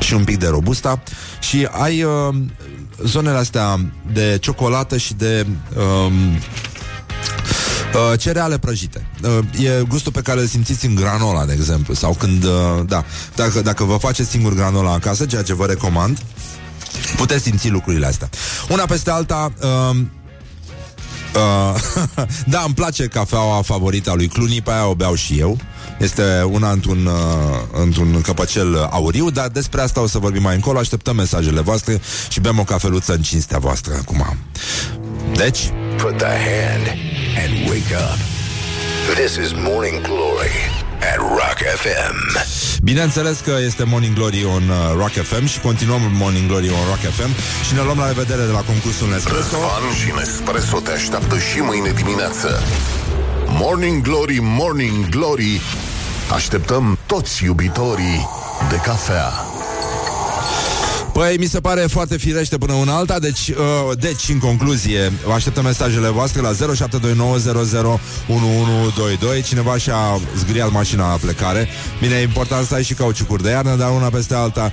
și 0.00 0.14
un 0.14 0.24
pic 0.24 0.38
de 0.38 0.48
robusta 0.48 1.02
și 1.40 1.68
ai 1.70 2.02
uh, 2.02 2.34
zonele 3.04 3.36
astea 3.36 3.80
de 4.12 4.38
ciocolată 4.40 4.96
și 4.96 5.14
de 5.14 5.46
um, 5.76 6.12
Uh, 7.94 8.18
cereale 8.18 8.58
prăjite. 8.58 9.06
Uh, 9.22 9.64
e 9.64 9.84
gustul 9.88 10.12
pe 10.12 10.20
care 10.20 10.40
îl 10.40 10.46
simțiți 10.46 10.86
în 10.86 10.94
granola, 10.94 11.44
de 11.44 11.52
exemplu, 11.52 11.94
sau 11.94 12.14
când, 12.14 12.44
uh, 12.44 12.50
da, 12.86 13.04
dacă, 13.34 13.60
dacă 13.60 13.84
vă 13.84 13.96
faceți 13.96 14.30
singur 14.30 14.54
granola 14.54 14.92
acasă, 14.92 15.26
ceea 15.26 15.42
ce 15.42 15.54
vă 15.54 15.66
recomand, 15.66 16.18
puteți 17.16 17.42
simți 17.42 17.68
lucrurile 17.68 18.06
astea. 18.06 18.28
Una 18.68 18.84
peste 18.84 19.10
alta, 19.10 19.52
uh, 19.62 19.96
Uh, 21.34 21.80
da, 22.54 22.62
îmi 22.64 22.74
place 22.74 23.06
cafeaua 23.06 23.62
favorită 23.62 24.10
a 24.10 24.14
lui 24.14 24.28
Cluny, 24.28 24.60
pe 24.60 24.70
aia 24.70 24.86
o 24.86 24.94
beau 24.94 25.14
și 25.14 25.38
eu. 25.38 25.58
Este 25.98 26.42
una 26.50 26.70
într-un, 26.70 27.06
uh, 27.06 27.80
într-un 27.82 28.20
căpăcel 28.20 28.88
auriu, 28.90 29.30
dar 29.30 29.48
despre 29.48 29.80
asta 29.80 30.00
o 30.00 30.06
să 30.06 30.18
vorbim 30.18 30.42
mai 30.42 30.54
încolo. 30.54 30.78
Așteptăm 30.78 31.16
mesajele 31.16 31.60
voastre 31.60 32.00
și 32.28 32.40
bem 32.40 32.58
o 32.58 32.64
cafeluță 32.64 33.12
în 33.12 33.22
cinstea 33.22 33.58
voastră 33.58 33.94
acum. 34.00 34.36
Deci... 35.32 35.72
Put 35.96 36.18
the 36.18 36.34
hand 36.50 36.86
and 37.42 37.68
wake 37.68 37.92
up. 38.06 38.18
This 39.14 39.36
is 39.36 39.52
Morning 39.52 40.02
Glory 40.02 40.56
at 41.12 41.18
Rock 41.18 41.58
FM. 41.82 42.16
Bineînțeles 42.82 43.38
că 43.38 43.52
este 43.66 43.84
Morning 43.84 44.14
Glory 44.14 44.44
on 44.44 44.68
uh, 44.68 44.76
Rock 44.96 45.10
FM 45.10 45.46
și 45.46 45.60
continuăm 45.60 46.00
Morning 46.12 46.48
Glory 46.48 46.68
on 46.68 46.86
Rock 46.88 47.12
FM 47.16 47.30
și 47.66 47.74
ne 47.74 47.82
luăm 47.82 47.98
la 47.98 48.06
revedere 48.06 48.42
de 48.42 48.52
la 48.52 48.60
concursul 48.60 49.08
Nespresso. 49.08 49.38
Răzvan 49.38 49.94
și 50.00 50.12
Nespresso 50.16 50.78
te 50.80 50.90
așteaptă 50.90 51.38
și 51.38 51.58
mâine 51.58 51.90
dimineață. 51.90 52.62
Morning 53.46 54.02
Glory, 54.02 54.38
Morning 54.40 55.08
Glory 55.08 55.60
Așteptăm 56.34 56.98
toți 57.06 57.44
iubitorii 57.44 58.28
de 58.70 58.76
cafea 58.76 59.49
Păi, 61.20 61.36
mi 61.38 61.46
se 61.46 61.60
pare 61.60 61.80
foarte 61.80 62.16
firește 62.16 62.58
până 62.58 62.72
una 62.72 62.96
alta 62.96 63.18
Deci, 63.18 63.48
uh, 63.48 63.56
deci 63.98 64.28
în 64.28 64.38
concluzie 64.38 65.12
Așteptăm 65.34 65.64
mesajele 65.64 66.08
voastre 66.08 66.40
la 66.40 66.52
0729001122 66.52 66.56
Cineva 69.44 69.76
și-a 69.76 70.20
zgriat 70.36 70.70
mașina 70.70 71.10
la 71.10 71.16
plecare. 71.16 71.68
Bine, 72.00 72.14
e 72.14 72.22
important 72.22 72.66
să 72.66 72.74
ai 72.74 72.82
și 72.82 72.94
cauciucuri 72.94 73.42
de 73.42 73.50
iarnă 73.50 73.76
Dar 73.76 73.90
una 73.90 74.08
peste 74.08 74.34
alta. 74.34 74.70
0729001122 74.70 74.72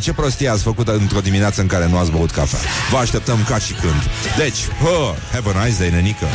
Ce 0.00 0.12
prostie 0.12 0.48
ați 0.48 0.62
făcut 0.62 0.88
într-o 0.88 1.20
dimineață 1.20 1.60
în 1.60 1.66
care 1.66 1.88
nu 1.88 1.98
ați 1.98 2.10
băut 2.10 2.30
cafea? 2.30 2.58
Vă 2.90 2.96
așteptăm 2.96 3.38
ca 3.48 3.58
și 3.58 3.72
când. 3.72 4.02
Deci, 4.36 4.58
hă, 4.82 5.14
have 5.32 5.50
a 5.54 5.64
nice 5.64 5.78
day, 5.78 5.90
nenică. 5.90 6.26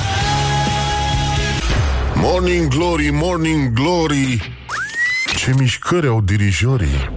Morning 2.16 2.68
Glory, 2.68 3.10
Morning 3.12 3.74
Glory. 3.74 4.58
Ce 5.36 5.54
mișcări 5.58 6.08
au 6.08 6.22
dirijorii 6.22 7.10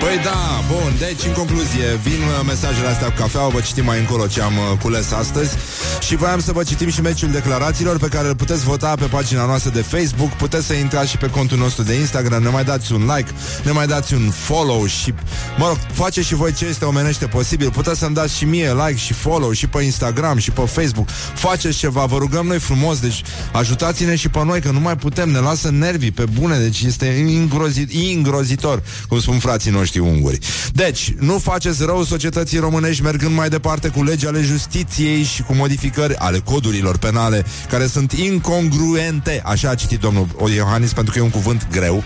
Păi 0.00 0.20
da, 0.24 0.64
bun, 0.68 0.94
deci 0.98 1.24
în 1.26 1.32
concluzie 1.32 1.98
Vin 2.02 2.12
uh, 2.12 2.46
mesajele 2.46 2.86
astea 2.86 3.06
cu 3.06 3.14
cafea 3.16 3.46
Vă 3.46 3.60
citim 3.60 3.84
mai 3.84 3.98
încolo 3.98 4.26
ce 4.26 4.40
am 4.40 4.52
uh, 4.56 4.78
cules 4.82 5.12
astăzi. 5.12 5.56
Și 6.00 6.16
voiam 6.16 6.40
să 6.40 6.52
vă 6.52 6.62
citim 6.62 6.90
și 6.90 7.00
meciul 7.00 7.30
declarațiilor 7.30 7.98
Pe 7.98 8.08
care 8.08 8.28
îl 8.28 8.34
puteți 8.34 8.64
vota 8.64 8.94
pe 8.94 9.04
pagina 9.04 9.46
noastră 9.46 9.70
de 9.70 9.82
Facebook. 9.82 10.30
Puteți 10.30 10.66
să 10.66 10.72
intrați 10.72 11.10
și 11.10 11.16
pe 11.16 11.26
contul 11.26 11.58
nostru 11.58 11.82
de 11.82 11.94
Instagram. 11.94 12.42
Ne 12.42 12.48
mai 12.48 12.64
dați 12.64 12.92
un 12.92 13.10
like, 13.16 13.30
ne 13.64 13.70
mai 13.70 13.86
dați 13.86 14.14
un 14.14 14.30
follow 14.30 14.86
Și, 14.86 15.14
mă 15.56 15.66
rog, 15.66 15.78
face 15.92 16.22
și 16.22 16.34
voi 16.34 16.52
ce 16.52 16.66
este 16.66 16.84
omenește 16.84 17.26
posibil. 17.26 17.70
Puteți 17.70 17.98
să-mi 17.98 18.14
dați 18.14 18.36
și 18.36 18.44
mie 18.44 18.72
like 18.72 18.98
și 18.98 19.12
follow 19.12 19.52
Și 19.52 19.66
pe 19.66 19.82
Instagram 19.82 20.38
și 20.38 20.50
pe 20.50 20.60
Facebook. 20.60 21.08
Faceți 21.34 21.78
ceva, 21.78 22.04
vă 22.04 22.16
rugăm 22.16 22.46
noi 22.46 22.58
frumos 22.58 23.00
Deci 23.00 23.22
ajutați-ne 23.52 24.16
și 24.16 24.28
pe 24.28 24.44
noi 24.44 24.60
Că 24.60 24.70
nu 24.70 24.80
mai 24.80 24.96
putem, 24.96 25.28
ne 25.30 25.38
lasă 25.38 25.70
nervii 25.70 26.10
pe 26.10 26.24
bune 26.32 26.58
Deci 26.58 26.80
este 26.80 27.06
ingrozit, 27.06 27.92
ingrozitor 27.92 28.82
Cum 29.08 29.20
spun 29.20 29.38
frații 29.38 29.70
noștri 29.70 29.87
unguri. 29.96 30.38
Deci, 30.72 31.14
nu 31.18 31.38
faceți 31.38 31.84
rău 31.84 32.04
societății 32.04 32.58
românești 32.58 33.02
Mergând 33.02 33.34
mai 33.34 33.48
departe 33.48 33.88
cu 33.88 34.02
legi 34.02 34.26
ale 34.26 34.42
justiției 34.42 35.22
Și 35.22 35.42
cu 35.42 35.54
modificări 35.54 36.16
ale 36.16 36.38
codurilor 36.38 36.98
penale 36.98 37.44
Care 37.68 37.86
sunt 37.86 38.12
incongruente. 38.12 39.42
Așa 39.44 39.70
a 39.70 39.74
citit 39.74 40.00
domnul 40.00 40.26
Iohannis 40.54 40.92
Pentru 40.92 41.12
că 41.12 41.18
e 41.18 41.22
un 41.22 41.30
cuvânt 41.30 41.66
greu. 41.70 42.04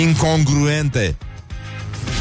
Incongruente 0.00 1.16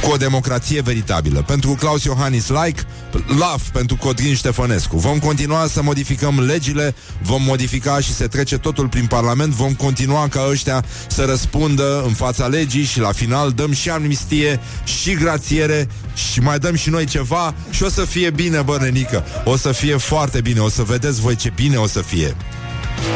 cu 0.02 0.12
o 0.12 0.18
democrație 0.18 0.82
veritabilă. 0.82 1.44
Pentru 1.48 1.72
Claus 1.80 2.04
Iohannis 2.04 2.50
like, 2.50 2.82
love 3.28 3.64
pentru 3.72 3.96
Codrin 3.96 4.36
Ștefănescu. 4.36 4.98
Vom 4.98 5.20
continua 5.20 5.68
să 5.68 5.82
modificăm 5.82 6.40
legile, 6.40 6.96
vom 7.22 7.44
modifica 7.44 8.00
și 8.00 8.14
se 8.14 8.28
trece 8.28 8.58
totul 8.58 8.88
prin 8.88 9.06
Parlament, 9.06 9.54
vom 9.54 9.74
continua 9.74 10.28
ca 10.28 10.48
ăștia 10.50 10.84
să 11.08 11.24
răspundă 11.24 12.04
în 12.06 12.14
fața 12.14 12.48
legii 12.48 12.84
și 12.84 13.00
la 13.00 13.12
final 13.12 13.52
dăm 13.52 13.74
și 13.74 13.90
amnistie 13.90 14.60
și 14.84 15.14
grațiere 15.14 15.88
și 16.14 16.40
mai 16.40 16.60
dăm 16.60 16.76
și 16.76 16.90
noi 16.90 17.06
ceva 17.06 17.54
și 17.70 17.84
o 17.84 17.90
să 17.90 18.06
fie 18.06 18.30
bine, 18.30 18.62
bă, 18.62 18.78
nenică. 18.82 19.26
O 19.46 19.58
să 19.58 19.72
fie 19.72 19.98
foarte 19.98 20.42
bine, 20.42 20.60
o 20.60 20.70
să 20.70 20.84
vedeți 20.84 21.22
voi 21.22 21.36
ce 21.36 21.52
bine 21.56 21.78
o 21.78 21.88
să 21.88 22.02
fie. 22.02 22.36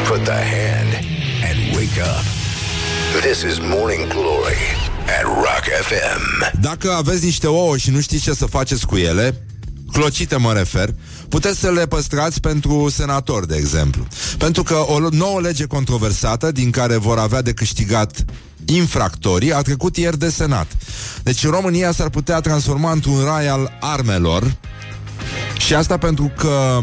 Put 0.08 0.24
the 0.24 0.32
hand 0.32 0.92
and 1.48 1.74
wake 1.74 2.00
up. 2.00 2.24
This 3.20 3.42
is 3.42 3.58
Morning 3.58 4.06
Glory 4.08 4.62
at 5.18 5.22
Rock 5.22 5.64
FM. 5.82 6.60
Dacă 6.60 6.92
aveți 6.92 7.24
niște 7.24 7.46
ouă 7.46 7.76
și 7.76 7.90
nu 7.90 8.00
știți 8.00 8.22
ce 8.22 8.32
să 8.32 8.46
faceți 8.46 8.86
cu 8.86 8.96
ele, 8.96 9.45
clocite 9.96 10.36
mă 10.36 10.52
refer, 10.52 10.94
puteți 11.28 11.58
să 11.58 11.70
le 11.70 11.86
păstrați 11.86 12.40
pentru 12.40 12.88
senator, 12.88 13.46
de 13.46 13.56
exemplu. 13.56 14.06
Pentru 14.38 14.62
că 14.62 14.74
o 14.74 15.08
nouă 15.10 15.40
lege 15.40 15.64
controversată, 15.64 16.52
din 16.52 16.70
care 16.70 16.96
vor 16.96 17.18
avea 17.18 17.42
de 17.42 17.52
câștigat 17.52 18.24
infractorii, 18.64 19.52
a 19.52 19.62
trecut 19.62 19.96
ieri 19.96 20.18
de 20.18 20.30
senat. 20.30 20.66
Deci 21.22 21.46
România 21.46 21.92
s-ar 21.92 22.08
putea 22.08 22.40
transforma 22.40 22.92
într-un 22.92 23.24
rai 23.24 23.48
al 23.48 23.76
armelor 23.80 24.56
și 25.58 25.74
asta 25.74 25.96
pentru 25.98 26.32
că 26.36 26.80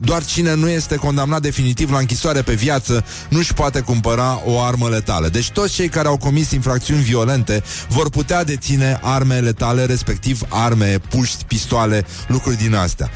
doar 0.00 0.24
cine 0.24 0.54
nu 0.54 0.68
este 0.68 0.96
condamnat 0.96 1.42
definitiv 1.42 1.90
la 1.90 1.98
închisoare 1.98 2.42
pe 2.42 2.54
viață 2.54 3.04
nu-și 3.28 3.54
poate 3.54 3.80
cumpăra 3.80 4.42
o 4.44 4.60
armă 4.60 4.88
letală. 4.88 5.28
Deci 5.28 5.50
toți 5.50 5.74
cei 5.74 5.88
care 5.88 6.08
au 6.08 6.16
comis 6.16 6.50
infracțiuni 6.50 7.02
violente 7.02 7.62
vor 7.88 8.10
putea 8.10 8.44
deține 8.44 8.98
arme 9.02 9.38
letale, 9.38 9.84
respectiv 9.84 10.40
arme, 10.48 10.98
puști, 11.08 11.44
pistoale, 11.44 12.04
lucruri 12.28 12.56
din 12.56 12.74
astea. 12.74 13.10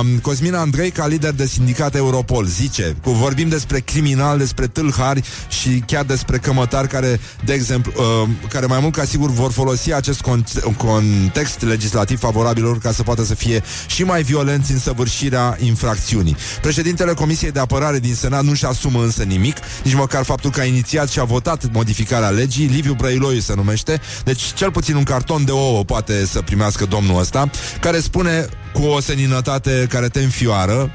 Um, 0.00 0.18
Cosmina 0.18 0.60
Andrei, 0.60 0.90
ca 0.90 1.06
lider 1.06 1.32
de 1.32 1.46
sindicat 1.46 1.94
Europol, 1.94 2.44
zice, 2.44 2.96
cu 3.02 3.10
vorbim 3.10 3.48
despre 3.48 3.78
criminal, 3.78 4.38
despre 4.38 4.66
tâlhari 4.66 5.22
și 5.48 5.82
chiar 5.86 6.04
despre 6.04 6.38
cămătari 6.38 6.88
care, 6.88 7.20
de 7.44 7.52
exemplu, 7.52 7.92
uh, 7.96 8.28
care 8.48 8.66
mai 8.66 8.78
mult 8.80 8.94
ca 8.94 9.04
sigur 9.04 9.30
vor 9.30 9.52
folosi 9.52 9.92
acest 9.92 10.20
con- 10.20 10.76
context 10.76 11.62
legislativ 11.62 12.18
favorabil 12.18 12.78
ca 12.78 12.92
să 12.92 13.02
poată 13.02 13.24
să 13.24 13.34
fie 13.34 13.62
și 13.86 14.02
mai 14.02 14.22
violenți 14.22 14.72
în 14.72 14.78
săvârșirea 14.78 15.56
infracțiunii 15.60 16.11
acțiunii. 16.12 16.36
Președintele 16.60 17.12
Comisiei 17.12 17.50
de 17.50 17.60
Apărare 17.60 17.98
din 17.98 18.14
Senat 18.14 18.42
nu-și 18.42 18.64
asumă 18.64 19.02
însă 19.02 19.22
nimic, 19.22 19.56
nici 19.84 19.94
măcar 19.94 20.24
faptul 20.24 20.50
că 20.50 20.60
a 20.60 20.64
inițiat 20.64 21.08
și 21.08 21.18
a 21.18 21.24
votat 21.24 21.72
modificarea 21.72 22.28
legii, 22.28 22.66
Liviu 22.66 22.94
Brăiloiu 22.94 23.40
se 23.40 23.54
numește, 23.54 24.00
deci 24.24 24.42
cel 24.54 24.70
puțin 24.70 24.94
un 24.94 25.02
carton 25.02 25.44
de 25.44 25.50
ouă 25.50 25.84
poate 25.84 26.26
să 26.26 26.40
primească 26.40 26.84
domnul 26.84 27.20
ăsta, 27.20 27.50
care 27.80 28.00
spune 28.00 28.46
cu 28.72 28.82
o 28.82 29.00
seninătate 29.00 29.86
care 29.88 30.08
te 30.08 30.20
înfioară, 30.20 30.90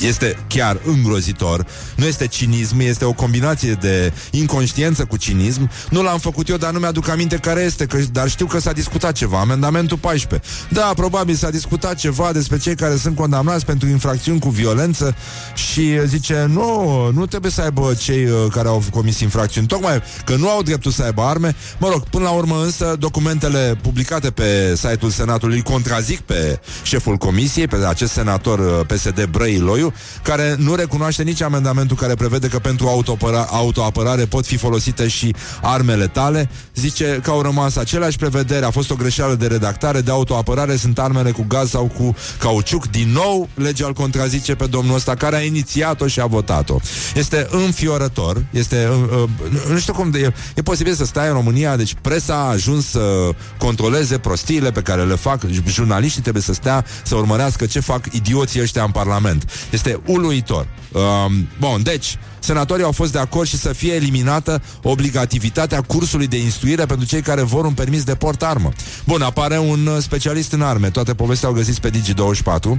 este 0.00 0.36
chiar 0.46 0.80
îngrozitor. 0.84 1.66
Nu 1.96 2.04
este 2.04 2.26
cinism, 2.26 2.80
este 2.80 3.04
o 3.04 3.12
combinație 3.12 3.72
de 3.72 4.12
inconștiență 4.30 5.04
cu 5.04 5.16
cinism. 5.16 5.70
Nu 5.90 6.02
l-am 6.02 6.18
făcut 6.18 6.48
eu, 6.48 6.56
dar 6.56 6.72
nu 6.72 6.78
mi-aduc 6.78 7.08
aminte 7.08 7.36
care 7.36 7.60
este, 7.60 7.86
că, 7.86 7.98
dar 8.12 8.28
știu 8.28 8.46
că 8.46 8.60
s-a 8.60 8.72
discutat 8.72 9.12
ceva. 9.12 9.40
Amendamentul 9.40 9.96
14. 9.96 10.48
Da, 10.68 10.92
probabil 10.96 11.34
s-a 11.34 11.50
discutat 11.50 11.94
ceva 11.94 12.32
despre 12.32 12.58
cei 12.58 12.74
care 12.74 12.96
sunt 12.96 13.16
condamnați 13.16 13.64
pentru 13.64 13.88
infracțiuni 13.88 14.38
cu 14.40 14.48
violență 14.48 15.16
și 15.54 16.06
zice, 16.06 16.46
nu, 16.48 17.10
nu 17.14 17.26
trebuie 17.26 17.50
să 17.50 17.60
aibă 17.60 17.94
cei 17.98 18.24
uh, 18.24 18.46
care 18.50 18.68
au 18.68 18.82
comis 18.90 19.20
infracțiuni, 19.20 19.66
tocmai 19.66 20.02
că 20.24 20.36
nu 20.36 20.48
au 20.48 20.62
dreptul 20.62 20.90
să 20.90 21.02
aibă 21.02 21.22
arme. 21.22 21.54
Mă 21.78 21.88
rog, 21.88 22.08
până 22.08 22.24
la 22.24 22.30
urmă 22.30 22.62
însă, 22.62 22.96
documentele 22.98 23.78
publicate 23.82 24.30
pe 24.30 24.74
site-ul 24.76 25.10
Senatului 25.10 25.62
contrazic 25.62 26.20
pe 26.20 26.60
șeful 26.82 27.16
comisiei, 27.16 27.66
pe 27.66 27.76
acest 27.88 28.12
senator 28.12 28.58
uh, 28.58 28.86
PSD 28.86 29.24
Brăiloiu, 29.24 29.83
Tăiu, 29.84 29.94
care 30.22 30.54
nu 30.58 30.74
recunoaște 30.74 31.22
nici 31.22 31.42
amendamentul 31.42 31.96
care 31.96 32.14
prevede 32.14 32.48
că 32.48 32.58
pentru 32.58 32.86
autoapăra- 32.86 33.46
autoapărare 33.50 34.24
pot 34.24 34.46
fi 34.46 34.56
folosite 34.56 35.08
și 35.08 35.34
armele 35.62 36.06
tale. 36.06 36.48
Zice 36.74 37.20
că 37.22 37.30
au 37.30 37.42
rămas 37.42 37.76
aceleași 37.76 38.16
prevederi, 38.16 38.64
a 38.64 38.70
fost 38.70 38.90
o 38.90 38.94
greșeală 38.94 39.34
de 39.34 39.46
redactare, 39.46 40.00
de 40.00 40.10
autoapărare 40.10 40.76
sunt 40.76 40.98
armele 40.98 41.30
cu 41.30 41.44
gaz 41.48 41.70
sau 41.70 41.92
cu 41.96 42.14
cauciuc. 42.38 42.90
Din 42.90 43.08
nou, 43.08 43.48
legea 43.54 43.86
îl 43.86 43.92
contrazice 43.92 44.54
pe 44.54 44.66
domnul 44.66 44.94
ăsta 44.94 45.14
care 45.14 45.36
a 45.36 45.40
inițiat-o 45.40 46.06
și 46.06 46.20
a 46.20 46.26
votat-o. 46.26 46.76
Este 47.14 47.46
înfiorător, 47.50 48.44
este, 48.50 48.88
uh, 48.90 49.22
uh, 49.22 49.70
nu 49.70 49.78
știu 49.78 49.92
cum 49.92 50.10
de, 50.10 50.18
e, 50.18 50.32
e 50.54 50.62
posibil 50.62 50.94
să 50.94 51.04
stai 51.04 51.26
în 51.26 51.32
România, 51.32 51.76
deci 51.76 51.94
presa 52.00 52.34
a 52.34 52.48
ajuns 52.48 52.86
să 52.86 53.28
controleze 53.58 54.18
prostiile 54.18 54.70
pe 54.70 54.80
care 54.80 55.04
le 55.04 55.14
fac, 55.14 55.42
jurnaliștii 55.66 56.22
trebuie 56.22 56.42
să 56.42 56.52
stea 56.52 56.84
să 57.02 57.14
urmărească 57.14 57.66
ce 57.66 57.80
fac 57.80 58.04
idioții 58.12 58.60
ăștia 58.60 58.82
în 58.82 58.90
Parlament. 58.90 59.44
Este 59.74 60.00
uluitor. 60.06 60.66
Um, 60.92 61.48
bun, 61.58 61.82
deci, 61.82 62.18
senatorii 62.44 62.84
au 62.84 62.92
fost 62.92 63.12
de 63.12 63.18
acord 63.18 63.48
și 63.48 63.58
să 63.58 63.72
fie 63.72 63.92
eliminată 63.92 64.62
obligativitatea 64.82 65.80
cursului 65.80 66.26
de 66.26 66.36
instruire 66.36 66.86
pentru 66.86 67.06
cei 67.06 67.20
care 67.20 67.42
vor 67.42 67.64
un 67.64 67.72
permis 67.72 68.02
de 68.02 68.14
port 68.14 68.42
armă. 68.42 68.72
Bun, 69.04 69.22
apare 69.22 69.58
un 69.58 69.86
uh, 69.86 69.96
specialist 70.00 70.52
în 70.52 70.62
arme. 70.62 70.90
Toate 70.90 71.14
povestea 71.14 71.48
au 71.48 71.54
găsit 71.54 71.78
pe 71.78 71.90
Digi24. 71.90 72.64
Uh, 72.64 72.76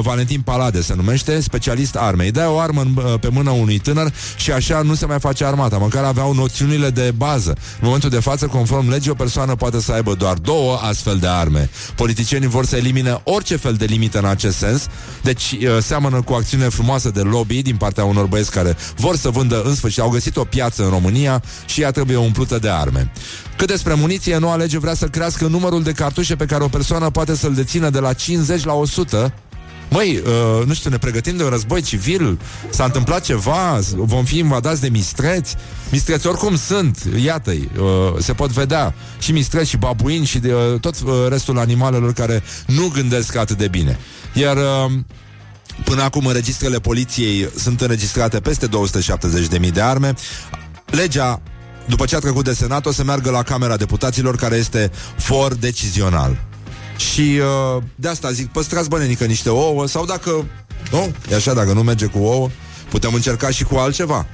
Valentin 0.00 0.40
Palade 0.40 0.82
se 0.82 0.94
numește, 0.94 1.40
specialist 1.40 1.96
arme. 1.96 2.24
Îi 2.24 2.30
dai 2.30 2.46
o 2.46 2.58
armă 2.58 2.80
în, 2.80 2.94
uh, 2.96 3.18
pe 3.20 3.28
mână 3.28 3.50
unui 3.50 3.78
tânăr 3.78 4.12
și 4.36 4.52
așa 4.52 4.82
nu 4.82 4.94
se 4.94 5.06
mai 5.06 5.18
face 5.20 5.44
armata. 5.44 5.76
Măcar 5.76 6.04
aveau 6.04 6.32
noțiunile 6.32 6.90
de 6.90 7.12
bază. 7.16 7.50
În 7.50 7.80
momentul 7.80 8.10
de 8.10 8.20
față, 8.20 8.46
conform 8.46 8.88
legii, 8.88 9.10
o 9.10 9.14
persoană 9.14 9.54
poate 9.54 9.80
să 9.80 9.92
aibă 9.92 10.14
doar 10.14 10.34
două 10.34 10.76
astfel 10.76 11.16
de 11.16 11.26
arme. 11.26 11.70
Politicienii 11.94 12.48
vor 12.48 12.66
să 12.66 12.76
elimine 12.76 13.20
orice 13.24 13.56
fel 13.56 13.74
de 13.74 13.84
limită 13.84 14.18
în 14.18 14.24
acest 14.24 14.56
sens. 14.56 14.86
Deci 15.22 15.52
uh, 15.52 15.78
seamănă 15.82 16.22
cu 16.22 16.32
acțiune 16.32 16.68
frumoasă 16.68 17.10
de 17.10 17.20
lobby 17.20 17.62
din 17.62 17.76
partea 17.76 18.04
unor 18.04 18.26
băieți 18.26 18.50
care 18.50 18.76
vor 18.96 19.16
să 19.16 19.30
vândă 19.30 19.62
în 19.62 19.74
sfârșit. 19.74 20.00
Au 20.00 20.08
găsit 20.08 20.36
o 20.36 20.44
piață 20.44 20.84
în 20.84 20.90
România 20.90 21.42
și 21.66 21.80
ea 21.80 21.90
trebuie 21.90 22.16
umplută 22.16 22.58
de 22.58 22.68
arme. 22.68 23.12
Cât 23.56 23.68
despre 23.68 23.94
muniție, 23.94 24.36
noua 24.36 24.56
lege 24.56 24.78
vrea 24.78 24.94
să 24.94 25.06
crească 25.06 25.46
numărul 25.46 25.82
de 25.82 25.92
cartușe 25.92 26.36
pe 26.36 26.44
care 26.44 26.64
o 26.64 26.68
persoană 26.68 27.10
poate 27.10 27.36
să-l 27.36 27.54
dețină 27.54 27.90
de 27.90 27.98
la 27.98 28.12
50 28.12 28.64
la 28.64 28.72
100 28.72 29.32
Măi, 29.90 30.22
uh, 30.26 30.66
nu 30.66 30.74
știu, 30.74 30.90
ne 30.90 30.98
pregătim 30.98 31.36
de 31.36 31.42
un 31.42 31.48
război 31.48 31.80
civil 31.82 32.38
S-a 32.68 32.84
întâmplat 32.84 33.24
ceva 33.24 33.78
Vom 33.96 34.24
fi 34.24 34.38
invadați 34.38 34.80
de 34.80 34.88
mistreți 34.88 35.56
Mistreți 35.90 36.26
oricum 36.26 36.56
sunt, 36.56 36.98
iată-i 37.22 37.68
uh, 37.78 38.18
Se 38.18 38.32
pot 38.32 38.50
vedea 38.50 38.94
și 39.18 39.32
mistreți 39.32 39.68
și 39.68 39.76
babuini 39.76 40.24
Și 40.24 40.38
de, 40.38 40.52
uh, 40.52 40.80
tot 40.80 40.94
uh, 41.04 41.12
restul 41.28 41.58
animalelor 41.58 42.12
Care 42.12 42.42
nu 42.66 42.90
gândesc 42.94 43.36
atât 43.36 43.58
de 43.58 43.68
bine 43.68 43.98
Iar 44.32 44.56
uh, 44.56 44.92
Până 45.84 46.02
acum 46.02 46.26
în 46.26 46.32
registrele 46.32 46.78
poliției 46.78 47.50
sunt 47.56 47.80
înregistrate 47.80 48.40
peste 48.40 48.68
270.000 49.60 49.72
de 49.72 49.80
arme. 49.80 50.14
Legea, 50.86 51.42
după 51.88 52.04
ce 52.04 52.16
a 52.16 52.18
trecut 52.18 52.44
de 52.44 52.52
Senat, 52.52 52.86
o 52.86 52.92
să 52.92 53.04
meargă 53.04 53.30
la 53.30 53.42
Camera 53.42 53.76
Deputaților, 53.76 54.36
care 54.36 54.56
este 54.56 54.90
for 55.16 55.54
decizional. 55.54 56.36
Și 56.96 57.20
uh, 57.76 57.82
de 57.94 58.08
asta 58.08 58.30
zic, 58.30 58.48
păstrați 58.52 58.88
bănenică 58.88 59.24
niște 59.24 59.50
ouă 59.50 59.86
sau 59.86 60.04
dacă... 60.04 60.46
Nu? 60.90 61.12
E 61.30 61.34
așa, 61.34 61.54
dacă 61.54 61.72
nu 61.72 61.82
merge 61.82 62.06
cu 62.06 62.18
ouă, 62.18 62.48
putem 62.90 63.14
încerca 63.14 63.50
și 63.50 63.64
cu 63.64 63.76
altceva. 63.76 64.26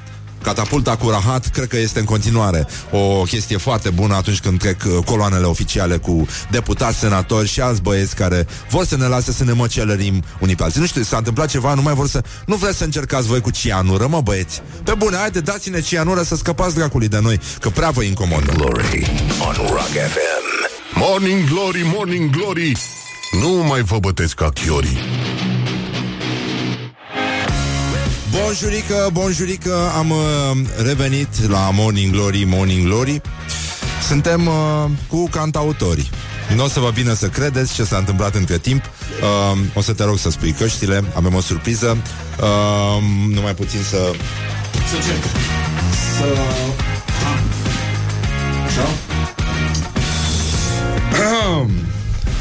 Catapulta 0.46 0.96
cu 0.96 1.10
rahat 1.10 1.46
cred 1.46 1.68
că 1.68 1.76
este 1.78 1.98
în 1.98 2.04
continuare 2.04 2.66
o 2.90 3.22
chestie 3.22 3.56
foarte 3.56 3.90
bună 3.90 4.14
atunci 4.14 4.40
când 4.40 4.58
trec 4.58 4.82
uh, 4.84 5.04
coloanele 5.04 5.44
oficiale 5.44 5.96
cu 5.96 6.26
deputați, 6.50 6.98
senatori 6.98 7.48
și 7.48 7.60
alți 7.60 7.82
băieți 7.82 8.14
care 8.14 8.46
vor 8.70 8.84
să 8.84 8.96
ne 8.96 9.06
lase 9.06 9.32
să 9.32 9.44
ne 9.44 9.52
măcelărim 9.52 10.22
unii 10.40 10.54
pe 10.54 10.62
alții. 10.62 10.80
Nu 10.80 10.86
știu, 10.86 11.02
s-a 11.02 11.16
întâmplat 11.16 11.48
ceva, 11.48 11.74
nu 11.74 11.82
mai 11.82 11.94
vor 11.94 12.08
să... 12.08 12.22
Nu 12.44 12.56
vreți 12.56 12.76
să 12.76 12.84
încercați 12.84 13.26
voi 13.26 13.40
cu 13.40 13.50
cianură, 13.50 14.06
mă 14.06 14.20
băieți? 14.20 14.62
Pe 14.84 14.94
bune, 14.98 15.16
haide, 15.16 15.40
dați-ne 15.40 15.80
cianură 15.80 16.22
să 16.22 16.36
scăpați 16.36 16.74
dracului 16.74 17.08
de 17.08 17.18
noi, 17.20 17.40
că 17.60 17.68
prea 17.68 17.90
vă 17.90 18.02
incomodă. 18.02 18.52
Glory 18.52 19.10
on 19.40 19.54
Rock 19.54 19.92
FM. 20.12 20.46
Morning 20.94 21.48
Glory, 21.48 21.92
Morning 21.94 22.30
Glory 22.30 22.76
Nu 23.42 23.48
mai 23.48 23.82
vă 23.82 23.98
bătesc 23.98 24.34
ca 24.34 24.50
chiorii 24.50 24.98
Bonjurică, 28.42 29.10
bonjurică, 29.12 29.90
am 29.96 30.10
uh, 30.10 30.16
revenit 30.82 31.48
la 31.48 31.70
Morning 31.72 32.12
Glory, 32.12 32.44
Morning 32.44 32.86
Glory. 32.86 33.20
Suntem 34.06 34.46
uh, 34.46 34.54
cu 35.08 35.28
cantautorii. 35.28 36.10
Nu 36.54 36.64
o 36.64 36.68
să 36.68 36.80
vă 36.80 36.90
vină 36.90 37.14
să 37.14 37.28
credeți 37.28 37.74
ce 37.74 37.84
s-a 37.84 37.96
întâmplat 37.96 38.34
între 38.34 38.58
timp. 38.58 38.84
Uh, 38.84 39.58
o 39.74 39.80
să 39.80 39.92
te 39.92 40.04
rog 40.04 40.18
să 40.18 40.30
spui 40.30 40.52
căștile, 40.52 41.04
avem 41.14 41.34
o 41.34 41.40
surpriză. 41.40 41.96
Uh, 42.40 43.02
numai 43.34 43.54
puțin 43.54 43.80
să... 43.82 44.10
Să 44.90 44.96
ce? 44.96 45.28
Să... 46.16 46.38
Așa? 48.66 48.88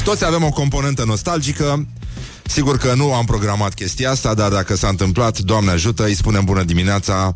Toți 0.03 0.25
avem 0.25 0.43
o 0.43 0.49
componentă 0.49 1.03
nostalgică 1.05 1.85
Sigur 2.47 2.77
că 2.77 2.93
nu 2.95 3.13
am 3.13 3.25
programat 3.25 3.73
chestia 3.73 4.11
asta, 4.11 4.33
dar 4.33 4.51
dacă 4.51 4.75
s-a 4.75 4.87
întâmplat, 4.87 5.39
Doamne 5.39 5.71
ajută, 5.71 6.03
îi 6.03 6.15
spunem 6.15 6.43
bună 6.43 6.63
dimineața 6.63 7.31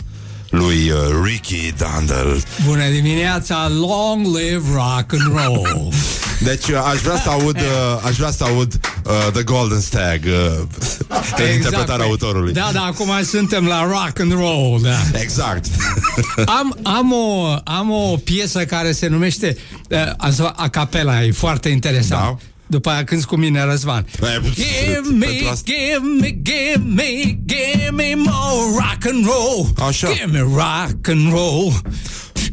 lui 0.49 0.89
uh, 0.89 0.97
Ricky 1.23 1.73
Dandel. 1.77 2.43
Bună 2.65 2.89
dimineața, 2.89 3.67
long 3.67 4.25
live 4.25 4.63
rock 4.73 5.13
and 5.13 5.33
roll. 5.33 5.93
Deci 6.39 6.67
uh, 6.67 6.83
aș 6.91 6.99
vrea 6.99 7.19
să 7.19 7.29
aud, 7.29 7.55
uh, 7.55 8.05
aș 8.05 8.15
vrea 8.15 8.31
să 8.31 8.43
aud 8.43 8.79
uh, 9.03 9.31
The 9.33 9.43
Golden 9.43 9.79
Stag, 9.79 10.21
uh, 10.25 10.67
exact, 11.09 11.53
interpretarea 11.53 12.05
autorului. 12.05 12.53
Da, 12.53 12.69
da, 12.73 12.81
acum 12.81 13.11
suntem 13.23 13.65
la 13.65 13.83
rock 13.83 14.19
and 14.19 14.31
roll, 14.31 14.79
da. 14.81 15.19
Exact. 15.19 15.65
Am, 16.59 16.77
am, 16.83 17.13
o, 17.13 17.55
am 17.63 17.91
o 17.91 18.15
piesă 18.23 18.65
care 18.65 18.91
se 18.91 19.07
numește 19.07 19.57
uh, 19.89 20.51
a 20.55 20.67
capela, 20.67 21.23
e 21.23 21.31
foarte 21.31 21.69
interesant. 21.69 22.21
Da. 22.21 22.37
După 22.69 22.89
aia 22.89 23.03
cânti 23.03 23.25
cu 23.25 23.35
mine, 23.35 23.63
Răzvan. 23.63 24.05
Eh, 24.21 24.27
Give 24.53 25.01
me, 25.17 25.25
pentru 25.25 25.47
asta- 25.47 25.71
give 25.71 26.01
me, 26.19 26.29
give 26.41 26.81
me, 26.85 27.37
give 27.45 27.89
me 27.91 28.13
more 28.15 28.71
rock 28.73 29.05
and 29.13 29.25
roll. 29.25 29.87
Așa. 29.87 30.07
Give 30.11 30.31
me 30.31 30.39
rock 30.39 31.07
and 31.07 31.31
roll. 31.31 31.73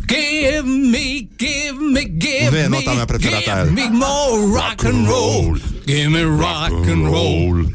Give 0.07 0.63
me, 0.91 1.29
give 1.37 1.77
me, 1.93 2.01
give 2.19 2.49
Nu 2.51 2.57
e 2.57 2.61
me, 2.61 2.67
nota 2.69 2.93
mea 2.93 3.05
preferată 3.05 3.39
give 3.45 3.53
aia. 3.53 3.65
me 3.75 3.89
more 3.93 4.41
rock 4.53 4.85
and 4.85 5.07
roll. 5.07 5.61
Give 5.87 6.07
me 6.09 6.21
rock 6.23 6.87
and 6.89 7.05
roll. 7.05 7.75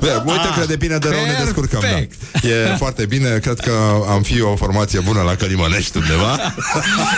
Bă, 0.00 0.22
Uite 0.26 0.40
Ah, 0.50 0.56
că 0.58 0.66
de 0.66 0.76
bine 0.76 0.98
de 0.98 1.08
rău 1.08 1.18
ne 1.20 1.24
perfect. 1.26 1.44
descurcăm 1.44 1.80
da. 1.80 2.48
E 2.48 2.76
foarte 2.76 3.06
bine, 3.06 3.38
cred 3.42 3.58
că 3.60 3.72
am 4.08 4.22
fi 4.22 4.40
o 4.40 4.56
formație 4.56 5.00
bună 5.00 5.20
la 5.22 5.34
Călimănești 5.34 5.96
undeva 5.96 6.32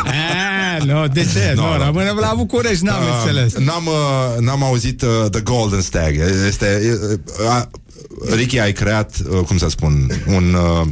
Ah, 0.04 0.82
nu, 0.84 1.06
de 1.08 1.20
ce? 1.32 1.52
Nu, 1.54 1.62
Nu, 1.62 1.76
nu. 1.76 1.84
rămânem 1.84 2.16
la 2.20 2.32
București, 2.36 2.84
n-am 2.84 3.02
Uh, 3.02 3.08
înțeles. 3.18 3.54
N-am, 3.54 3.86
uh, 3.86 4.40
n-am 4.40 4.62
auzit 4.62 5.02
uh, 5.02 5.30
The 5.30 5.40
Golden 5.40 5.80
Stag 5.80 6.14
Este 6.46 6.98
uh, 7.12 7.18
uh, 7.46 7.62
Ricky, 8.36 8.58
ai 8.58 8.72
creat, 8.72 9.14
uh, 9.30 9.38
cum 9.46 9.58
să 9.58 9.68
spun 9.68 10.10
Un 10.26 10.54
uh, 10.54 10.86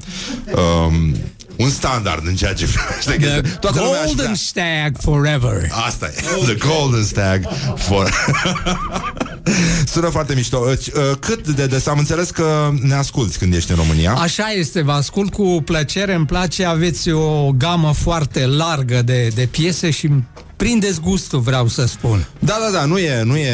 um, 0.86 1.16
Un 1.57 1.70
standard 1.70 2.26
în 2.26 2.34
ceea 2.34 2.52
ce 2.52 2.66
privește 2.66 3.40
The 3.40 3.57
Toată 3.59 3.80
lumea 3.80 4.00
aș 4.00 4.11
vrea. 4.11 4.14
Golden 4.14 4.34
Stag 4.34 4.96
Forever. 5.00 5.68
Asta 5.86 6.07
e, 6.07 6.44
The 6.44 6.55
Golden 6.55 7.05
Stag 7.05 7.48
for... 7.76 8.11
Sună 9.92 10.09
foarte 10.09 10.34
mișto. 10.34 10.59
Uh, 10.59 10.72
Cât 11.20 11.48
de 11.48 11.66
des 11.66 11.86
am 11.86 11.98
înțeles 11.98 12.30
că 12.30 12.70
ne 12.82 12.94
asculti 12.94 13.36
când 13.36 13.55
ești 13.55 13.70
în 13.70 13.76
România. 13.76 14.12
Așa 14.12 14.48
este, 14.48 14.82
vă 14.82 14.92
ascult 14.92 15.32
cu 15.32 15.62
plăcere, 15.64 16.14
îmi 16.14 16.26
place, 16.26 16.64
aveți 16.64 17.11
o 17.11 17.52
gamă 17.52 17.92
foarte 17.92 18.46
largă 18.46 19.02
de, 19.02 19.28
de 19.34 19.48
piese 19.50 19.90
și 19.90 20.11
îmi 20.55 20.70
prindeți 20.70 21.00
gustul, 21.00 21.40
vreau 21.40 21.68
să 21.68 21.86
spun. 21.86 22.26
Da, 22.38 22.57
da, 22.61 22.78
da, 22.78 22.84
nu 22.84 22.98
e, 22.98 23.22
nu 23.22 23.36
e, 23.36 23.52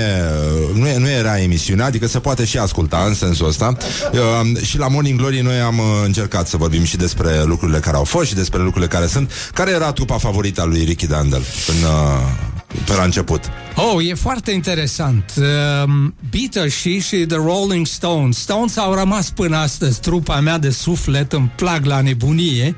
nu 0.75 0.89
e, 0.89 0.99
nu 0.99 1.09
era 1.09 1.41
emisiunea, 1.41 1.85
adică 1.85 2.07
se 2.07 2.19
poate 2.19 2.45
și 2.45 2.59
asculta 2.59 3.05
în 3.07 3.15
sensul 3.15 3.47
ăsta. 3.47 3.77
Uh, 4.13 4.63
și 4.63 4.79
la 4.79 4.89
Morning 4.89 5.19
Glory 5.19 5.41
noi 5.41 5.61
am 5.61 5.79
uh, 5.79 5.85
încercat 6.05 6.49
să 6.49 6.57
vorbim 6.57 6.85
și 6.85 6.97
despre 6.97 7.43
lucrurile 7.43 7.79
care 7.79 7.97
au 7.97 8.05
fost 8.05 8.29
și 8.29 8.35
despre 8.35 8.63
lucrurile 8.63 8.91
care 8.91 9.07
sunt. 9.07 9.33
Care 9.55 9.71
era 9.71 9.93
trupa 9.93 10.19
favorită 10.19 10.61
a 10.61 10.65
lui 10.65 10.85
Ricky 10.85 11.07
Dandel 11.07 11.43
în, 11.67 11.89
uh, 11.89 12.83
pe 12.85 12.95
la 12.95 13.03
început? 13.03 13.41
Oh, 13.75 14.07
e 14.09 14.15
foarte 14.15 14.51
interesant. 14.51 15.33
Um, 15.37 16.15
Beatles 16.31 16.75
și 16.75 17.01
și 17.01 17.17
The 17.17 17.37
Rolling 17.37 17.87
Stones. 17.87 18.39
Stones 18.39 18.77
au 18.77 18.95
rămas 18.95 19.31
până 19.31 19.57
astăzi 19.57 20.01
trupa 20.01 20.41
mea 20.41 20.59
de 20.59 20.71
suflet, 20.71 21.33
îmi 21.33 21.53
plac 21.57 21.85
la 21.85 22.01
nebunie. 22.01 22.77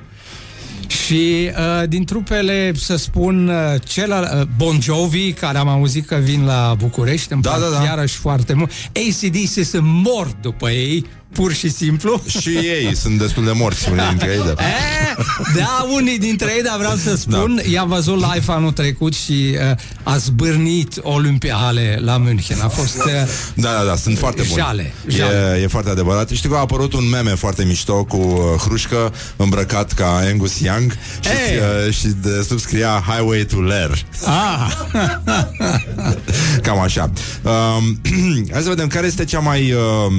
Și 0.93 1.51
uh, 1.51 1.89
din 1.89 2.05
trupele, 2.05 2.73
să 2.75 2.97
spun, 2.97 3.49
uh, 3.49 3.55
celălalt, 3.85 4.41
uh, 4.41 4.49
Bon 4.57 4.81
Jovi, 4.81 5.33
care 5.33 5.59
am 5.59 5.69
auzit 5.69 6.07
că 6.07 6.15
vin 6.23 6.45
la 6.45 6.75
București, 6.79 7.33
îmi 7.33 7.43
Da, 7.43 7.51
plac 7.51 7.71
da, 7.71 7.77
da. 7.79 7.85
iarăși 7.85 8.17
foarte 8.17 8.53
mult. 8.53 8.71
ACDC 8.87 9.65
sunt 9.65 9.83
mort 9.85 10.37
după 10.41 10.71
ei, 10.71 11.07
pur 11.33 11.53
și 11.53 11.71
simplu. 11.71 12.23
Și 12.41 12.49
ei 12.49 12.97
sunt 12.97 13.19
destul 13.19 13.45
de 13.45 13.51
morți, 13.55 13.89
unii 13.91 14.07
dintre 14.09 14.31
ei. 14.31 14.43
Da. 14.55 14.63
E, 14.63 15.15
da, 15.57 15.87
unii 15.95 16.19
dintre 16.19 16.53
ei, 16.57 16.63
dar 16.63 16.77
vreau 16.79 16.95
să 16.97 17.17
spun, 17.17 17.55
da. 17.65 17.71
i-am 17.71 17.89
văzut 17.89 18.15
live 18.15 18.53
anul 18.53 18.73
trecut 18.73 19.15
și 19.15 19.57
uh, 19.71 19.77
a 20.03 20.17
zbârnit 20.17 20.99
Olimpiale 21.03 21.99
la 22.01 22.17
München. 22.17 22.57
A 22.63 22.69
fost... 22.69 22.97
Uh, 22.97 23.13
Da, 23.55 23.73
da, 23.79 23.85
da, 23.85 23.97
sunt 23.97 24.19
foarte 24.19 24.43
buni. 24.43 24.61
Jale, 24.61 24.95
jale. 25.09 25.57
E, 25.59 25.63
e 25.63 25.67
foarte 25.67 25.91
adevărat. 25.91 26.29
Știi 26.29 26.49
că 26.49 26.55
a 26.57 26.59
apărut 26.59 26.93
un 26.93 27.09
meme 27.09 27.31
foarte 27.31 27.65
mișto 27.65 28.05
cu 28.05 28.17
uh, 28.17 28.61
Hrușcă 28.61 29.15
îmbrăcat 29.37 29.93
ca 29.93 30.21
Angus 30.33 30.61
Young 30.61 30.97
și, 31.21 31.29
Hey! 31.29 31.57
uh, 31.87 31.95
și 31.95 32.07
de 32.07 32.45
sub 32.49 32.59
scria 32.59 33.05
Highway 33.07 33.45
to 33.45 33.61
Ler. 33.61 34.05
ah, 34.27 34.73
Cam 36.63 36.79
așa. 36.81 37.11
Um, 37.43 38.01
hai 38.53 38.63
să 38.63 38.69
vedem 38.69 38.87
care 38.87 39.07
este 39.07 39.25
cea 39.25 39.39
mai... 39.39 39.73
Uh, 39.73 40.13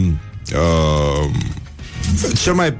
uh, 0.52 1.30
cel 2.44 2.54
mai 2.54 2.78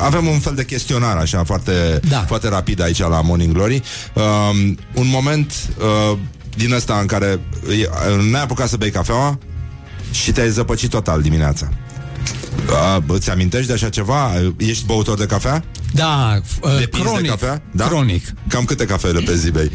avem 0.00 0.26
un 0.26 0.38
fel 0.38 0.54
de 0.54 0.64
chestionar 0.64 1.16
așa 1.16 1.44
foarte, 1.44 2.00
Da. 2.08 2.24
foarte 2.26 2.48
rapid 2.48 2.80
aici 2.80 2.98
la 2.98 3.20
Morning 3.20 3.52
Glory. 3.52 3.82
Um, 4.14 4.78
un 4.94 5.08
moment 5.08 5.52
uh, 5.78 6.18
din 6.56 6.72
ăsta 6.72 6.98
în 7.00 7.06
care 7.06 7.40
uh, 7.68 8.30
n-ai 8.30 8.42
apucat 8.42 8.68
să 8.68 8.76
bei 8.76 8.90
cafeaua 8.90 9.38
și 10.10 10.32
te-ai 10.32 10.50
zăpăcit 10.50 10.90
total 10.90 11.22
dimineața. 11.22 11.68
A, 12.70 13.02
îți 13.06 13.30
amintești 13.30 13.66
de 13.66 13.72
așa 13.72 13.88
ceva? 13.88 14.30
Ești 14.56 14.84
băutor 14.86 15.18
de 15.18 15.26
cafea? 15.26 15.64
Da, 15.92 16.40
uh, 16.60 16.78
Depinzi 16.78 17.06
cronic. 17.06 17.22
de 17.22 17.28
cafea? 17.28 17.62
Da? 17.70 17.86
Cronic. 17.86 18.34
Cam 18.48 18.64
câte 18.64 18.84
cafele 18.84 19.20
pe 19.20 19.36
zi 19.36 19.50
bei? 19.50 19.70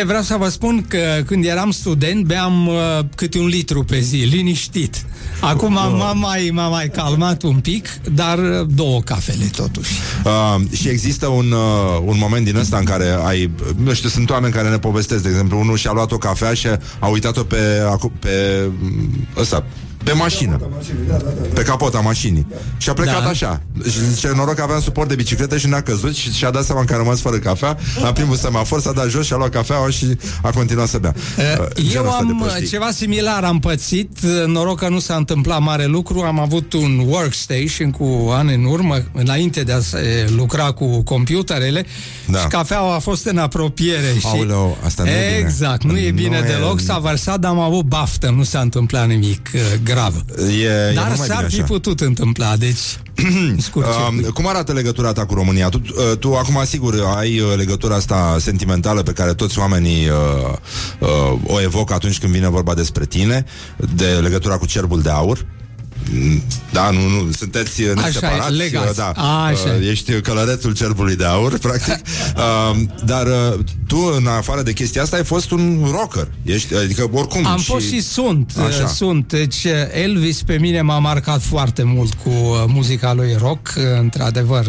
E, 0.00 0.04
vreau 0.04 0.22
să 0.22 0.36
vă 0.38 0.48
spun 0.48 0.84
că 0.88 1.22
când 1.26 1.44
eram 1.44 1.70
student 1.70 2.24
beam 2.24 2.66
uh, 2.66 2.74
câte 3.14 3.38
un 3.38 3.46
litru 3.46 3.84
pe 3.84 4.00
zi, 4.00 4.16
liniștit. 4.16 5.04
Acum 5.40 5.72
m-a 5.72 6.12
mai, 6.12 6.50
m-a 6.52 6.68
mai 6.68 6.88
calmat 6.88 7.42
un 7.42 7.58
pic, 7.60 7.88
dar 8.14 8.38
uh, 8.38 8.66
două 8.74 9.00
cafele 9.00 9.44
totuși. 9.56 9.92
Uh, 10.24 10.60
și 10.72 10.88
există 10.88 11.26
un, 11.26 11.52
uh, 11.52 12.00
un 12.04 12.16
moment 12.18 12.44
din 12.44 12.56
ăsta 12.56 12.76
în 12.76 12.84
care 12.84 13.18
ai, 13.24 13.50
nu 13.76 13.92
știu, 13.94 14.08
sunt 14.08 14.30
oameni 14.30 14.52
care 14.52 14.68
ne 14.68 14.78
povestesc, 14.78 15.22
de 15.22 15.28
exemplu, 15.28 15.58
unul 15.58 15.76
și-a 15.76 15.92
luat 15.92 16.12
o 16.12 16.18
cafea 16.18 16.54
și 16.54 16.66
a 16.98 17.06
uitat-o 17.06 17.42
pe, 17.42 17.82
acu- 17.90 18.12
pe 18.18 18.68
mm, 18.80 19.26
ăsta, 19.36 19.64
pe 20.06 20.12
mașină. 20.12 20.60
Pe 21.54 21.62
capota 21.62 21.98
mașinii. 22.00 22.46
Și 22.76 22.88
a 22.88 22.92
plecat 22.92 23.22
Da. 23.22 23.28
așa. 23.28 23.60
Și 23.90 24.10
zice, 24.12 24.32
noroc 24.34 24.54
că 24.54 24.62
aveam 24.62 24.80
suport 24.80 25.08
de 25.08 25.14
bicicletă 25.14 25.56
și 25.58 25.66
n-a 25.66 25.80
căzut 25.80 26.14
și 26.14 26.32
și-a 26.32 26.50
dat 26.50 26.64
seama 26.64 26.84
că 26.84 26.94
a 26.94 26.96
rămas 26.96 27.20
fără 27.20 27.36
cafea. 27.36 27.76
La 28.02 28.12
primul 28.12 28.36
semafor 28.36 28.80
s-a 28.80 28.92
dat 28.92 29.08
jos 29.08 29.26
și 29.26 29.32
a 29.32 29.36
luat 29.36 29.50
cafeaua 29.50 29.90
și 29.90 30.06
a 30.42 30.50
continuat 30.50 30.88
să 30.88 30.98
bea. 30.98 31.14
Uh, 31.38 31.66
genul 31.74 31.92
Eu 31.94 32.04
ăsta 32.04 32.22
de 32.24 32.30
am 32.32 32.40
uh, 32.40 32.46
prostii. 32.46 32.66
ceva 32.68 32.90
similar 32.90 33.44
am 33.44 33.58
pățit, 33.58 34.18
uh, 34.24 34.46
noroc 34.46 34.78
că 34.78 34.88
nu 34.88 34.98
s-a 34.98 35.14
întâmplat 35.14 35.60
mare 35.62 35.84
lucru, 35.86 36.20
am 36.20 36.40
avut 36.40 36.72
un 36.72 36.98
workstation 37.06 37.90
cu 37.90 38.30
ani 38.32 38.54
în 38.54 38.64
urmă, 38.64 38.96
înainte 39.12 39.62
de 39.62 39.72
a 39.72 39.80
se 39.80 40.26
lucra 40.36 40.70
cu 40.72 41.02
computerele 41.02 41.86
Da. 42.26 42.38
și 42.38 42.46
cafeaua 42.46 42.94
a 42.94 42.98
fost 42.98 43.26
în 43.26 43.38
apropiere. 43.38 44.14
Și... 44.18 44.26
Aoleu, 44.26 44.76
asta 44.84 45.02
nu 45.02 45.08
e 45.08 45.12
bine. 45.12 45.38
Exact, 45.38 45.84
nu 45.84 45.96
e 45.98 46.10
Nu 46.10 46.16
bine 46.16 46.42
e- 46.44 46.52
deloc, 46.52 46.80
s-a 46.80 46.98
vărsat, 46.98 47.38
dar 47.40 47.50
am 47.50 47.58
avut 47.60 47.84
baftă, 47.84 48.30
nu 48.36 48.42
s-a 48.42 48.60
întâmplat 48.60 49.06
nimic 49.06 49.48
uh, 49.54 49.60
grav. 49.84 49.94
E, 50.38 50.42
e 50.90 50.92
Dar 50.94 51.06
mult 51.06 51.18
mai 51.18 51.26
s-ar 51.26 51.36
bine 51.36 51.48
fi 51.48 51.54
așa. 51.60 51.64
putut 51.64 52.00
întâmpla, 52.00 52.56
deci 52.56 52.78
scurt 53.58 53.86
Um, 53.86 54.14
circuit. 54.14 54.34
cum 54.34 54.46
arată 54.46 54.72
legătura 54.72 55.12
ta 55.12 55.26
cu 55.26 55.34
România? 55.34 55.68
Tu, 55.68 55.80
uh, 56.10 56.18
tu 56.18 56.34
acum, 56.34 56.62
sigur, 56.64 56.94
ai 57.16 57.40
uh, 57.40 57.56
legătura 57.56 57.94
asta 57.94 58.36
sentimentală 58.40 59.02
pe 59.02 59.12
care 59.12 59.34
toți 59.34 59.58
oamenii 59.58 60.08
uh, 60.08 60.56
uh, 60.98 61.38
o 61.46 61.60
evocă 61.60 61.94
atunci 61.94 62.18
când 62.18 62.32
vine 62.32 62.48
vorba 62.48 62.74
despre 62.74 63.04
tine, 63.06 63.44
de 63.94 64.06
legătura 64.06 64.56
cu 64.56 64.66
cerbul 64.66 65.02
de 65.02 65.10
aur. 65.10 65.46
Mm, 66.12 66.42
Da, 66.72 66.90
nu, 66.90 67.00
nu, 67.08 67.30
sunteți 67.32 67.82
uh, 67.82 67.90
Așa 67.96 68.00
e, 68.02 68.04
neseparați. 68.06 68.52
legați. 68.52 68.88
uh, 68.88 68.94
Da, 69.14 69.22
Așa 69.44 69.74
e. 69.74 69.78
Uh, 69.78 69.88
ești 69.90 70.12
călărețul 70.20 70.72
cerbului 70.74 71.16
de 71.16 71.24
aur, 71.24 71.58
practic. 71.68 71.94
Uh, 72.36 72.76
dar 73.04 73.26
uh, 73.26 73.58
tu, 73.86 74.12
în 74.16 74.26
afară 74.26 74.62
de 74.62 74.72
chestia 74.72 75.02
asta, 75.02 75.16
ai 75.16 75.24
fost 75.24 75.50
un 75.50 75.88
rocker. 75.90 76.28
Ești, 76.42 76.74
adică, 76.76 77.08
oricum. 77.12 77.46
Am 77.46 77.58
fost 77.58 77.86
și 77.86 78.00
sunt, 78.00 78.52
Așa. 78.68 78.82
uh, 78.84 78.88
sunt. 78.88 79.28
Deci 79.28 79.64
uh, 79.64 79.72
Elvis 80.02 80.42
pe 80.42 80.58
mine 80.58 80.80
m-a 80.80 80.98
marcat 80.98 81.42
foarte 81.42 81.82
mult 81.82 82.14
cu 82.14 82.28
uh, 82.30 82.64
muzica 82.66 83.12
lui 83.12 83.34
rock, 83.38 83.74
uh, 83.76 83.82
într-adevăr. 84.00 84.66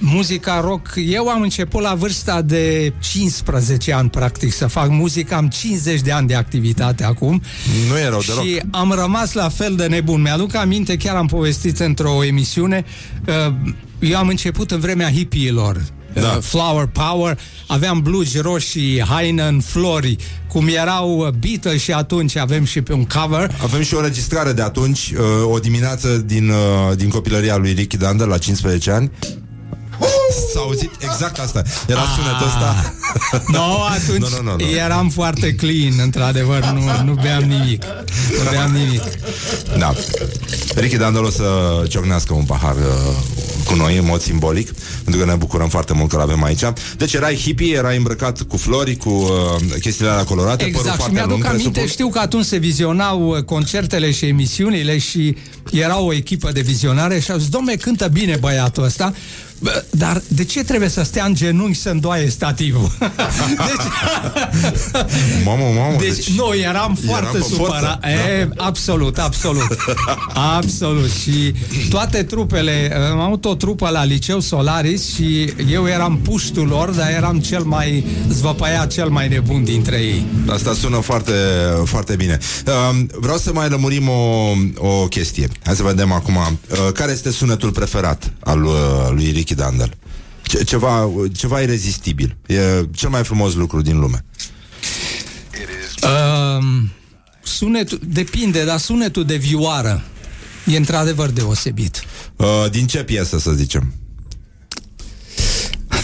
Uh, 0.00 0.08
uh, 0.08 0.12
Muzica 0.14 0.60
rock, 0.60 0.94
eu 1.06 1.28
am 1.28 1.42
început 1.42 1.82
la 1.82 1.94
vârsta 1.94 2.42
de 2.42 2.92
15 3.00 3.92
ani, 3.92 4.10
practic, 4.10 4.52
să 4.52 4.66
fac 4.66 4.88
muzică. 4.88 5.34
Am 5.34 5.48
50 5.48 6.00
de 6.00 6.12
ani 6.12 6.28
de 6.28 6.34
activitate 6.34 7.04
acum. 7.04 7.42
Nu 7.88 7.98
e 7.98 8.08
rău 8.08 8.22
deloc. 8.26 8.44
Și 8.44 8.60
am 8.70 8.92
rămas 8.92 9.32
la 9.32 9.48
fel 9.48 9.76
de 9.76 9.86
nebun. 9.86 10.20
Mi-aduc 10.20 10.54
aminte, 10.54 10.96
chiar 10.96 11.16
am 11.16 11.26
povestit 11.26 11.78
într-o 11.78 12.24
emisiune, 12.24 12.84
uh, 13.26 13.54
eu 13.98 14.16
am 14.16 14.28
început 14.28 14.70
în 14.70 14.80
vremea 14.80 15.10
hippiilor. 15.10 15.82
Da. 16.12 16.34
Uh, 16.36 16.42
Flower 16.42 16.86
Power, 16.86 17.38
aveam 17.66 18.00
blugi 18.00 18.38
roșii, 18.38 19.02
haină 19.02 19.48
în 19.48 19.60
flori, 19.60 20.16
cum 20.48 20.68
erau 20.68 21.18
uh, 21.18 21.28
Beatles 21.28 21.82
și 21.82 21.92
atunci 21.92 22.36
avem 22.36 22.64
și 22.64 22.82
pe 22.82 22.92
un 22.92 23.04
cover. 23.04 23.54
Avem 23.62 23.82
și 23.82 23.94
o 23.94 23.98
înregistrare 23.98 24.52
de 24.52 24.62
atunci, 24.62 25.10
uh, 25.10 25.52
o 25.52 25.58
dimineață 25.58 26.16
din, 26.16 26.48
uh, 26.48 26.96
din 26.96 27.08
copilăria 27.08 27.56
lui 27.56 27.72
Ricky 27.72 27.96
Dander 27.96 28.26
la 28.26 28.38
15 28.38 28.90
ani. 28.90 29.10
S-a 30.54 30.60
auzit 30.60 30.90
exact 30.98 31.38
asta. 31.38 31.62
Era 31.86 32.00
sunetul 32.16 32.46
ăsta. 32.46 32.92
No, 33.52 33.82
atunci 33.82 34.18
Nu, 34.30 34.42
nu, 34.42 34.50
nu, 34.50 34.56
nu. 34.56 34.70
eram 34.76 35.08
foarte 35.08 35.54
clean, 35.54 35.92
într-adevăr, 36.02 36.64
nu, 36.64 37.04
nu 37.04 37.12
beam 37.22 37.42
nimic. 37.42 37.84
Nu 38.44 38.50
beam 38.50 38.72
nimic. 38.72 39.02
Da. 39.78 39.92
Ricky 40.74 40.96
Dander 40.96 41.22
o 41.22 41.30
să 41.30 41.44
ciocnească 41.88 42.34
un 42.34 42.44
pahar 42.44 42.74
uh, 42.76 43.14
cu 43.64 43.74
noi, 43.74 43.96
în 43.96 44.04
mod 44.04 44.20
simbolic, 44.20 44.70
pentru 45.04 45.20
că 45.24 45.30
ne 45.30 45.36
bucurăm 45.36 45.68
foarte 45.68 45.92
mult 45.92 46.10
că 46.10 46.16
l-avem 46.16 46.42
aici. 46.44 46.62
Deci 46.96 47.12
erai 47.14 47.34
hippie, 47.36 47.74
erai 47.76 47.96
îmbrăcat 47.96 48.42
cu 48.42 48.56
flori, 48.56 48.96
cu 48.96 49.08
uh, 49.10 49.78
chestiile 49.80 50.10
alea 50.10 50.24
colorate, 50.24 50.56
părul 50.64 50.68
Exact, 50.78 50.90
și 50.90 50.96
foarte 50.96 51.12
mi-aduc 51.14 51.30
lung, 51.32 51.44
aminte, 51.44 51.68
presupun. 51.68 51.88
știu 51.92 52.08
că 52.08 52.18
atunci 52.18 52.44
se 52.44 52.56
vizionau 52.56 53.28
uh, 53.28 53.42
concertele 53.42 54.10
și 54.10 54.24
emisiunile 54.24 54.98
și 54.98 55.36
era 55.70 55.98
o 56.00 56.12
echipă 56.12 56.50
de 56.52 56.60
vizionare 56.60 57.18
și 57.20 57.30
au 57.30 57.38
zis, 57.38 57.48
domne, 57.48 57.74
cântă 57.74 58.08
bine 58.12 58.36
băiatul 58.40 58.84
ăsta, 58.84 59.12
Bă, 59.12 59.14
dar 59.90 60.22
de 60.28 60.44
ce 60.44 60.64
trebuie 60.64 60.88
să 60.88 61.02
stea 61.02 61.24
în 61.24 61.34
genunchi 61.34 61.78
să 61.78 61.88
îndoaie 61.88 62.30
stativul? 62.30 62.90
deci, 62.98 63.86
Mamă, 65.44 65.64
mamă, 65.76 65.96
deci, 65.98 66.14
deci 66.14 66.30
noi 66.36 66.60
eram 66.60 66.98
foarte 67.06 67.38
cu 67.38 67.44
forță, 67.44 67.54
supărați. 67.54 68.00
da. 68.00 68.08
E, 68.08 68.48
absolut, 68.56 69.18
absolut. 69.18 69.76
absolut. 70.56 71.10
Și 71.10 71.54
toate 71.90 72.22
trupele, 72.22 72.96
am 73.10 73.20
avut 73.20 73.44
o 73.44 73.54
trupă 73.54 73.88
la 73.88 74.04
liceu 74.04 74.40
Solaris 74.40 75.14
și 75.14 75.52
eu 75.70 75.88
eram 75.88 76.18
puștul 76.18 76.66
lor, 76.66 76.90
dar 76.90 77.10
eram 77.10 77.38
cel 77.38 77.62
mai 77.62 78.06
zvăpăiat, 78.28 78.92
cel 78.92 79.08
mai 79.08 79.28
nebun 79.28 79.64
dintre 79.64 79.96
ei. 79.96 80.26
Asta 80.48 80.74
sună 80.74 80.96
foarte, 80.96 81.32
foarte 81.84 82.16
bine. 82.16 82.38
Uh, 82.66 82.98
vreau 83.20 83.36
să 83.36 83.52
mai 83.52 83.68
lămurim 83.68 84.08
o, 84.08 84.52
o 84.76 85.06
chestie. 85.06 85.48
Hai 85.64 85.74
să 85.74 85.82
vedem 85.82 86.12
acum. 86.12 86.36
Uh, 86.36 86.92
care 86.94 87.12
este 87.12 87.30
sunetul 87.30 87.70
preferat 87.70 88.32
al 88.40 88.64
uh, 88.64 88.72
lui 89.10 89.30
Ricky 89.30 89.47
Dander? 89.54 89.90
Ce, 90.42 90.64
ceva, 90.64 91.10
ceva 91.36 91.60
irezistibil. 91.60 92.36
E 92.46 92.60
cel 92.94 93.08
mai 93.08 93.24
frumos 93.24 93.54
lucru 93.54 93.80
din 93.82 93.98
lume. 93.98 94.24
Um, 96.02 96.90
sunetul, 97.42 98.00
depinde, 98.06 98.64
dar 98.64 98.78
sunetul 98.78 99.24
de 99.24 99.36
vioară 99.36 100.02
e 100.66 100.76
într-adevăr 100.76 101.30
deosebit. 101.30 102.02
Uh, 102.36 102.46
din 102.70 102.86
ce 102.86 103.02
piesă, 103.04 103.38
să 103.38 103.50
zicem? 103.52 103.94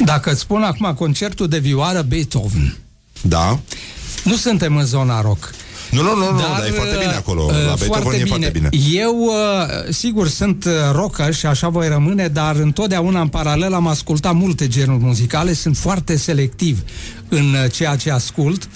Dacă 0.04 0.30
îți 0.30 0.40
spun 0.40 0.62
acum 0.62 0.94
concertul 0.94 1.48
de 1.48 1.58
vioară 1.58 2.02
Beethoven, 2.02 2.76
Da? 3.22 3.60
nu 4.24 4.36
suntem 4.36 4.76
în 4.76 4.84
zona 4.84 5.20
rock. 5.20 5.50
Nu, 5.94 6.02
nu, 6.02 6.16
nu, 6.16 6.30
nu, 6.32 6.38
dar, 6.38 6.58
dar 6.58 6.66
e 6.66 6.70
foarte 6.70 6.96
bine 6.96 7.12
acolo. 7.12 7.42
uh, 7.42 7.50
La 7.50 7.74
Beethoven 7.78 8.20
e 8.20 8.24
foarte 8.24 8.50
bine. 8.52 8.68
Eu, 8.92 9.16
uh, 9.18 9.92
sigur, 9.92 10.28
sunt 10.28 10.64
uh, 10.64 10.72
rocker 10.92 11.34
și 11.34 11.46
așa 11.46 11.68
voi 11.68 11.88
rămâne, 11.88 12.28
dar 12.28 12.56
întotdeauna 12.56 13.20
în 13.20 13.28
paralel 13.28 13.74
am 13.74 13.86
ascultat 13.86 14.34
multe 14.34 14.68
genuri 14.68 15.02
muzicale, 15.02 15.52
sunt 15.52 15.76
foarte 15.76 16.16
selectiv 16.16 16.78
în 17.28 17.54
uh, 17.64 17.70
ceea 17.72 17.96
ce 17.96 18.10
ascult 18.10 18.68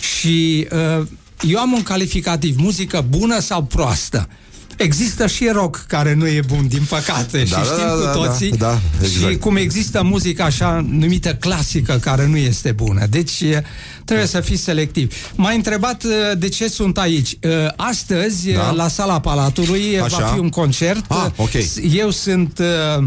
și 0.00 0.68
uh, 0.98 1.06
eu 1.48 1.58
am 1.58 1.72
un 1.72 1.82
calificativ, 1.82 2.56
muzică 2.58 3.04
bună 3.08 3.40
sau 3.40 3.62
proastă. 3.62 4.28
Există 4.76 5.26
și 5.26 5.48
rock 5.52 5.84
care 5.88 6.14
nu 6.14 6.26
e 6.26 6.40
bun, 6.46 6.68
din 6.68 6.82
păcate, 6.88 7.44
și 7.44 7.50
Da, 7.50 7.56
da, 7.56 7.62
știm 7.62 7.86
da, 7.86 7.92
cu 7.92 8.02
da, 8.02 8.10
toții. 8.10 8.50
da, 8.50 8.56
da, 8.66 8.78
exact. 9.02 9.32
Și 9.32 9.38
cum 9.38 9.56
există 9.56 10.02
muzică 10.02 10.42
așa 10.42 10.86
numită 10.90 11.34
clasică 11.34 11.98
care 12.00 12.26
nu 12.26 12.36
este 12.36 12.72
bună. 12.72 13.06
Deci 13.10 13.40
e, 13.40 13.64
trebuie 14.04 14.26
să 14.26 14.40
fii 14.40 14.56
selectiv. 14.56 15.14
M-ai 15.34 15.56
întrebat 15.56 16.04
uh, 16.04 16.10
de 16.38 16.48
ce 16.48 16.68
sunt 16.68 16.98
aici. 16.98 17.30
Uh, 17.42 17.50
Astăzi, 17.76 18.50
Da. 18.50 18.58
da. 18.60 18.70
la 18.70 18.88
sala 18.88 19.20
Palatului, 19.20 20.00
Așa. 20.00 20.16
va 20.18 20.26
fi 20.26 20.38
un 20.38 20.48
concert. 20.48 21.04
Ah, 21.08 21.26
ok. 21.36 21.50
Eu 21.96 22.10
sunt 22.10 22.58
uh, 22.98 23.04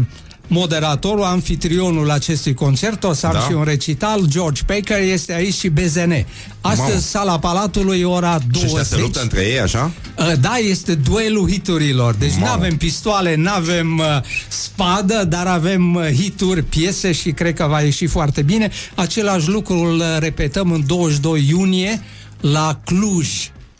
moderatorul, 0.52 1.22
anfitrionul 1.24 2.10
acestui 2.10 2.54
concert, 2.54 3.04
o 3.04 3.12
să 3.12 3.26
am 3.26 3.32
Da. 3.32 3.40
și 3.40 3.52
un 3.52 3.62
recital. 3.64 4.24
George 4.26 4.62
Baker 4.66 5.00
este 5.02 5.32
aici 5.32 5.54
și 5.54 5.68
BZN. 5.68 6.12
Astăzi, 6.60 6.88
Mamă. 6.88 7.00
sala 7.00 7.38
Palatului, 7.38 8.02
ora 8.02 8.38
Și 8.40 8.46
20. 8.50 8.64
ăștia 8.78 8.82
se 8.96 9.02
luptă 9.02 9.20
între 9.22 9.40
ei, 9.42 9.60
așa? 9.60 9.90
Uh, 10.18 10.32
Da, 10.40 10.56
este 10.56 10.94
duelul 10.94 11.50
hiturilor. 11.50 12.14
Deci 12.14 12.32
nu 12.32 12.38
Mamă. 12.40 12.52
avem 12.52 12.76
pistoale, 12.76 13.34
nu 13.34 13.50
avem 13.50 13.98
uh, 13.98 14.04
spadă, 14.48 15.24
dar 15.28 15.46
avem 15.46 15.94
uh, 15.94 16.06
hituri, 16.14 16.62
piese 16.62 17.12
și 17.12 17.30
cred 17.30 17.54
că 17.54 17.66
va 17.68 17.80
ieși 17.80 18.06
foarte 18.06 18.42
bine. 18.42 18.70
Același 18.94 19.48
lucru 19.48 19.74
îl 19.78 19.96
uh, 19.98 20.04
repetăm 20.18 20.70
în 20.72 20.82
22 20.86 21.46
iunie 21.48 22.02
la 22.40 22.80
Cluj. 22.84 23.28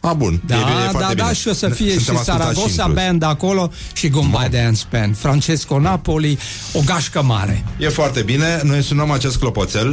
A, 0.01 0.13
bun. 0.13 0.41
Da, 0.47 0.55
e, 0.55 0.59
bine, 0.59 0.71
e 0.71 0.89
foarte 0.89 0.99
da, 0.99 1.07
bine. 1.09 1.23
da, 1.27 1.33
și 1.33 1.49
o 1.49 1.53
să 1.53 1.69
fie 1.69 1.93
Suntem 1.93 2.15
și 2.15 2.21
ascultați 2.21 2.55
Saragossa 2.55 2.83
în 2.85 2.93
Cluj. 2.93 3.05
Band 3.05 3.23
acolo 3.23 3.73
și 3.93 4.09
Goodbye 4.09 4.49
Dance 4.51 4.83
Band. 4.91 5.17
Francesco 5.17 5.79
Napoli, 5.79 6.39
o 6.73 6.81
gașcă 6.85 7.23
mare. 7.23 7.65
E 7.79 7.89
foarte 7.89 8.23
bine. 8.23 8.61
Noi 8.65 8.83
sunăm 8.83 9.11
acest 9.11 9.39
clopoțel. 9.39 9.91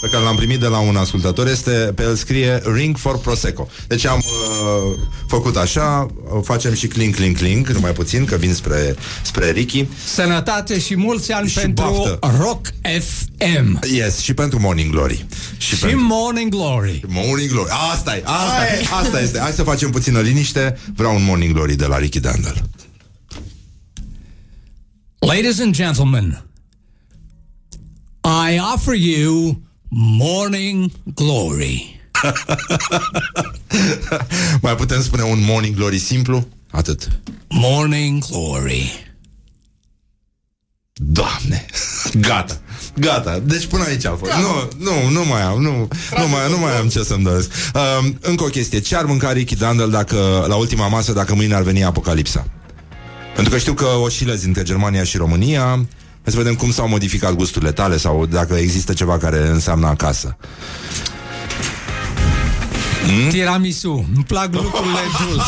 Pe 0.00 0.08
care 0.08 0.24
l-am 0.24 0.36
primit 0.36 0.60
de 0.60 0.66
la 0.66 0.78
un 0.78 0.96
ascultător 0.96 1.48
este, 1.48 1.70
pe 1.70 2.02
el 2.02 2.14
scrie 2.16 2.62
Ring 2.74 2.96
for 2.96 3.18
Prosecco. 3.18 3.68
Deci 3.86 4.06
am 4.06 4.18
uh, 4.24 4.98
făcut 5.26 5.56
așa, 5.56 6.06
uh, 6.34 6.40
facem 6.42 6.74
și 6.74 6.86
clink, 6.86 7.14
clink, 7.14 7.36
clink, 7.36 7.68
numai 7.68 7.92
puțin, 7.92 8.24
că 8.24 8.36
vin 8.36 8.54
spre, 8.54 8.96
spre 9.22 9.50
Ricky. 9.50 9.86
Sănătate 10.04 10.78
și 10.80 10.96
mulți 10.96 11.32
ani 11.32 11.48
Și 11.48 11.58
pentru 11.58 11.84
baftă. 11.84 12.18
Rock 12.38 12.66
FM. 12.82 13.78
Yes, 13.94 14.18
și 14.18 14.34
pentru 14.34 14.60
Morning 14.60 14.90
Glory. 14.90 15.26
Și, 15.56 15.74
Și 15.74 15.80
pentru 15.80 16.02
Morning 16.02 16.50
Glory. 16.50 17.00
Morning 17.08 17.50
Glory. 17.50 17.70
Asta 17.92 18.16
e, 18.16 18.22
asta, 18.24 18.64
e, 18.80 18.86
asta 19.04 19.20
este. 19.20 19.38
Hai 19.38 19.52
să 19.52 19.62
facem 19.62 19.90
puțină 19.90 20.20
liniște. 20.20 20.78
Vreau 20.94 21.14
un 21.14 21.24
Morning 21.24 21.54
Glory 21.54 21.74
de 21.74 21.86
la 21.86 21.98
Ricky 21.98 22.20
Dandel. 22.20 22.62
Ladies 25.18 25.60
and 25.60 25.74
gentlemen, 25.74 26.44
I 28.24 28.60
offer 28.74 28.94
you 28.94 29.62
Morning 29.92 30.90
Glory. 31.14 32.00
Mai 34.62 34.76
putem 34.76 35.02
spune 35.02 35.22
un 35.22 35.44
Morning 35.44 35.74
Glory 35.74 35.98
simplu? 35.98 36.48
Atât. 36.70 37.08
Morning 37.48 38.24
Glory. 38.30 39.08
Doamne, 40.92 41.66
gata, 42.28 42.60
gata. 42.94 43.38
Deci 43.38 43.66
până 43.66 43.84
aici 43.84 44.04
a 44.04 44.16
fost. 44.18 44.32
Nu, 44.32 44.68
nu, 44.78 45.08
nu 45.08 45.24
mai 45.24 45.42
am, 45.42 45.60
nu, 45.60 45.88
nu 46.16 46.28
mai, 46.28 46.50
nu 46.50 46.58
mai 46.58 46.76
am 46.76 46.88
ce 46.88 47.02
să-mi 47.02 47.24
doresc. 47.24 47.52
Uh, 47.74 48.08
încă 48.20 48.44
o 48.44 48.48
chestie. 48.48 48.80
Ce 48.80 48.96
ar 48.96 49.04
mânca 49.04 49.32
Ricky 49.32 49.56
Dandel 49.56 49.90
dacă, 49.90 50.44
la 50.48 50.56
ultima 50.56 50.88
masă 50.88 51.12
dacă 51.12 51.34
mâine 51.34 51.54
ar 51.54 51.62
veni 51.62 51.84
apocalipsa? 51.84 52.46
Pentru 53.34 53.52
că 53.52 53.58
știu 53.58 53.72
că 53.72 53.84
oscilezi 53.84 54.46
între 54.46 54.62
Germania 54.62 55.04
și 55.04 55.16
România. 55.16 55.86
Hai 56.22 56.32
să 56.32 56.38
vedem 56.38 56.54
cum 56.54 56.70
s-au 56.70 56.88
modificat 56.88 57.34
gusturile 57.34 57.72
tale 57.72 57.96
sau 57.96 58.26
dacă 58.26 58.54
există 58.54 58.92
ceva 58.92 59.18
care 59.18 59.48
înseamnă 59.48 59.86
acasă. 59.86 60.36
Hmm? 63.06 63.28
Tiramisu. 63.28 64.08
Îmi 64.14 64.24
plac 64.24 64.54
lucrurile 64.54 65.00
dulci. 65.20 65.42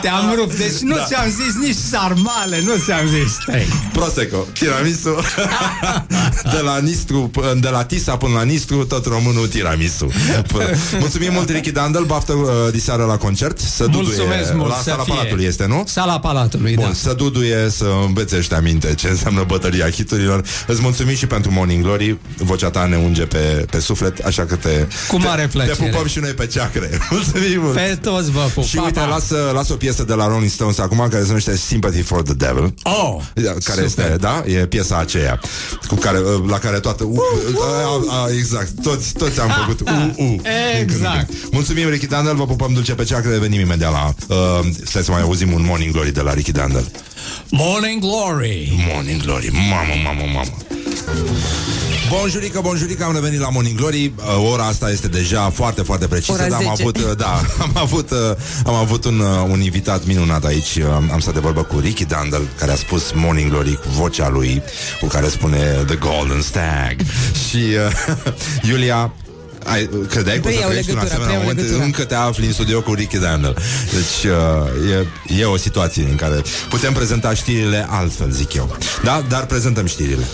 Te-am 0.00 0.32
rupt. 0.36 0.56
Deci 0.58 0.78
nu 0.80 0.94
Da. 0.96 1.04
ți-am 1.04 1.28
zis 1.30 1.54
nici 1.66 1.76
sarmale, 1.90 2.60
nu 2.64 2.72
ți-am 2.84 3.06
zis 3.08 3.32
steak. 3.32 3.66
Prosecco, 3.92 4.46
tiramisu 4.52 5.08
De 6.54 6.60
la 6.64 6.78
Nistru 6.78 7.30
p- 7.38 7.60
De 7.60 7.68
la 7.68 7.84
Tisa 7.84 8.16
până 8.16 8.34
la 8.34 8.42
Nistru 8.42 8.84
Tot 8.84 9.06
românul 9.06 9.46
tiramisu 9.46 10.06
P- 10.42 10.78
Mulțumim 11.00 11.32
mult 11.32 11.48
Ricky 11.50 11.70
Dandel 11.70 12.04
Baftă 12.04 12.32
uh, 12.32 12.48
diseară 12.72 13.04
la 13.04 13.16
concert 13.16 13.58
Să 13.58 13.86
Mulțumesc 13.90 14.16
duduie 14.20 14.52
mult 14.54 14.68
La 14.68 14.76
să 14.76 14.82
sala 14.82 15.02
fie. 15.02 15.14
Palatului 15.14 15.44
este, 15.44 15.66
nu? 15.66 15.84
Sala 15.86 16.18
Palatului, 16.20 16.74
Bun, 16.74 16.84
da. 16.84 16.92
să 16.92 17.12
duduie, 17.12 17.68
să 17.70 17.86
învețești 18.06 18.54
aminte 18.54 18.94
ce 18.94 19.08
înseamnă 19.08 19.44
bătălia 19.46 19.90
hiturilor. 19.90 20.42
Îți 20.66 20.80
mulțumim 20.80 21.14
și 21.14 21.26
pentru 21.26 21.50
Morning 21.52 21.82
Glory. 21.84 22.18
Vocea 22.36 22.70
ta 22.70 22.84
ne 22.86 22.96
unge 22.96 23.22
pe, 23.22 23.66
pe 23.70 23.80
suflet, 23.80 24.18
așa 24.18 24.44
că 24.44 24.54
te, 24.56 24.86
Cu 25.08 25.18
mare 25.18 25.40
te, 25.42 25.48
plăcere. 25.48 25.74
te 25.74 25.82
pupăm 25.84 26.06
și 26.06 26.18
noi 26.18 26.30
pe 26.30 26.46
ceacre. 26.46 26.93
Mulțumim 27.10 27.60
mult. 27.60 27.74
Pe 27.74 27.98
toți 28.02 28.30
vă 28.30 28.50
pup. 28.54 28.64
Și 28.64 28.76
Pa, 28.76 28.82
uite, 28.82 28.98
pa. 28.98 29.06
lasă, 29.06 29.50
lasă 29.54 29.72
o 29.72 29.76
piesă 29.76 30.04
de 30.04 30.14
la 30.14 30.26
Rolling 30.26 30.50
Stones 30.50 30.78
acum 30.78 30.98
care 31.10 31.20
se 31.20 31.26
numește 31.26 31.56
Sympathy 31.56 32.02
for 32.02 32.22
the 32.22 32.34
Devil. 32.34 32.74
Oh, 32.82 33.20
Care 33.34 33.58
super. 33.62 33.84
este, 33.84 34.16
da? 34.20 34.42
E 34.46 34.66
piesa 34.66 34.98
aceea 34.98 35.40
cu 35.88 35.94
care, 35.94 36.18
la 36.48 36.58
care 36.58 36.78
toată 36.78 37.04
uh, 37.04 37.18
uh, 37.54 38.04
uh, 38.04 38.36
Exact, 38.38 38.82
toți, 38.82 39.12
toți 39.12 39.40
am 39.40 39.50
făcut 39.60 39.80
uh, 39.88 40.10
uh, 40.16 40.36
Exact. 40.80 41.30
Mulțumim 41.50 41.88
Ricky 41.88 42.06
Dandel, 42.06 42.34
vă 42.36 42.46
pupăm 42.46 42.72
dulce 42.72 42.94
pe 42.94 43.04
ceacră 43.04 43.30
Revenim 43.30 43.60
imediat 43.60 43.92
la 43.92 44.14
uh, 44.28 44.66
Stai 44.84 45.02
să 45.02 45.10
mai 45.10 45.20
auzim 45.20 45.52
un 45.52 45.62
Morning 45.64 45.92
Glory 45.92 46.12
de 46.12 46.20
la 46.20 46.32
Ricky 46.34 46.52
Dandel 46.52 46.84
Morning 47.50 48.00
Glory. 48.00 48.72
Morning 48.92 49.22
Glory, 49.22 49.50
mamă, 49.52 49.94
mamă, 50.04 50.22
mamă. 50.34 50.50
Bonjurică, 52.10 52.60
bonjurică, 52.62 53.04
am 53.04 53.14
revenit 53.14 53.40
la 53.40 53.48
Morning 53.48 53.76
Glory. 53.78 54.12
Uh, 54.16 54.50
Ora 54.52 54.64
asta 54.64 54.90
este 54.90 55.08
deja 55.08 55.50
foarte, 55.54 55.82
foarte 55.82 56.06
precisă 56.06 56.32
Ora 56.32 56.46
Dar 56.48 56.58
am 56.58 56.74
10. 56.74 56.82
avut, 56.82 56.96
uh, 56.96 57.16
da, 57.16 57.40
am 57.64 57.70
avut, 57.74 58.10
uh, 58.10 58.18
am 58.66 58.74
avut 58.74 59.04
un, 59.04 59.18
uh, 59.18 59.48
un 59.50 59.60
invitat 59.60 60.06
minunat 60.06 60.44
aici. 60.44 60.74
Uh, 60.76 60.84
Am 61.12 61.18
stat 61.20 61.34
de 61.34 61.40
vorbă 61.40 61.62
cu 61.62 61.78
Ricky 61.78 62.04
Dandel 62.04 62.48
Care 62.58 62.72
a 62.72 62.76
spus 62.76 63.12
Morning 63.14 63.50
Glory 63.50 63.74
cu 63.74 63.88
vocea 63.88 64.28
lui 64.28 64.62
Cu 65.00 65.06
care 65.06 65.28
spune 65.28 65.58
The 65.86 65.96
Golden 65.96 66.40
Stag. 66.40 66.96
Și 67.48 67.56
uh, 67.56 68.32
Iulia 68.70 69.12
ai, 69.64 69.88
credeai 70.08 70.40
că 70.40 70.48
o 70.48 70.50
Preiau 70.50 70.62
să 70.62 70.66
trăiești 70.68 70.90
un 70.90 70.96
legătura, 70.96 71.00
asemenea 71.00 71.24
preiau 71.24 71.40
moment 71.40 71.58
legătura. 71.58 71.84
Încă 71.84 72.04
te 72.04 72.14
afli 72.14 72.46
în 72.46 72.52
studio 72.52 72.82
cu 72.82 72.94
Ricky 72.94 73.18
Dandel 73.18 73.56
Deci 73.92 74.30
uh, 74.30 75.36
e, 75.36 75.40
e 75.40 75.44
o 75.44 75.56
situație 75.56 76.02
în 76.10 76.16
care 76.16 76.42
Putem 76.68 76.92
prezenta 76.92 77.34
știrile 77.34 77.86
altfel, 77.88 78.30
zic 78.30 78.54
eu. 78.54 78.76
Da? 79.02 79.24
Dar 79.28 79.46
prezentăm 79.46 79.86
știrile. 79.86 80.24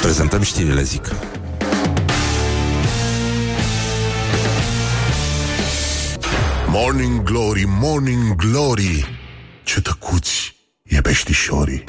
Prezentăm 0.00 0.42
știrile, 0.42 0.82
zic. 0.82 1.10
Morning 6.66 7.22
Glory, 7.22 7.64
Morning 7.66 8.34
Glory. 8.36 9.18
Ce 9.64 9.80
tăcuți 9.80 10.54
e 10.82 11.00
peștișorii 11.00 11.84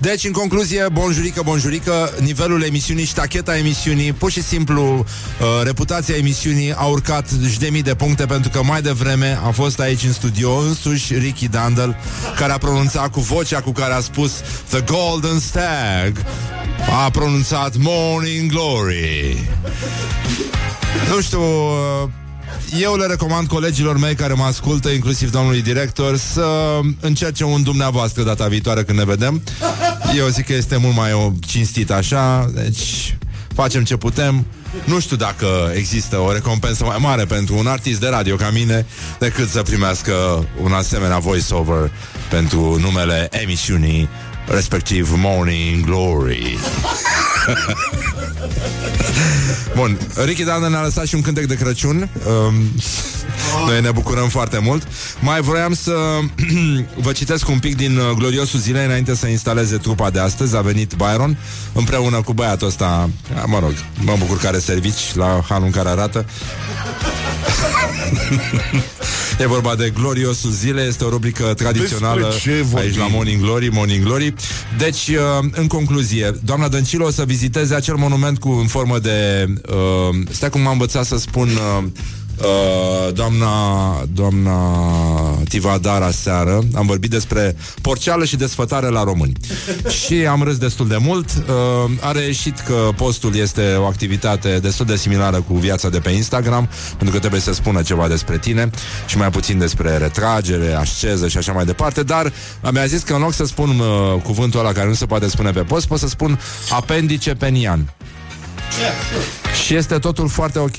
Deci, 0.00 0.24
în 0.24 0.32
concluzie, 0.32 0.86
bonjurică, 0.92 1.42
bonjurică 1.44 2.12
Nivelul 2.20 2.62
emisiunii, 2.62 3.04
ștacheta 3.04 3.56
emisiunii 3.56 4.12
Pur 4.12 4.30
și 4.30 4.42
simplu, 4.42 4.82
uh, 4.98 5.46
reputația 5.64 6.16
emisiunii 6.16 6.72
A 6.72 6.84
urcat 6.84 7.28
și 7.50 7.58
de 7.58 7.68
mii 7.70 7.82
de 7.82 7.94
puncte 7.94 8.26
Pentru 8.26 8.50
că 8.50 8.62
mai 8.62 8.82
devreme 8.82 9.38
a 9.44 9.50
fost 9.50 9.80
aici 9.80 10.02
în 10.02 10.12
studio 10.12 10.56
Însuși 10.56 11.14
Ricky 11.14 11.48
Dandel 11.48 11.96
Care 12.36 12.52
a 12.52 12.58
pronunțat 12.58 13.10
cu 13.10 13.20
vocea 13.20 13.60
cu 13.60 13.72
care 13.72 13.94
a 13.94 14.00
spus 14.00 14.32
The 14.68 14.80
Golden 14.80 15.38
Stag 15.38 16.24
A 17.04 17.10
pronunțat 17.10 17.76
Morning 17.76 18.50
Glory 18.50 19.48
Nu 21.14 21.20
știu 21.20 21.42
uh, 21.42 22.08
eu 22.80 22.96
le 22.96 23.06
recomand 23.06 23.48
colegilor 23.48 23.98
mei 23.98 24.14
care 24.14 24.32
mă 24.32 24.44
ascultă, 24.44 24.88
inclusiv 24.88 25.30
domnului 25.30 25.62
director, 25.62 26.16
să 26.16 26.80
încerce 27.00 27.44
un 27.44 27.62
dumneavoastră 27.62 28.22
data 28.22 28.46
viitoare 28.46 28.82
când 28.82 28.98
ne 28.98 29.04
vedem. 29.04 29.42
Eu 30.16 30.26
zic 30.26 30.46
că 30.46 30.52
este 30.52 30.76
mult 30.76 30.96
mai 30.96 31.12
o 31.12 31.32
cinstit 31.46 31.90
așa, 31.90 32.50
deci 32.54 33.16
facem 33.54 33.84
ce 33.84 33.96
putem. 33.96 34.46
Nu 34.84 35.00
știu 35.00 35.16
dacă 35.16 35.46
există 35.74 36.18
o 36.18 36.32
recompensă 36.32 36.84
mai 36.84 36.96
mare 37.00 37.24
pentru 37.24 37.56
un 37.58 37.66
artist 37.66 38.00
de 38.00 38.08
radio 38.08 38.36
ca 38.36 38.50
mine 38.50 38.86
decât 39.18 39.48
să 39.48 39.62
primească 39.62 40.12
un 40.62 40.72
asemenea 40.72 41.18
voiceover 41.18 41.90
pentru 42.30 42.78
numele 42.80 43.28
emisiunii 43.30 44.08
respectiv 44.46 45.10
Morning 45.16 45.84
Glory. 45.84 46.58
Bun, 49.74 49.98
Ricky 50.24 50.44
Dandel 50.44 50.70
ne-a 50.70 50.82
lăsat 50.82 51.06
și 51.06 51.14
un 51.14 51.20
cântec 51.22 51.46
de 51.46 51.54
Crăciun. 51.54 52.10
Um, 52.26 52.54
Noi 53.66 53.80
ne 53.80 53.90
bucurăm 53.90 54.28
foarte 54.28 54.58
mult. 54.58 54.86
Mai 55.20 55.40
vroiam 55.40 55.74
să 55.74 55.94
vă 57.04 57.12
citesc 57.12 57.48
un 57.48 57.58
pic 57.58 57.76
din 57.76 57.96
uh, 57.96 58.10
gloriosul 58.16 58.58
zilei 58.60 58.84
Înainte 58.84 59.14
să 59.14 59.26
instaleze 59.26 59.76
trupa 59.76 60.10
de 60.10 60.20
astăzi. 60.20 60.56
A 60.56 60.60
venit 60.60 60.94
Byron 60.94 61.38
împreună 61.72 62.22
cu 62.22 62.32
băiatul 62.32 62.66
ăsta. 62.66 63.10
A, 63.42 63.44
Mă 63.44 63.58
rog, 63.58 63.72
mă 64.00 64.14
bucur 64.18 64.38
că 64.38 64.46
are 64.46 64.58
servici 64.58 65.14
La 65.14 65.44
halul 65.48 65.64
în 65.64 65.72
care 65.72 65.88
arată. 65.88 66.24
E 69.38 69.46
vorba 69.46 69.74
de 69.74 69.90
Gloriosul 69.90 70.50
Zilei. 70.50 70.88
Este 70.88 71.04
o 71.04 71.08
rubrică 71.08 71.54
tradițională 71.54 72.20
Despre 72.30 72.52
ce 72.52 72.62
vorbim? 72.62 72.78
Aici 72.78 72.96
la 72.96 73.06
Morning 73.06 73.40
Glory, 73.42 73.68
Morning 73.68 74.04
Glory 74.04 74.33
Deci, 74.78 75.08
uh, 75.08 75.48
în 75.52 75.66
concluzie 75.66 76.34
Doamna 76.44 76.68
Dăncilă 76.68 77.04
o 77.04 77.10
să 77.10 77.24
viziteze 77.24 77.74
acel 77.74 77.96
monument 77.96 78.38
cu 78.38 78.50
în 78.50 78.66
formă 78.66 78.98
de 78.98 79.46
uh, 79.68 80.16
Stai 80.30 80.50
cum 80.50 80.60
m-a 80.60 80.70
învățat 80.70 81.04
să 81.04 81.18
spun 81.18 81.48
uh, 81.48 81.84
Uh, 82.38 83.14
doamna 83.14 83.48
doamna 84.12 84.54
Tivadara 85.48 86.10
seară 86.10 86.60
am 86.74 86.86
vorbit 86.86 87.10
despre 87.10 87.56
porceală 87.82 88.24
și 88.24 88.36
desfătare 88.36 88.88
la 88.88 89.04
români. 89.04 89.32
Și 90.04 90.14
am 90.14 90.42
râs 90.42 90.56
destul 90.56 90.88
de 90.88 90.96
mult. 90.96 91.30
Uh, 91.30 91.90
a 92.00 92.12
reieșit 92.12 92.58
că 92.58 92.88
postul 92.96 93.36
este 93.36 93.74
o 93.74 93.84
activitate 93.84 94.58
destul 94.58 94.86
de 94.86 94.96
similară 94.96 95.40
cu 95.40 95.54
viața 95.54 95.88
de 95.88 95.98
pe 95.98 96.10
Instagram 96.10 96.68
pentru 96.88 97.10
că 97.14 97.18
trebuie 97.18 97.40
să 97.40 97.52
spună 97.52 97.82
ceva 97.82 98.08
despre 98.08 98.38
tine 98.38 98.70
și 99.06 99.16
mai 99.16 99.30
puțin 99.30 99.58
despre 99.58 99.96
retragere, 99.96 100.72
asceză 100.72 101.28
și 101.28 101.36
așa 101.36 101.52
mai 101.52 101.64
departe 101.64 102.02
dar 102.02 102.32
mi-a 102.72 102.86
zis 102.86 103.02
că 103.02 103.14
în 103.14 103.20
loc 103.20 103.32
să 103.32 103.44
spun 103.44 103.68
uh, 103.68 104.22
cuvântul 104.22 104.60
ăla 104.60 104.72
care 104.72 104.86
nu 104.86 104.94
se 104.94 105.06
poate 105.06 105.28
spune 105.28 105.50
pe 105.50 105.60
post 105.60 105.86
pot 105.86 105.98
să 105.98 106.08
spun 106.08 106.40
apendice 106.70 107.34
penian. 107.34 107.94
Și 109.64 109.74
este 109.74 109.98
totul 109.98 110.28
foarte 110.28 110.58
ok 110.58 110.76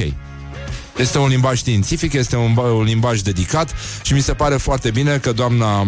este 0.98 1.18
un 1.18 1.28
limbaj 1.28 1.58
științific, 1.58 2.14
este 2.14 2.36
un, 2.36 2.54
ba- 2.54 2.62
un 2.62 2.84
limbaj 2.84 3.20
dedicat 3.20 3.74
și 4.02 4.14
mi 4.14 4.22
se 4.22 4.34
pare 4.34 4.56
foarte 4.56 4.91
bine 4.91 5.18
că 5.18 5.32
doamna 5.32 5.88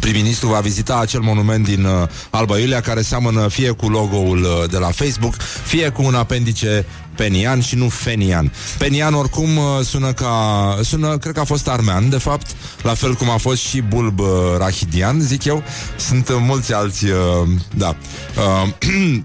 prim-ministru 0.00 0.48
va 0.48 0.60
vizita 0.60 0.98
acel 0.98 1.20
monument 1.20 1.64
din 1.64 1.84
uh, 1.84 2.08
Alba 2.30 2.58
Iulia 2.58 2.80
care 2.80 3.02
seamănă 3.02 3.48
fie 3.48 3.70
cu 3.70 3.88
logo-ul 3.88 4.42
uh, 4.42 4.70
de 4.70 4.78
la 4.78 4.90
Facebook, 4.90 5.34
fie 5.64 5.88
cu 5.88 6.02
un 6.02 6.14
apendice 6.14 6.86
Penian 7.18 7.60
și 7.60 7.74
nu 7.74 7.88
Fenian. 7.88 8.52
Penian 8.78 9.14
oricum 9.14 9.56
uh, 9.56 9.64
sună 9.84 10.12
ca... 10.12 10.78
Sună, 10.82 11.18
cred 11.18 11.34
că 11.34 11.40
a 11.40 11.44
fost 11.44 11.68
armean, 11.68 12.08
de 12.08 12.18
fapt, 12.18 12.46
la 12.82 12.94
fel 12.94 13.14
cum 13.14 13.30
a 13.30 13.36
fost 13.36 13.62
și 13.62 13.80
Bulb 13.80 14.18
uh, 14.18 14.26
Rahidian, 14.58 15.20
zic 15.20 15.44
eu. 15.44 15.62
Sunt 15.96 16.28
uh, 16.28 16.36
mulți 16.40 16.74
alți, 16.74 17.04
uh, 17.04 17.48
da, 17.76 17.96
uh, 18.36 18.68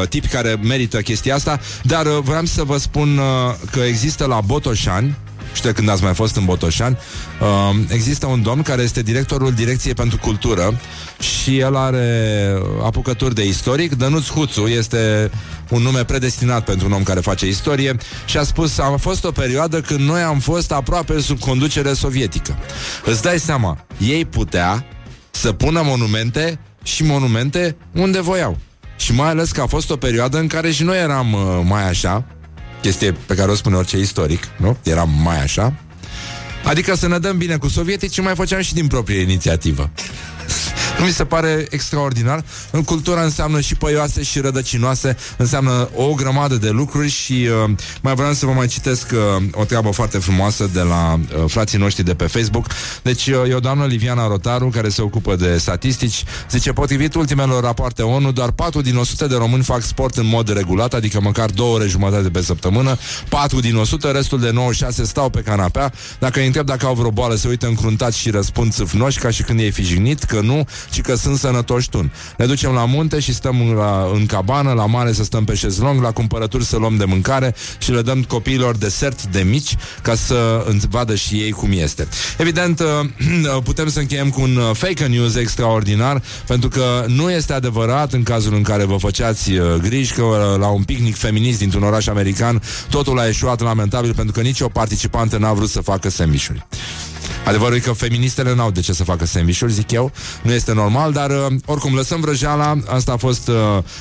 uh, 0.00 0.08
tipi 0.08 0.28
care 0.28 0.58
merită 0.62 1.00
chestia 1.00 1.34
asta, 1.34 1.60
dar 1.82 2.06
uh, 2.06 2.18
vreau 2.22 2.44
să 2.44 2.62
vă 2.64 2.76
spun 2.76 3.18
uh, 3.18 3.24
că 3.70 3.80
există 3.80 4.24
la 4.24 4.40
Botoșani, 4.40 5.16
știu 5.52 5.72
când 5.72 5.88
ați 5.88 6.02
mai 6.02 6.14
fost 6.14 6.36
în 6.36 6.44
Botoșani, 6.44 6.98
uh, 7.40 7.76
există 7.88 8.26
un 8.26 8.42
domn 8.42 8.62
care 8.62 8.82
este 8.82 9.02
directorul 9.02 9.52
Direcției 9.52 9.94
pentru 9.94 10.18
Cultură 10.18 10.80
și 11.18 11.58
el 11.58 11.76
are 11.76 12.58
apucături 12.84 13.34
de 13.34 13.46
istoric. 13.46 13.94
Dănuț 13.94 14.26
Huțu 14.28 14.66
este 14.66 15.30
un 15.70 15.82
nume 15.82 16.04
predestinat 16.04 16.64
pentru 16.64 16.86
un 16.86 16.92
om 16.92 17.02
care 17.02 17.20
face 17.20 17.46
istorie 17.46 17.96
și 18.24 18.36
a 18.36 18.42
spus, 18.42 18.78
a 18.78 18.96
fost 19.00 19.24
o 19.24 19.30
perioadă 19.30 19.80
când 19.80 20.00
noi 20.00 20.20
am 20.20 20.38
fost 20.38 20.72
aproape 20.72 21.20
sub 21.20 21.38
conducere 21.38 21.92
sovietică. 21.92 22.58
Îți 23.04 23.22
dai 23.22 23.38
seama, 23.38 23.86
ei 23.98 24.24
putea 24.24 24.84
să 25.30 25.52
pună 25.52 25.82
monumente 25.84 26.58
și 26.82 27.02
monumente 27.02 27.76
unde 27.92 28.20
voiau. 28.20 28.58
Și 28.96 29.12
mai 29.12 29.28
ales 29.28 29.50
că 29.50 29.60
a 29.60 29.66
fost 29.66 29.90
o 29.90 29.96
perioadă 29.96 30.38
în 30.38 30.46
care 30.46 30.70
și 30.70 30.82
noi 30.82 30.98
eram 30.98 31.32
uh, 31.32 31.60
mai 31.64 31.88
așa, 31.88 32.24
chestie 32.82 33.12
pe 33.12 33.34
care 33.34 33.50
o 33.50 33.54
spune 33.54 33.76
orice 33.76 33.98
istoric, 33.98 34.48
nu? 34.56 34.76
Eram 34.82 35.10
mai 35.22 35.42
așa. 35.42 35.74
Adică 36.64 36.94
să 36.94 37.08
ne 37.08 37.18
dăm 37.18 37.36
bine 37.36 37.56
cu 37.56 37.68
sovieticii, 37.68 38.22
mai 38.22 38.34
făceam 38.34 38.60
și 38.60 38.74
din 38.74 38.86
proprie 38.86 39.20
inițiativă. 39.20 39.90
Nu 40.98 41.04
mi 41.04 41.10
se 41.10 41.24
pare 41.24 41.66
extraordinar. 41.70 42.44
În 42.70 42.82
cultura 42.82 43.22
înseamnă 43.22 43.60
și 43.60 43.74
păioase 43.74 44.22
și 44.22 44.40
rădăcinoase, 44.40 45.16
înseamnă 45.36 45.88
o 45.94 46.14
grămadă 46.14 46.54
de 46.54 46.70
lucruri 46.70 47.08
și 47.08 47.32
uh, 47.32 47.70
mai 48.00 48.14
vreau 48.14 48.32
să 48.32 48.46
vă 48.46 48.52
mai 48.52 48.66
citesc 48.66 49.10
uh, 49.12 49.44
o 49.52 49.64
treabă 49.64 49.90
foarte 49.90 50.18
frumoasă 50.18 50.70
de 50.72 50.80
la 50.80 51.12
uh, 51.14 51.44
frații 51.46 51.78
noștri 51.78 52.04
de 52.04 52.14
pe 52.14 52.26
Facebook. 52.26 52.66
Deci 53.02 53.26
uh, 53.26 53.50
e 53.50 53.54
o 53.54 53.58
doamnă 53.58 53.84
Liviana 53.84 54.26
Rotaru 54.26 54.68
care 54.68 54.88
se 54.88 55.02
ocupă 55.02 55.36
de 55.36 55.58
statistici. 55.58 56.24
Zice, 56.50 56.72
potrivit 56.72 57.14
ultimelor 57.14 57.62
rapoarte 57.62 58.02
ONU, 58.02 58.32
doar 58.32 58.50
4 58.50 58.80
din 58.80 58.96
100 58.96 59.26
de 59.26 59.36
români 59.36 59.62
fac 59.62 59.82
sport 59.82 60.16
în 60.16 60.26
mod 60.26 60.52
regulat, 60.52 60.94
adică 60.94 61.20
măcar 61.20 61.50
două 61.50 61.74
ore 61.74 61.86
jumătate 61.86 62.28
pe 62.28 62.42
săptămână. 62.42 62.96
4 63.28 63.60
din 63.60 63.76
100, 63.76 64.10
restul 64.10 64.40
de 64.40 64.50
96 64.50 65.04
stau 65.04 65.30
pe 65.30 65.40
canapea. 65.40 65.92
Dacă 66.18 66.40
îi 66.40 66.46
întreb 66.46 66.66
dacă 66.66 66.86
au 66.86 66.94
vreo 66.94 67.10
boală, 67.10 67.34
se 67.34 67.48
uită 67.48 67.66
încruntați 67.66 68.18
și 68.18 68.30
răspund 68.30 68.72
țâfnoși 68.72 69.18
ca 69.18 69.30
și 69.30 69.42
când 69.42 69.60
ei 69.60 69.70
fi 69.70 69.82
jignit, 69.82 70.22
că 70.22 70.40
nu, 70.40 70.66
ci 70.90 71.00
că 71.00 71.14
sunt 71.14 71.38
sănătoși 71.38 71.88
tun. 71.88 72.12
Ne 72.38 72.46
ducem 72.46 72.72
la 72.72 72.84
munte 72.84 73.20
și 73.20 73.34
stăm 73.34 73.72
la, 73.76 74.10
în 74.14 74.26
cabană, 74.26 74.72
la 74.72 74.86
mare 74.86 75.12
să 75.12 75.24
stăm 75.24 75.44
pe 75.44 75.54
șezlong, 75.54 76.02
la 76.02 76.10
cumpărături 76.10 76.64
să 76.64 76.76
luăm 76.76 76.96
de 76.96 77.04
mâncare 77.04 77.54
și 77.78 77.92
le 77.92 78.02
dăm 78.02 78.22
copiilor 78.22 78.76
desert 78.76 79.24
de 79.24 79.40
mici 79.40 79.76
ca 80.02 80.14
să 80.14 80.64
vadă 80.90 81.14
și 81.14 81.34
ei 81.34 81.50
cum 81.50 81.70
este. 81.72 82.08
Evident, 82.38 82.80
uh, 82.80 82.86
putem 83.64 83.88
să 83.88 83.98
încheiem 83.98 84.30
cu 84.30 84.40
un 84.40 84.56
uh, 84.56 84.70
fake 84.72 85.06
news 85.06 85.34
extraordinar, 85.34 86.22
pentru 86.46 86.68
că 86.68 87.04
nu 87.08 87.30
este 87.30 87.52
adevărat 87.52 88.12
în 88.12 88.22
cazul 88.22 88.54
în 88.54 88.62
care 88.62 88.84
vă 88.84 88.96
făceați 88.96 89.52
uh, 89.52 89.74
griji 89.82 90.12
că 90.12 90.56
la 90.58 90.66
un 90.66 90.82
picnic 90.82 91.16
feminist 91.16 91.58
dintr-un 91.58 91.82
oraș 91.82 92.06
american 92.06 92.62
totul 92.90 93.18
a 93.18 93.28
eșuat 93.28 93.60
lamentabil 93.60 94.14
pentru 94.14 94.32
că 94.32 94.40
nicio 94.40 94.68
participantă 94.68 95.38
n-a 95.38 95.52
vrut 95.52 95.68
să 95.68 95.80
facă 95.80 96.10
semișuri. 96.10 96.66
Adevărul 97.46 97.76
e 97.76 97.78
că 97.78 97.92
feministele 97.92 98.54
n-au 98.54 98.70
de 98.70 98.80
ce 98.80 98.92
să 98.92 99.04
facă 99.04 99.26
sandvișuri, 99.26 99.72
zic 99.72 99.90
eu. 99.90 100.12
Nu 100.42 100.52
este 100.52 100.72
normal, 100.72 101.12
dar 101.12 101.30
uh, 101.30 101.46
oricum 101.64 101.94
lăsăm 101.94 102.20
vrăjeala. 102.20 102.78
Asta 102.86 103.12
a 103.12 103.16
fost 103.16 103.48
uh, 103.48 103.54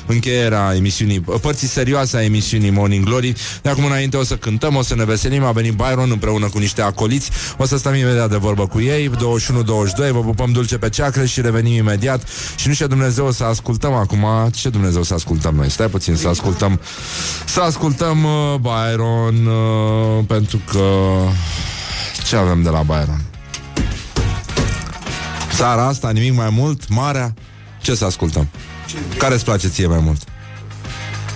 încheierea 0.05 0.73
emisiunii, 0.75 1.23
uh, 1.25 1.39
părții 1.41 1.67
serioase 1.67 2.17
a 2.17 2.23
emisiunii 2.23 2.69
Morning 2.69 3.05
Glory. 3.05 3.33
De 3.61 3.69
acum 3.69 3.85
înainte 3.85 4.17
o 4.17 4.23
să 4.23 4.35
cântăm, 4.35 4.75
o 4.75 4.81
să 4.81 4.95
ne 4.95 5.05
veselim. 5.05 5.43
A 5.43 5.51
venit 5.51 5.73
Byron 5.73 6.11
împreună 6.11 6.47
cu 6.47 6.57
niște 6.57 6.81
acoliți. 6.81 7.29
O 7.57 7.65
să 7.65 7.77
stăm 7.77 7.95
imediat 7.95 8.29
de 8.29 8.37
vorbă 8.37 8.67
cu 8.67 8.81
ei. 8.81 9.09
21-22, 9.09 9.13
vă 10.11 10.19
pupăm 10.19 10.51
dulce 10.51 10.77
pe 10.77 10.89
ceacre 10.89 11.25
și 11.25 11.41
revenim 11.41 11.73
imediat. 11.73 12.27
Și 12.55 12.67
nu 12.67 12.73
știu 12.73 12.87
Dumnezeu 12.87 13.31
să 13.31 13.43
ascultăm 13.43 13.93
acum. 13.93 14.25
Ce 14.53 14.69
Dumnezeu 14.69 15.03
să 15.03 15.13
ascultăm 15.13 15.55
noi? 15.55 15.69
Stai 15.69 15.87
puțin 15.87 16.15
să 16.15 16.27
ascultăm. 16.27 16.79
Să 17.45 17.61
ascultăm 17.61 18.23
uh, 18.23 18.55
Byron 18.59 19.45
uh, 19.45 20.23
pentru 20.27 20.59
că 20.71 20.89
ce 22.25 22.35
avem 22.35 22.61
de 22.61 22.69
la 22.69 22.81
Byron? 22.81 23.34
Țara 25.55 25.87
asta, 25.87 26.11
nimic 26.11 26.33
mai 26.33 26.49
mult, 26.49 26.89
marea 26.89 27.33
Ce 27.81 27.95
să 27.95 28.05
ascultăm? 28.05 28.49
Care 29.17 29.33
îți 29.33 29.43
place 29.43 29.67
ție 29.67 29.87
mai 29.87 29.99
mult? 29.99 30.21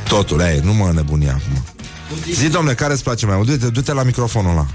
Totul, 0.08 0.40
ei, 0.40 0.60
nu 0.64 0.74
mă 0.74 0.92
nebunia 0.94 1.32
acum 1.32 1.64
Zi, 2.34 2.50
domnule, 2.50 2.76
care 2.76 2.94
îți 2.94 3.04
place 3.04 3.26
mai 3.26 3.36
mult? 3.36 3.48
Du-te, 3.48 3.68
du-te 3.68 3.94
la 3.94 4.04
microfonul 4.04 4.52
ăla 4.52 4.68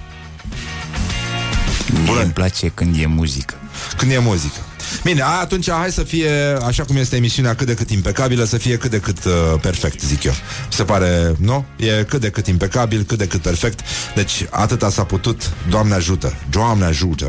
Mie 2.04 2.22
îmi 2.22 2.32
place 2.32 2.68
când 2.68 3.00
e 3.00 3.06
muzică 3.06 3.54
Când 3.96 4.10
e 4.10 4.18
muzică 4.18 4.58
Bine, 5.02 5.20
a, 5.20 5.40
atunci 5.40 5.70
hai 5.70 5.92
să 5.92 6.02
fie, 6.02 6.30
așa 6.66 6.84
cum 6.84 6.96
este 6.96 7.16
emisiunea 7.16 7.54
cât 7.54 7.66
de 7.66 7.74
cât 7.74 7.90
impecabilă, 7.90 8.44
să 8.44 8.56
fie 8.56 8.76
cât 8.76 8.90
de 8.90 8.98
cât 8.98 9.24
uh, 9.24 9.32
perfect, 9.60 10.00
zic 10.00 10.24
eu. 10.24 10.32
Se 10.68 10.84
pare, 10.84 11.34
nu? 11.38 11.64
E 11.76 12.04
cât 12.08 12.20
de 12.20 12.30
cât 12.30 12.46
impecabil, 12.46 13.02
cât 13.02 13.18
de 13.18 13.26
cât 13.26 13.40
perfect. 13.40 13.80
Deci 14.14 14.46
atâta 14.50 14.90
s-a 14.90 15.04
putut. 15.04 15.50
Doamne 15.68 15.94
ajută! 15.94 16.34
Doamne 16.50 16.84
ajută! 16.84 17.26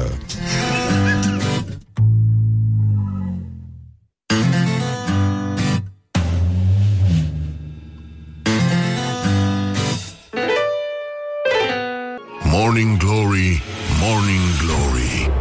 Morning 12.76 13.00
Glory, 13.00 13.62
Morning 14.02 14.42
Glory. 14.60 15.32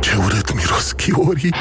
Ce 0.00 0.16
urât 0.16 0.54
miros 0.54 0.92
chiorii. 0.96 1.54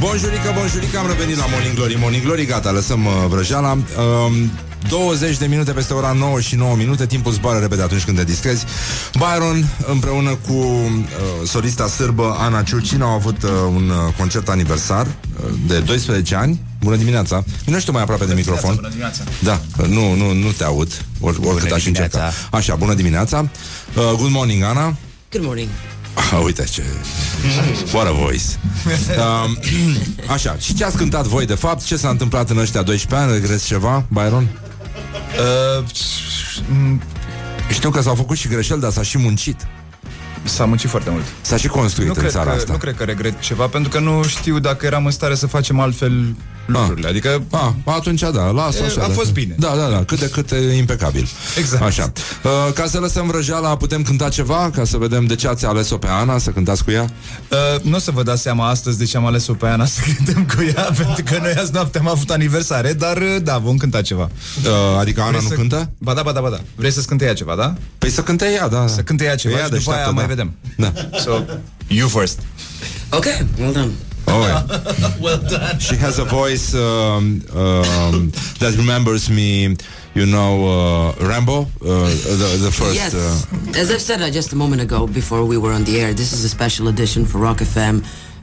Bonjurică, 0.00 0.52
bonjurică, 0.58 0.98
am 0.98 1.06
revenit 1.06 1.36
la 1.36 1.46
Morning 1.46 1.74
Glory. 1.74 1.96
Morning 1.98 2.22
Glory, 2.22 2.46
gata, 2.46 2.70
lăsăm 2.70 3.06
uh, 3.06 3.12
vrăjeala. 3.28 3.70
Um, 3.70 4.50
20 4.88 5.36
de 5.38 5.46
minute 5.46 5.72
peste 5.72 5.92
ora 5.92 6.12
9 6.12 6.40
și 6.40 6.54
9 6.54 6.76
minute 6.76 7.06
Timpul 7.06 7.32
zboară 7.32 7.58
repede 7.58 7.82
atunci 7.82 8.04
când 8.04 8.16
te 8.16 8.24
distrezi 8.24 8.64
Byron 9.12 9.68
împreună 9.86 10.38
cu 10.48 10.52
uh, 10.52 10.98
solista 11.46 11.88
sârbă 11.88 12.36
Ana 12.38 12.62
Ciucin 12.62 13.02
Au 13.02 13.08
avut 13.10 13.42
uh, 13.42 13.50
un 13.68 13.88
uh, 13.88 14.14
concert 14.18 14.48
aniversar 14.48 15.06
uh, 15.06 15.50
De 15.66 15.78
12 15.78 16.34
ani 16.34 16.60
Bună 16.80 16.96
dimineața 16.96 17.44
Vino 17.64 17.78
și 17.78 17.84
tu 17.84 17.92
mai 17.92 18.02
aproape 18.02 18.24
de 18.24 18.34
microfon 18.34 18.74
Bună 18.74 18.88
dimineața 18.88 19.22
Da, 19.42 19.60
nu, 19.86 20.14
nu, 20.14 20.32
nu 20.32 20.50
te 20.50 20.64
aud 20.64 21.04
or, 21.20 21.36
Oricât 21.44 21.72
aș 21.72 21.82
dimineața. 21.82 22.18
încerca 22.18 22.56
Așa, 22.56 22.74
bună 22.74 22.94
dimineața 22.94 23.38
uh, 23.96 24.02
Good 24.16 24.30
morning, 24.30 24.62
Ana 24.62 24.96
Good 25.30 25.46
morning. 25.46 25.68
Ah, 26.14 26.40
uite 26.44 26.64
ce... 26.64 26.82
What 27.92 28.06
a 28.06 28.10
voice. 28.12 28.44
Um, 29.44 29.58
așa, 30.34 30.56
și 30.60 30.74
ce 30.74 30.84
ați 30.84 30.96
cântat 30.96 31.26
voi, 31.26 31.46
de 31.46 31.54
fapt? 31.54 31.84
Ce 31.84 31.96
s-a 31.96 32.08
întâmplat 32.08 32.50
în 32.50 32.58
ăștia 32.58 32.82
12 32.82 33.28
ani? 33.28 33.40
Regreți 33.40 33.66
ceva, 33.66 34.04
Byron? 34.08 34.48
Uh, 35.38 35.84
m- 36.64 37.02
Știu 37.70 37.90
că 37.90 38.00
s-au 38.00 38.14
făcut 38.14 38.36
și 38.36 38.48
greșeli, 38.48 38.80
dar 38.80 38.90
s-a 38.90 39.02
și 39.02 39.18
muncit. 39.18 39.66
S-a 40.44 40.64
muncit 40.64 40.88
foarte 40.90 41.10
mult 41.10 41.24
S-a 41.40 41.56
și 41.56 41.68
construit 41.68 42.06
nu 42.06 42.12
în 42.14 42.18
cred, 42.20 42.32
țara 42.32 42.50
că, 42.50 42.56
asta. 42.56 42.72
nu 42.72 42.78
cred 42.78 42.94
că 42.96 43.04
regret 43.04 43.40
ceva 43.40 43.66
Pentru 43.66 43.90
că 43.90 43.98
nu 43.98 44.22
știu 44.22 44.58
dacă 44.58 44.86
eram 44.86 45.04
în 45.04 45.10
stare 45.10 45.34
să 45.34 45.46
facem 45.46 45.80
altfel 45.80 46.34
lucrurile 46.66 47.08
Adică 47.08 47.42
Ah, 47.50 47.70
atunci 47.84 48.20
da, 48.20 48.50
lasă 48.50 48.82
E, 48.82 48.86
așa. 48.86 49.02
a 49.02 49.06
da. 49.06 49.12
fost 49.12 49.32
bine. 49.32 49.54
Da, 49.58 49.74
da, 49.76 49.88
da, 49.88 50.04
cât 50.04 50.18
de 50.18 50.28
cât 50.28 50.50
e 50.50 50.76
impecabil. 50.76 51.28
Exact. 51.58 51.82
Așa. 51.82 52.12
Uh, 52.42 52.72
ca 52.74 52.86
să 52.86 52.98
lăsăm 52.98 53.26
vrăjeala, 53.26 53.76
putem 53.76 54.02
cânta 54.02 54.28
ceva? 54.28 54.70
Ca 54.74 54.84
să 54.84 54.96
vedem 54.96 55.24
de 55.26 55.34
ce 55.34 55.48
ați 55.48 55.66
ales-o 55.66 55.96
pe 55.96 56.06
Ana, 56.10 56.38
să 56.38 56.50
cântați 56.50 56.84
cu 56.84 56.90
ea? 56.90 57.02
uh, 57.50 57.80
Nu 57.82 57.96
o 57.96 57.98
să 57.98 58.10
vă 58.10 58.22
dați 58.22 58.42
seama 58.42 58.68
astăzi 58.68 58.98
de 58.98 59.04
ce 59.04 59.16
am 59.16 59.26
ales-o 59.26 59.52
pe 59.52 59.66
Ana 59.66 59.84
să 59.84 60.00
cântăm 60.16 60.46
cu 60.56 60.62
ea 60.76 60.82
Pentru 60.96 61.22
că 61.24 61.38
noi 61.42 61.52
azi 61.58 61.72
noapte 61.72 61.98
am 61.98 62.08
avut 62.08 62.30
aniversare 62.30 62.92
Dar 62.92 63.16
uh, 63.16 63.36
da, 63.42 63.58
vom 63.58 63.76
cânta 63.76 64.02
ceva 64.02 64.28
Uh, 64.64 64.70
adică 65.00 65.20
Ana 65.20 65.30
Vrei 65.30 65.42
nu 65.42 65.48
să... 65.48 65.54
cântă? 65.54 65.90
Ba 65.98 66.14
da, 66.14 66.22
ba 66.22 66.32
da, 66.32 66.40
ba 66.40 66.48
da 66.50 66.60
Vrei 66.76 66.90
să-ți 66.90 67.06
cânte 67.06 67.24
ea 67.24 67.34
ceva, 67.34 67.54
da? 67.54 67.74
Păi 67.98 68.10
să 68.10 68.22
cânte 68.22 68.50
ea, 68.54 68.68
da. 68.68 68.86
Să 68.86 69.00
cânte 69.00 69.24
ea 69.24 69.34
ceva 69.34 69.56
Ea 69.56 69.64
și 69.64 69.70
după 69.70 69.90
aia 69.90 69.96
deșteaptă, 69.96 70.12
mai 70.14 70.26
da. 70.36 70.44
vedem 70.78 71.12
Da. 71.12 71.18
So, 71.20 71.46
you 71.90 72.08
first 72.08 72.40
Okay, 73.12 73.38
well 73.58 73.72
done. 73.72 73.92
Oh, 74.26 74.40
yeah. 74.46 74.66
well 75.20 75.38
done. 75.38 75.78
She 75.78 75.96
has 75.96 76.18
a 76.18 76.24
voice 76.24 76.74
um, 76.74 77.42
um, 77.54 78.30
that 78.58 78.74
remembers 78.76 79.28
me, 79.30 79.76
you 80.14 80.26
know, 80.26 80.66
uh, 80.66 81.26
Rambo, 81.28 81.60
uh, 81.60 81.64
the, 81.84 82.58
the 82.64 82.70
first. 82.72 82.94
Yes, 82.96 83.14
Uh, 83.14 83.78
as 83.80 83.90
I've 83.90 84.00
said 84.00 84.20
uh, 84.22 84.30
just 84.30 84.52
a 84.52 84.56
moment 84.56 84.82
ago 84.82 85.06
before 85.06 85.44
we 85.44 85.56
were 85.58 85.72
on 85.72 85.84
the 85.84 86.00
air, 86.00 86.12
this 86.14 86.32
is 86.32 86.44
a 86.44 86.48
special 86.48 86.88
edition 86.88 87.24
for 87.24 87.38
Rock 87.38 87.58
FM. 87.58 88.02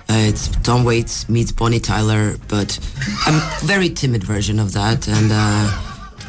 Uh, 0.09 0.29
it's 0.29 0.47
Tom 0.63 0.83
Waits 0.85 1.27
meets 1.27 1.51
Bonnie 1.51 1.79
Tyler, 1.79 2.35
but 2.47 2.79
a 3.27 3.31
very 3.65 3.89
timid 3.89 4.23
version 4.23 4.59
of 4.59 4.71
that, 4.73 5.07
and 5.07 5.31
uh, 5.31 5.67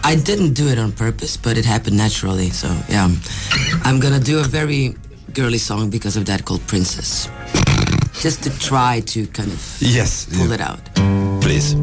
I 0.04 0.16
didn't 0.16 0.54
do 0.54 0.68
it 0.68 0.78
on 0.78 0.92
purpose, 0.92 1.36
but 1.36 1.56
it 1.56 1.64
happened 1.64 1.96
naturally. 1.96 2.50
So 2.50 2.68
yeah, 2.88 3.08
I'm 3.84 4.00
gonna 4.00 4.20
do 4.20 4.40
a 4.40 4.44
very 4.44 4.94
girly 5.34 5.58
song 5.58 5.90
because 5.90 6.16
of 6.16 6.24
that 6.26 6.44
called 6.44 6.66
Princess. 6.66 7.28
Just 8.20 8.42
to 8.44 8.50
try 8.58 9.00
to 9.06 9.26
kind 9.28 9.50
of 9.50 9.76
Yes. 9.80 10.26
pull 10.36 10.52
it 10.52 10.60
out. 10.60 10.80
Please. 11.40 11.74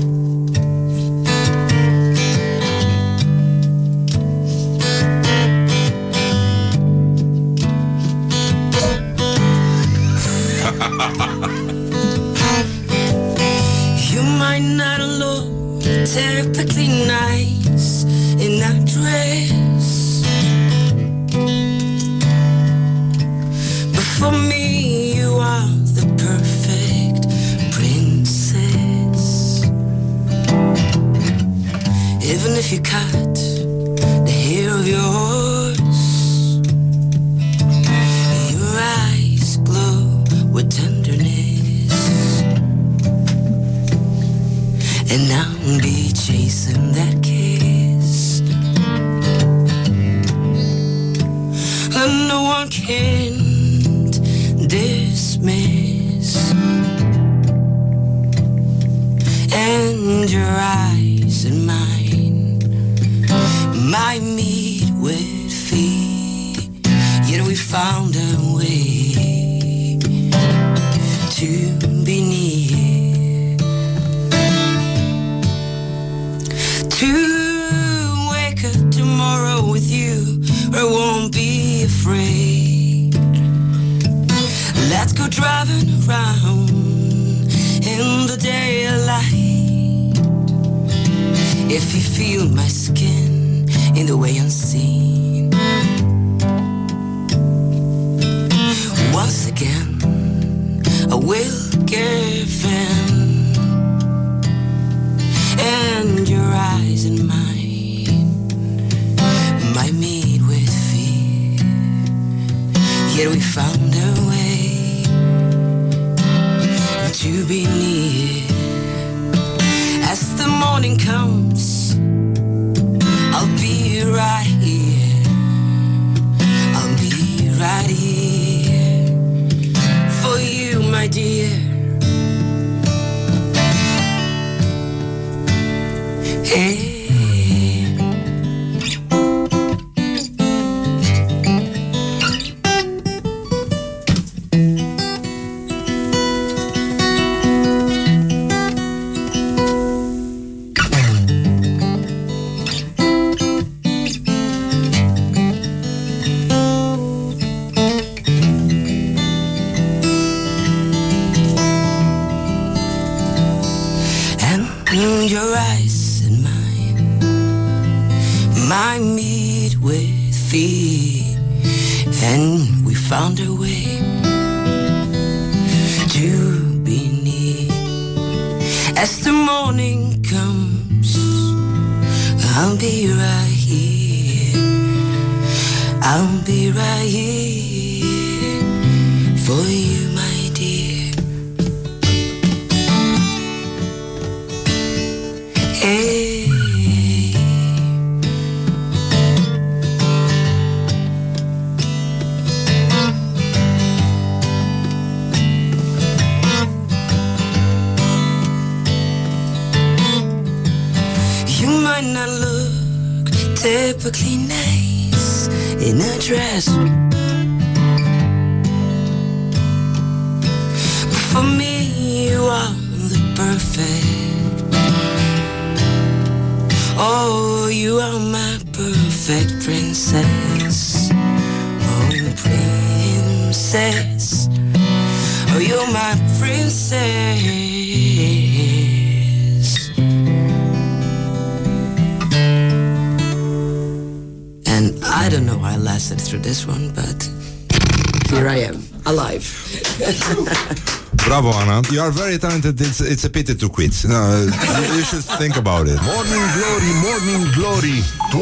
Bravo, 251.82 251.94
You 251.96 252.02
are 252.02 252.12
very 252.12 252.38
talented. 252.38 252.80
It's, 252.82 253.00
it's 253.00 253.24
a 253.24 253.30
pity 253.30 253.56
to 253.56 253.70
quit. 253.70 254.04
No, 254.06 254.42
you, 254.44 254.96
you 254.98 255.04
should 255.04 255.24
think 255.38 255.56
about 255.58 255.88
it. 255.88 256.02
Morning 256.02 256.46
Glory, 256.56 256.92
Morning 257.08 257.54
Glory 257.56 258.04
Tu 258.32 258.38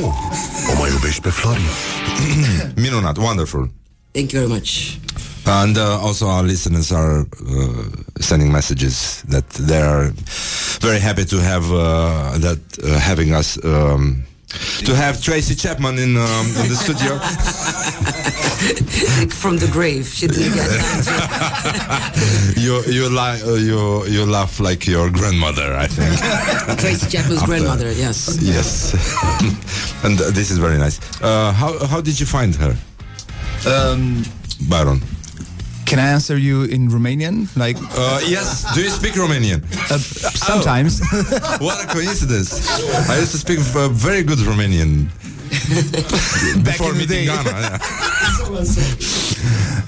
o 0.69 0.77
mai 0.79 0.89
iubești 0.91 1.21
pe 1.21 1.29
Flori? 1.29 1.61
Minunat. 2.81 3.17
Wonderful. 3.17 3.69
Thank 4.11 4.31
you 4.31 4.39
very 4.41 4.51
much. 4.53 4.97
And 5.45 5.77
uh, 5.77 6.03
also 6.05 6.25
our 6.27 6.43
listeners 6.43 6.91
are 6.91 7.19
uh, 7.19 7.83
sending 8.19 8.51
messages 8.51 9.23
that 9.29 9.47
they 9.49 9.81
are 9.81 10.11
very 10.79 10.99
happy 10.99 11.23
to 11.25 11.37
have 11.37 11.65
uh, 11.71 12.37
that 12.39 12.59
uh, 12.83 12.99
having 12.99 13.33
us 13.33 13.57
um, 13.63 14.23
to 14.85 14.95
have 14.95 15.21
Tracy 15.21 15.55
Chapman 15.55 15.97
in 15.99 16.15
um, 16.17 16.47
in 16.61 16.67
the 16.69 16.75
studio. 16.75 17.19
From 19.29 19.57
the 19.57 19.67
grave, 19.67 20.07
she 20.07 20.27
didn't 20.27 20.53
get 20.53 20.67
time 20.67 21.03
to. 21.03 22.59
you 22.65 22.81
you 22.87 23.09
li- 23.09 23.41
uh, 23.43 23.53
you 23.55 24.05
you 24.07 24.25
laugh 24.25 24.59
like 24.59 24.87
your 24.87 25.09
grandmother, 25.09 25.75
I 25.75 25.87
think. 25.87 26.79
Tracy 26.79 27.09
Chapman's 27.09 27.41
After- 27.41 27.51
grandmother, 27.51 27.91
yes. 27.91 28.37
yes, 28.41 28.93
and 30.03 30.19
uh, 30.19 30.31
this 30.31 30.49
is 30.51 30.57
very 30.57 30.77
nice. 30.77 30.99
Uh, 31.21 31.51
how 31.51 31.77
how 31.87 32.01
did 32.01 32.19
you 32.19 32.25
find 32.25 32.55
her? 32.55 32.75
Um, 33.67 34.23
Byron. 34.69 35.01
Can 35.87 35.99
I 35.99 36.09
answer 36.13 36.37
you 36.37 36.63
in 36.63 36.89
Romanian? 36.89 37.47
Like 37.55 37.77
Uh, 37.95 38.19
yes, 38.29 38.63
do 38.75 38.79
you 38.81 38.89
speak 38.89 39.13
Romanian? 39.15 39.61
uh, 39.89 39.97
sometimes. 40.33 40.99
What 41.65 41.77
a 41.83 41.87
coincidence! 41.93 42.49
I 43.09 43.15
used 43.19 43.31
to 43.31 43.37
speak 43.37 43.59
uh, 43.59 43.87
very 44.07 44.23
good 44.23 44.39
Romanian 44.39 45.07
before 46.69 46.91
in 46.91 46.97
the 46.97 47.05
meeting 47.05 47.25
day. 47.25 47.37
Anna. 47.37 47.49
Yeah. 47.59 47.79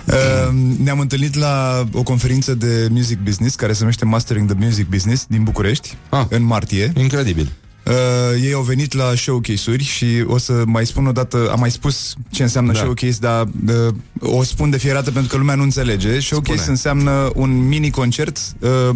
Uh, 0.07 0.51
ne-am 0.83 0.99
întâlnit 0.99 1.35
la 1.35 1.83
o 1.93 2.03
conferință 2.03 2.53
de 2.53 2.87
music 2.91 3.17
business 3.19 3.55
care 3.55 3.73
se 3.73 3.79
numește 3.79 4.05
Mastering 4.05 4.51
the 4.53 4.65
Music 4.65 4.87
Business 4.87 5.25
din 5.27 5.43
București 5.43 5.97
Ah. 6.09 6.25
în 6.29 6.41
martie. 6.43 6.91
Incredibil. 6.97 7.51
Uh, 7.89 7.95
ei 8.43 8.53
au 8.53 8.61
venit 8.61 8.93
la 8.93 9.15
showcase-uri 9.15 9.83
și 9.83 10.05
o 10.25 10.37
să 10.37 10.63
mai 10.65 10.85
spun 10.85 11.05
o 11.07 11.11
dată, 11.11 11.49
am 11.51 11.59
mai 11.59 11.71
spus 11.71 12.13
ce 12.31 12.43
înseamnă 12.43 12.71
Da. 12.71 12.79
showcase, 12.79 13.17
dar 13.19 13.47
uh, 13.67 13.93
o 14.19 14.43
spun 14.43 14.69
de 14.69 14.77
fiecare 14.77 14.99
dată 14.99 15.11
pentru 15.11 15.31
că 15.31 15.37
lumea 15.37 15.55
nu 15.55 15.63
înțelege. 15.63 16.19
Showcase 16.19 16.57
Spune. 16.57 16.71
înseamnă 16.71 17.29
un 17.35 17.67
mini-concert 17.67 18.37
uh, 18.59 18.95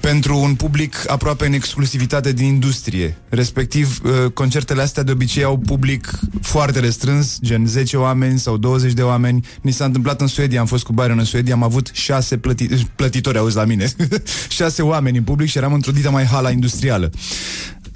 pentru 0.00 0.38
un 0.38 0.54
public 0.54 1.04
aproape 1.06 1.46
în 1.46 1.52
exclusivitate 1.52 2.32
din 2.32 2.44
industrie. 2.46 3.16
Respectiv, 3.28 4.00
uh, 4.04 4.30
concertele 4.32 4.82
astea 4.82 5.02
de 5.02 5.12
obicei 5.12 5.42
au 5.42 5.58
public 5.58 6.10
foarte 6.42 6.80
restrâns, 6.80 7.38
gen 7.42 7.66
10 7.66 7.96
oameni 7.96 8.38
sau 8.38 8.56
20 8.56 8.92
de 8.92 9.02
oameni. 9.02 9.46
Ni 9.60 9.72
s-a 9.72 9.84
întâmplat 9.84 10.20
în 10.20 10.26
Suedia, 10.26 10.60
am 10.60 10.66
fost 10.66 10.84
cu 10.84 10.92
Byron 10.92 11.18
în 11.18 11.24
Suedia, 11.24 11.54
am 11.54 11.62
avut 11.62 11.90
6 11.92 12.36
plăti- 12.36 12.86
plătitori, 12.96 13.38
auzi 13.38 13.56
la 13.56 13.64
mine, 13.64 13.92
6 14.48 14.82
oameni 14.82 15.16
în 15.16 15.22
public 15.24 15.48
și 15.48 15.58
eram 15.58 15.72
într-o 15.72 15.92
dita 15.92 16.10
mai 16.10 16.24
hala 16.24 16.50
industrială. 16.50 17.10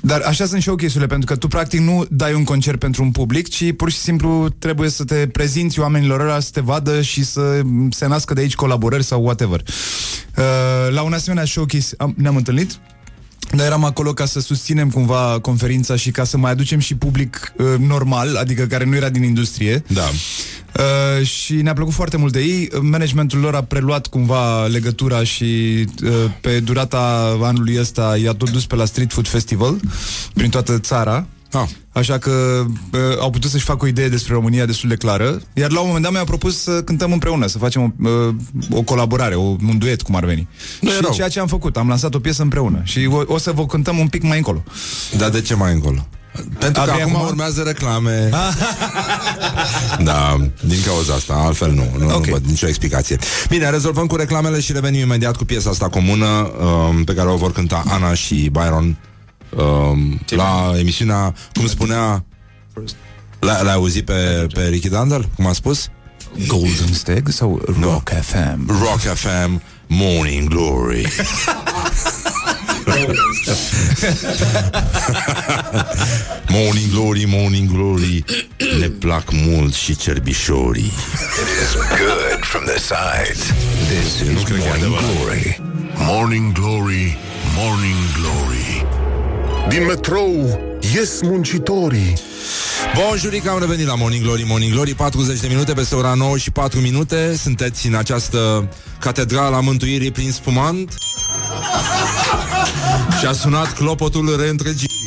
Dar 0.04 0.20
așa 0.20 0.46
sunt 0.46 0.62
showcase-urile, 0.62 1.06
pentru 1.06 1.32
că 1.32 1.38
tu 1.38 1.48
practic 1.48 1.80
nu 1.80 2.04
dai 2.10 2.34
un 2.34 2.44
concert 2.44 2.78
pentru 2.78 3.02
un 3.02 3.10
public, 3.10 3.48
ci 3.48 3.72
pur 3.76 3.90
și 3.90 3.96
simplu 3.96 4.48
trebuie 4.58 4.88
să 4.88 5.04
te 5.04 5.26
prezinți 5.26 5.80
oamenilor 5.80 6.20
ăla 6.20 6.40
să 6.40 6.50
te 6.52 6.60
vadă 6.60 7.00
și 7.00 7.24
să 7.24 7.60
se 7.90 8.06
nască 8.06 8.34
de 8.34 8.40
aici 8.40 8.54
colaborări 8.54 9.04
sau 9.04 9.22
whatever. 9.22 9.60
Uh, 10.36 10.44
la 10.90 11.02
un 11.02 11.12
asemenea 11.12 11.44
showcase 11.44 11.94
am, 11.98 12.14
ne-am 12.16 12.36
întâlnit 12.36 12.78
dar 13.50 13.66
eram 13.66 13.84
acolo 13.84 14.12
ca 14.12 14.24
să 14.24 14.40
susținem 14.40 14.90
cumva 14.90 15.38
conferința 15.42 15.96
și 15.96 16.10
ca 16.10 16.24
să 16.24 16.36
mai 16.36 16.50
aducem 16.50 16.78
și 16.78 16.94
public 16.94 17.52
uh, 17.56 17.66
normal, 17.78 18.36
adică 18.36 18.66
care 18.66 18.84
nu 18.84 18.96
era 18.96 19.08
din 19.08 19.22
industrie. 19.22 19.84
Da. 19.86 20.02
Uh, 20.02 21.26
și 21.26 21.54
ne-a 21.54 21.72
plăcut 21.72 21.92
foarte 21.92 22.16
mult 22.16 22.32
de 22.32 22.40
ei. 22.40 22.68
Managementul 22.80 23.38
lor 23.38 23.54
a 23.54 23.62
preluat 23.62 24.06
cumva 24.06 24.66
legătura 24.66 25.24
și 25.24 25.44
uh, 26.04 26.10
pe 26.40 26.60
durata 26.60 27.36
anului 27.42 27.78
ăsta 27.80 28.16
i-a 28.22 28.32
tot 28.32 28.50
dus 28.50 28.66
pe 28.66 28.74
la 28.76 28.84
Street 28.84 29.12
Food 29.12 29.28
Festival 29.28 29.80
prin 30.34 30.50
toată 30.50 30.78
țara. 30.78 31.26
Ah. 31.52 31.68
Așa 31.92 32.18
că 32.18 32.30
uh, 32.92 33.00
au 33.20 33.30
putut 33.30 33.50
să-și 33.50 33.64
facă 33.64 33.84
o 33.84 33.88
idee 33.88 34.08
despre 34.08 34.34
România 34.34 34.66
destul 34.66 34.88
de 34.88 34.94
clară. 34.96 35.40
Iar 35.52 35.70
la 35.70 35.80
un 35.80 35.86
moment 35.86 36.04
dat 36.04 36.12
mi-a 36.12 36.24
propus 36.24 36.62
să 36.62 36.82
cântăm 36.82 37.12
împreună, 37.12 37.46
să 37.46 37.58
facem 37.58 37.82
o, 37.82 38.08
uh, 38.08 38.34
o 38.70 38.82
colaborare, 38.82 39.34
o, 39.34 39.42
un 39.42 39.78
duet, 39.78 40.02
cum 40.02 40.14
ar 40.16 40.24
veni. 40.24 40.48
Nu 40.80 40.90
e 40.90 40.92
și 40.92 41.00
rău. 41.00 41.12
ceea 41.12 41.28
ce 41.28 41.40
am 41.40 41.46
făcut, 41.46 41.76
am 41.76 41.88
lansat 41.88 42.14
o 42.14 42.18
piesă 42.18 42.42
împreună 42.42 42.80
și 42.82 43.08
o, 43.10 43.22
o 43.26 43.38
să 43.38 43.52
vă 43.52 43.66
cântăm 43.66 43.98
un 43.98 44.08
pic 44.08 44.22
mai 44.22 44.36
încolo. 44.36 44.64
Dar 45.16 45.28
de 45.28 45.40
ce 45.40 45.54
mai 45.54 45.72
încolo? 45.72 46.06
Pentru 46.58 46.82
că 46.82 46.90
Abia 46.90 47.04
acum 47.04 47.14
acum? 47.16 47.26
urmează 47.26 47.62
reclame 47.62 48.28
Da, 50.04 50.36
din 50.66 50.78
cauza 50.86 51.14
asta 51.14 51.34
Altfel 51.34 51.72
nu, 51.72 51.84
nu, 51.98 52.14
Ok. 52.14 52.26
nu 52.26 52.32
văd 52.32 52.44
nicio 52.44 52.66
explicație 52.68 53.18
Bine, 53.48 53.70
rezolvăm 53.70 54.06
cu 54.06 54.16
reclamele 54.16 54.60
și 54.60 54.72
revenim 54.72 55.00
imediat 55.00 55.36
cu 55.36 55.44
piesa 55.44 55.70
asta 55.70 55.88
comună 55.88 56.26
um, 56.26 57.04
Pe 57.04 57.14
care 57.14 57.28
o 57.28 57.36
vor 57.36 57.52
cânta 57.52 57.82
Ana 57.86 58.14
și 58.14 58.34
Byron 58.52 58.96
um, 59.56 60.20
La 60.28 60.72
emisiunea, 60.78 61.34
cum 61.52 61.66
spunea 61.66 62.24
L- 63.40 63.60
L-ai 63.62 63.72
auzit 63.72 64.04
pe, 64.04 64.46
pe 64.54 64.68
Ricky 64.68 64.88
Dandel, 64.88 65.28
cum 65.36 65.46
a 65.46 65.52
spus? 65.52 65.88
Golden 66.46 66.92
Steg 66.92 67.28
sau 67.28 67.60
Rock 67.80 68.08
FM? 68.20 68.66
Rock 68.82 69.00
FM 69.00 69.62
Morning 69.86 70.48
Glory 70.48 71.06
Morning 76.48 76.90
Glory, 76.90 77.24
Morning 77.26 77.70
Glory 77.72 78.24
Ne 78.78 78.86
plac 78.88 79.24
mult 79.32 79.74
și 79.74 79.96
cerbișorii 79.96 80.84
It 81.42 81.48
is 81.64 81.74
good 81.98 82.44
from 82.44 82.64
the 82.64 82.78
sides. 82.78 83.40
This 83.88 84.20
is 84.20 84.50
Morning 84.50 84.94
Glory. 84.98 85.60
Morning 85.96 86.52
Glory, 86.52 87.16
Morning 87.56 87.96
Glory 88.18 88.91
Din 89.68 89.84
metrou 89.84 90.60
ies 90.94 91.22
muncitorii. 91.22 92.18
Bun, 92.94 93.50
am 93.50 93.58
revenit 93.58 93.86
la 93.86 93.94
Morning 93.94 94.22
Glory, 94.22 94.44
Morning 94.46 94.72
Glory 94.72 94.94
40 94.94 95.40
de 95.40 95.46
minute 95.48 95.72
peste 95.72 95.94
ora 95.94 96.14
9 96.14 96.36
și 96.36 96.50
4 96.50 96.80
minute. 96.80 97.36
Sunteți 97.36 97.86
în 97.86 97.94
această 97.94 98.68
catedrală 98.98 99.56
a 99.56 99.60
mântuirii 99.60 100.10
prin 100.10 100.32
spumant. 100.32 100.94
Și 103.20 103.26
a 103.26 103.32
sunat 103.32 103.74
clopotul 103.74 104.36
reîntregirii 104.40 105.00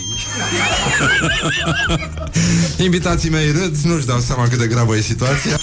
Invitații 2.86 3.30
mei 3.30 3.52
râd, 3.52 3.76
nu-și 3.78 4.06
dau 4.06 4.20
seama 4.20 4.48
cât 4.48 4.58
de 4.58 4.68
gravă 4.68 4.96
e 4.96 5.02
situația. 5.02 5.60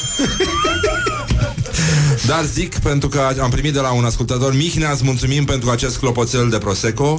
Dar 2.26 2.44
zic, 2.44 2.78
pentru 2.78 3.08
că 3.08 3.34
am 3.40 3.50
primit 3.50 3.72
de 3.72 3.80
la 3.80 3.92
un 3.92 4.04
ascultător 4.04 4.54
Mihnea, 4.54 4.90
îți 4.90 5.04
mulțumim 5.04 5.44
pentru 5.44 5.70
acest 5.70 5.98
clopoțel 5.98 6.48
de 6.48 6.58
Prosecco 6.58 7.18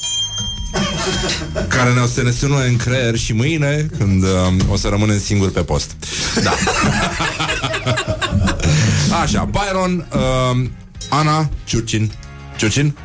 care 1.68 1.94
ne-o 1.94 2.06
să 2.06 2.22
ne 2.22 2.32
sună 2.32 2.64
în 2.64 2.76
creier 2.76 3.16
și 3.16 3.34
mâine 3.34 3.88
când 3.98 4.24
uh, 4.24 4.30
o 4.70 4.78
să 4.78 4.88
rămânem 4.88 5.20
singuri 5.20 5.52
pe 5.52 5.62
post. 5.62 5.92
Da. 6.44 6.54
Așa, 9.22 9.50
Byron, 9.52 10.08
uh, 10.14 10.70
Ana, 11.10 11.50
Ciurcin. 11.64 12.12
Ciurcin? 12.58 12.96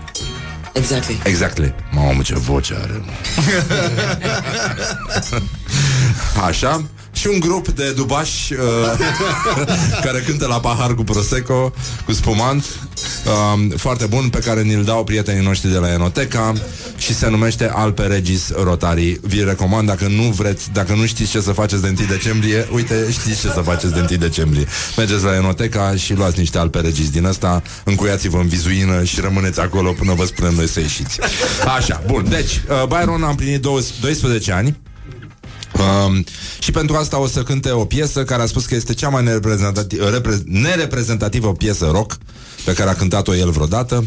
Exactly. 0.72 1.18
Exactly. 1.24 1.74
Mamă, 1.90 2.22
ce 2.22 2.34
voce 2.34 2.74
are. 2.82 3.02
mă. 3.04 3.12
Așa. 6.46 6.84
Și 7.12 7.26
un 7.26 7.40
grup 7.40 7.68
de 7.68 7.92
dubași 7.92 8.52
uh, 8.52 8.58
care 10.04 10.20
cântă 10.26 10.46
la 10.46 10.60
pahar 10.60 10.94
cu 10.94 11.02
Prosecco, 11.02 11.72
cu 12.04 12.12
spumant, 12.12 12.64
uh, 13.26 13.76
foarte 13.76 14.06
bun, 14.06 14.28
pe 14.28 14.38
care 14.38 14.62
ni-l 14.62 14.84
dau 14.84 15.04
prietenii 15.04 15.44
noștri 15.44 15.70
de 15.70 15.78
la 15.78 15.92
Enoteca 15.92 16.52
și 16.96 17.14
se 17.14 17.28
numește 17.28 17.70
Alpe 17.74 18.02
Regis 18.02 18.52
Rotari. 18.62 19.20
Vi 19.22 19.44
recomand, 19.44 19.88
dacă 19.88 20.06
nu 20.06 20.22
vreți, 20.22 20.72
dacă 20.72 20.94
nu 20.94 21.06
știți 21.06 21.30
ce 21.30 21.40
să 21.40 21.52
faceți 21.52 21.82
de 21.82 21.94
1 21.98 22.08
decembrie, 22.08 22.68
uite, 22.72 23.06
știți 23.10 23.40
ce 23.40 23.48
să 23.48 23.60
faceți 23.64 23.92
de 23.92 23.98
1 23.98 24.18
decembrie. 24.18 24.66
Mergeți 24.96 25.24
la 25.24 25.36
Enoteca 25.36 25.94
și 25.96 26.14
luați 26.14 26.38
niște 26.38 26.58
Alpe 26.58 26.80
Regis 26.80 27.10
din 27.10 27.24
ăsta, 27.24 27.62
încuiați-vă 27.84 28.38
în 28.38 28.48
vizuină 28.48 29.04
și 29.04 29.20
rămâneți 29.20 29.60
acolo 29.60 29.92
până 29.92 30.14
vă 30.14 30.24
spunem 30.24 30.54
noi 30.54 30.68
să 30.68 30.80
ieșiți. 30.80 31.18
Așa, 31.76 32.02
bun. 32.06 32.26
Deci, 32.28 32.62
uh, 32.68 32.86
Byron 32.86 33.22
a 33.22 33.28
împlinit 33.28 33.66
12 34.00 34.52
ani 34.52 34.78
Um, 36.06 36.24
și 36.58 36.70
pentru 36.70 36.96
asta 36.96 37.20
o 37.20 37.26
să 37.26 37.42
cânte 37.42 37.70
o 37.70 37.84
piesă 37.84 38.24
care 38.24 38.42
a 38.42 38.46
spus 38.46 38.64
că 38.66 38.74
este 38.74 38.94
cea 38.94 39.08
mai 39.08 39.22
nereprezentati- 39.22 40.10
repre- 40.12 40.42
nereprezentativă 40.44 41.52
piesă 41.52 41.88
rock 41.92 42.16
pe 42.64 42.72
care 42.72 42.90
a 42.90 42.94
cântat-o 42.94 43.34
el 43.36 43.50
vreodată. 43.50 44.04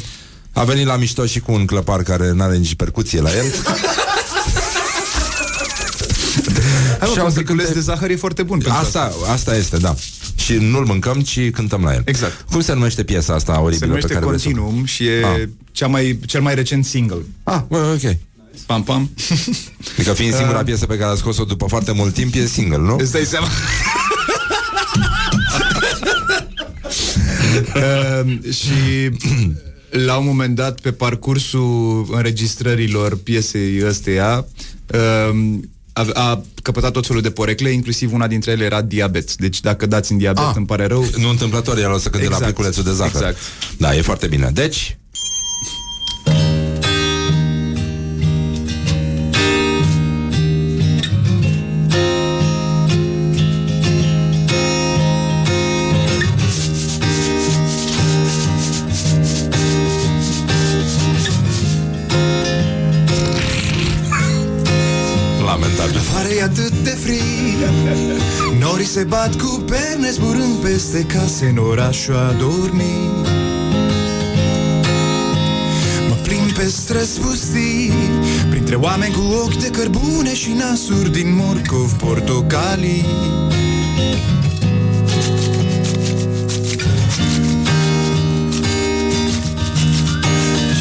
A 0.54 0.64
venit 0.64 0.86
la 0.86 0.96
mișto 0.96 1.26
și 1.26 1.40
cu 1.40 1.52
un 1.52 1.66
clăpar 1.66 2.04
care 2.04 2.32
nu 2.32 2.44
are 2.44 2.58
nici 2.58 2.76
percuție 2.76 3.22
la 3.22 3.30
el. 3.36 3.46
Hai, 7.00 7.10
Și 7.10 7.16
mă, 7.16 7.22
au 7.24 7.30
să 7.30 7.34
compliculeț 7.34 7.66
cânte- 7.66 7.80
de 7.80 7.86
zahăr 7.86 8.10
e 8.10 8.16
foarte 8.16 8.44
bun 8.44 8.58
pentru 8.60 8.78
Asta, 8.82 9.12
asta 9.32 9.56
este, 9.56 9.78
da. 9.78 9.96
Și 10.36 10.54
nu-l 10.54 10.86
mâncăm, 10.86 11.22
ci 11.22 11.50
cântăm 11.52 11.84
la 11.84 11.94
el. 11.94 12.02
Exact. 12.06 12.46
Cum 12.52 12.62
se 12.62 12.74
numește 12.74 13.04
piesa 13.04 13.34
asta 13.34 13.54
Se 13.54 13.60
oribilă 13.60 13.86
numește 13.86 14.08
pe 14.08 14.14
care 14.14 14.26
vreți 14.26 14.44
să- 14.44 14.50
Continuum 14.50 14.86
și 14.86 15.06
e 15.08 15.26
Ah. 15.26 15.48
cea 15.72 15.88
mai, 15.88 16.20
cel 16.26 16.42
mai 16.42 16.56
recent 16.56 16.86
single. 16.86 17.26
Ah, 17.44 17.60
bă, 17.68 17.78
ok. 18.04 18.16
Pam, 18.66 18.84
pam. 18.84 19.10
Adică 19.94 20.14
fiind 20.14 20.34
singura 20.34 20.64
piesă 20.64 20.86
pe 20.86 20.98
care 20.98 21.12
a 21.12 21.16
scos-o 21.16 21.44
după 21.44 21.66
foarte 21.68 21.92
mult 21.92 22.14
timp, 22.14 22.34
e 22.36 22.46
single, 22.46 22.78
nu? 22.78 22.96
Îți 23.00 23.12
dai 23.12 23.24
seama? 23.24 23.48
uh, 27.76 28.54
și 28.54 29.10
la 29.90 30.18
un 30.18 30.26
moment 30.26 30.56
dat, 30.56 30.80
pe 30.80 30.92
parcursul 30.92 32.08
înregistrărilor 32.12 33.18
piesei 33.18 33.86
ăsteia, 33.88 34.46
uh, 34.94 35.60
a, 35.94 36.06
a 36.14 36.42
căpătat 36.62 36.92
tot 36.92 37.06
felul 37.08 37.22
de 37.22 37.32
porecle, 37.32 37.70
inclusiv 37.70 38.14
una 38.14 38.28
dintre 38.28 38.52
ele 38.52 38.64
era 38.64 38.82
diabet. 38.82 39.36
Deci 39.36 39.60
dacă 39.62 39.86
dați 39.86 40.12
în 40.12 40.18
diabet, 40.18 40.44
Ah. 40.44 40.54
îmi 40.56 40.66
pare 40.66 40.86
rău. 40.86 41.06
Nu 41.18 41.30
întâmplător, 41.30 41.78
el 41.78 41.92
o 41.92 41.98
să 41.98 42.10
cânte 42.10 42.26
Exact. 42.26 42.42
la 42.42 42.48
pliculețul 42.48 42.84
de 42.84 42.92
zahăr. 42.94 43.12
Exact. 43.16 43.38
Da, 43.78 43.96
e 43.96 44.02
foarte 44.02 44.28
bine. 44.28 44.50
Deci, 44.54 44.98
se 69.02 69.08
bat 69.08 69.36
cu 69.36 69.64
perne 69.66 70.10
zburând 70.12 70.56
pe 70.62 70.68
peste 70.68 71.04
case 71.04 71.46
în 71.46 71.58
orașul 71.58 72.16
adormit. 72.16 73.28
Mă 76.10 76.16
plimb 76.24 76.52
pe 76.52 76.66
străzi 76.68 77.20
pustii 77.20 77.94
Printre 78.50 78.76
oameni 78.76 79.14
cu 79.14 79.22
ochi 79.22 79.56
de 79.56 79.70
cărbune 79.70 80.34
Și 80.34 80.52
nasuri 80.52 81.12
din 81.12 81.36
morcov 81.36 81.94
portocalii 81.94 83.06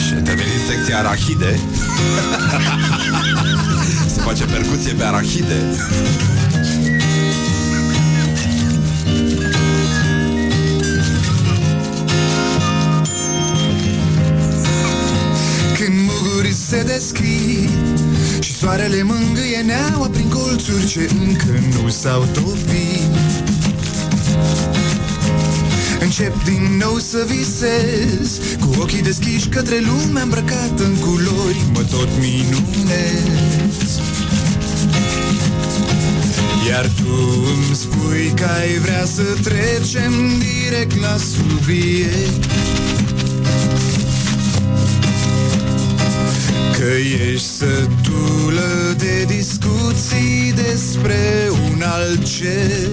Și 0.06 0.14
a 0.18 0.22
terminat 0.22 0.60
secția 0.68 0.98
arahide. 0.98 1.60
Se 4.14 4.20
face 4.20 4.44
percuție 4.44 4.92
pe 4.92 5.04
arahide 5.04 5.62
se 16.70 16.82
deschid 16.82 17.70
Și 18.40 18.54
soarele 18.54 19.02
mângâie 19.02 19.62
neaua 19.64 20.08
prin 20.08 20.28
colțuri 20.28 20.86
ce 20.86 21.10
încă 21.26 21.58
nu 21.72 21.88
s-au 21.88 22.26
topit. 22.32 23.10
Încep 26.00 26.44
din 26.44 26.76
nou 26.78 26.98
să 26.98 27.26
visez 27.26 28.40
Cu 28.60 28.80
ochii 28.80 29.02
deschiși 29.02 29.48
către 29.48 29.76
lumea 29.78 30.22
îmbrăcată 30.22 30.84
în 30.84 30.94
culori 30.94 31.62
Mă 31.72 31.80
tot 31.90 32.08
minunez. 32.20 34.00
Iar 36.68 36.90
tu 36.96 37.44
îmi 37.66 37.76
spui 37.76 38.32
că 38.36 38.44
ai 38.60 38.78
vrea 38.78 39.04
să 39.04 39.22
trecem 39.42 40.12
direct 40.38 41.00
la 41.00 41.16
subiect 41.16 42.69
ești 47.32 47.46
sătulă 47.46 48.94
de 48.96 49.24
discuții 49.24 50.52
despre 50.54 51.48
un 51.70 51.82
alt 51.82 52.24
cer. 52.24 52.88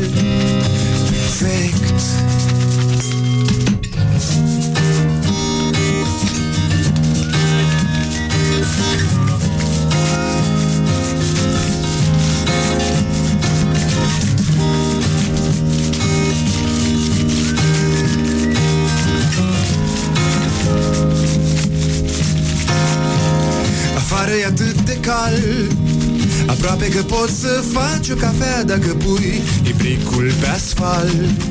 Perfect 1.09 1.99
atât 25.07 25.33
de 25.33 25.71
cald 25.71 25.75
Aproape 26.49 26.89
că 26.89 27.03
poți 27.03 27.39
să 27.39 27.63
faci 27.71 28.09
o 28.09 28.15
cafea 28.15 28.63
Dacă 28.63 28.87
pui 28.87 29.41
ibricul 29.69 30.31
pe 30.39 30.47
asfalt. 30.47 31.41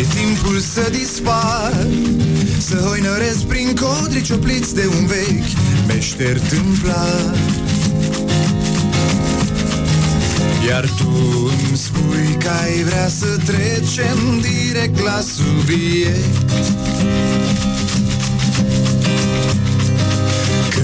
E 0.00 0.04
timpul 0.14 0.58
să 0.58 0.90
dispar 0.90 1.86
Să 2.58 2.76
hoinăresc 2.76 3.42
prin 3.42 3.74
codri 3.80 4.22
ciopliți 4.22 4.74
de 4.74 4.86
un 4.98 5.06
vechi 5.06 5.50
meșter 5.86 6.40
tâmplar. 6.40 7.34
Iar 10.68 10.88
tu 10.96 11.10
îmi 11.68 11.76
spui 11.76 12.36
că 12.38 12.48
ai 12.62 12.82
vrea 12.82 13.08
să 13.08 13.38
trecem 13.44 14.40
direct 14.40 15.00
la 15.00 15.20
subiect 15.20 16.73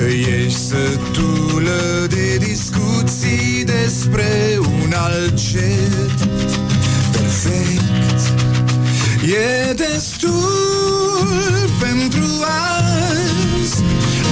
Că 0.00 0.06
ești 0.06 0.58
sătulă 0.58 2.06
de 2.08 2.36
discuții 2.36 3.64
despre 3.64 4.58
un 4.60 4.92
alt 4.92 5.36
cer 5.36 6.28
perfect. 7.12 8.20
E 9.22 9.72
destul 9.72 10.48
pentru 11.80 12.26
azi. 12.78 13.82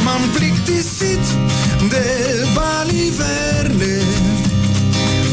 M-am 0.05 0.21
plictisit 0.35 1.25
de 1.89 2.47
baliverne 2.55 4.03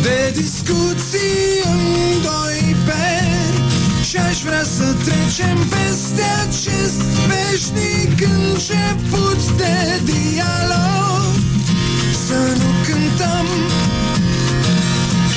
De 0.01 0.31
discuții 0.33 1.61
în 1.63 2.21
doi. 2.21 2.44
peri 2.44 2.44
Și 4.15 4.21
aș 4.21 4.41
vrea 4.41 4.63
să 4.63 4.93
trecem 5.03 5.57
peste 5.69 6.23
acest 6.47 7.01
veșnic 7.29 8.21
început 8.21 9.41
de 9.57 10.01
dialog. 10.03 11.31
Să 12.27 12.39
nu 12.59 12.69
cântăm 12.85 13.47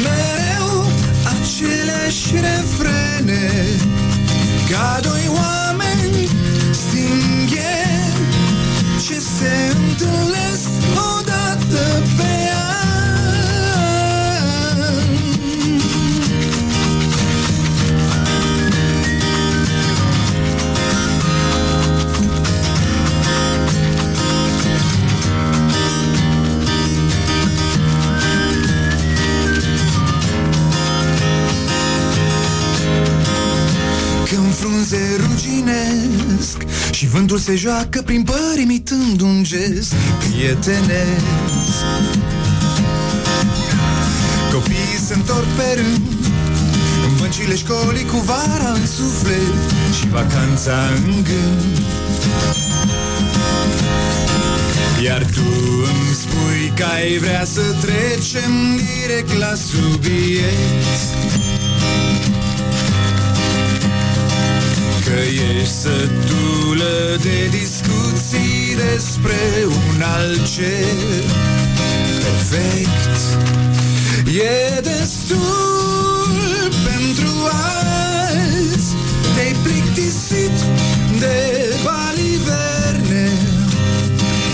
mereu 0.03 0.91
aceleași 1.35 2.33
refrene 2.33 3.51
Ca 4.71 4.99
doi 5.03 5.31
oameni 5.35 6.29
stingheri 6.71 8.19
Ce 9.07 9.19
se 9.39 9.75
întâlnesc 9.77 10.68
Și 37.39 37.45
vântul 37.45 37.55
se 37.55 37.69
joacă 37.69 38.03
prin 38.03 38.23
păr 38.23 38.59
imitând 38.63 39.21
un 39.21 39.43
gest 39.43 39.95
prietenesc. 40.19 41.25
Copiii 44.53 44.99
se 45.07 45.15
întorc 45.15 45.47
pe 45.57 45.75
rând 45.75 46.07
În 47.07 47.17
băncile 47.19 47.57
școlii 47.57 48.05
cu 48.05 48.17
vara 48.17 48.71
în 48.73 48.87
suflet 48.87 49.55
Și 49.99 50.09
vacanța 50.09 50.77
în 50.97 51.23
gând. 51.23 51.79
Iar 55.05 55.23
tu 55.35 55.51
îmi 55.91 56.15
spui 56.15 56.73
că 56.77 56.85
ai 56.85 57.19
vrea 57.19 57.45
să 57.45 57.63
trecem 57.81 58.53
direct 58.77 59.39
la 59.39 59.55
subiect 59.55 61.38
ești 65.29 65.75
sătulă 65.75 67.17
de 67.23 67.49
discuții 67.51 68.77
despre 68.77 69.39
un 69.67 70.03
alt 70.03 70.55
cer 70.55 71.23
perfect. 72.25 73.19
E 74.25 74.81
destul 74.81 76.71
pentru 76.89 77.33
azi. 77.77 78.95
Te-ai 79.35 79.55
plictisit 79.63 80.57
de 81.19 81.75
baliverne 81.85 83.31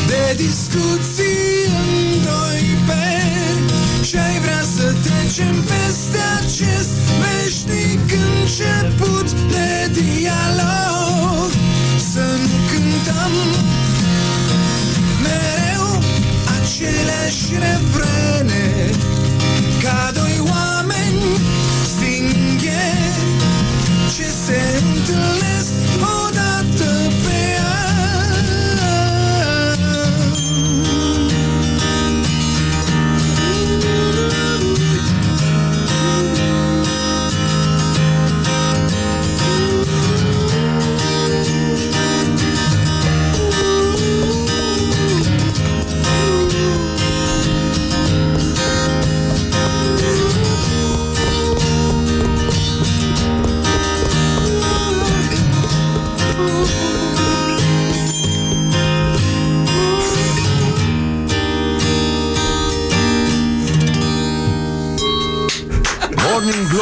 De 0.07 0.35
discuții 0.37 1.65
în 1.67 2.23
doi 2.23 2.77
peri 2.87 4.05
Și 4.05 4.17
ai 4.17 4.39
vrea 4.39 4.43
să 4.43 4.44
trecem 5.35 5.55
peste 5.63 6.19
acest 6.39 6.95
veșnic 7.23 8.01
început 8.41 9.31
de 9.33 9.91
dialog. 9.93 11.51
Să 12.13 12.25
nu 12.43 12.57
cântăm 12.71 13.33
mereu 15.23 16.03
aceleași 16.59 17.47
refrene 17.53 18.91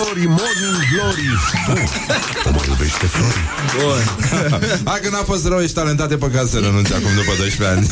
Morning 0.04 0.76
Glory 0.92 1.28
Tu 2.42 2.48
o 2.48 2.50
mai 2.50 2.66
iubește 2.68 3.06
Flori? 3.06 3.40
Bun. 3.76 4.28
Hai 4.90 5.00
că 5.02 5.08
n-a 5.08 5.22
fost 5.22 5.46
rău, 5.46 5.60
ești 5.60 5.74
talentat, 5.74 6.10
e 6.12 6.16
păcat 6.16 6.48
să 6.48 6.58
renunți 6.58 6.92
acum 6.92 7.10
după 7.14 7.32
12 7.38 7.76
ani. 7.76 7.86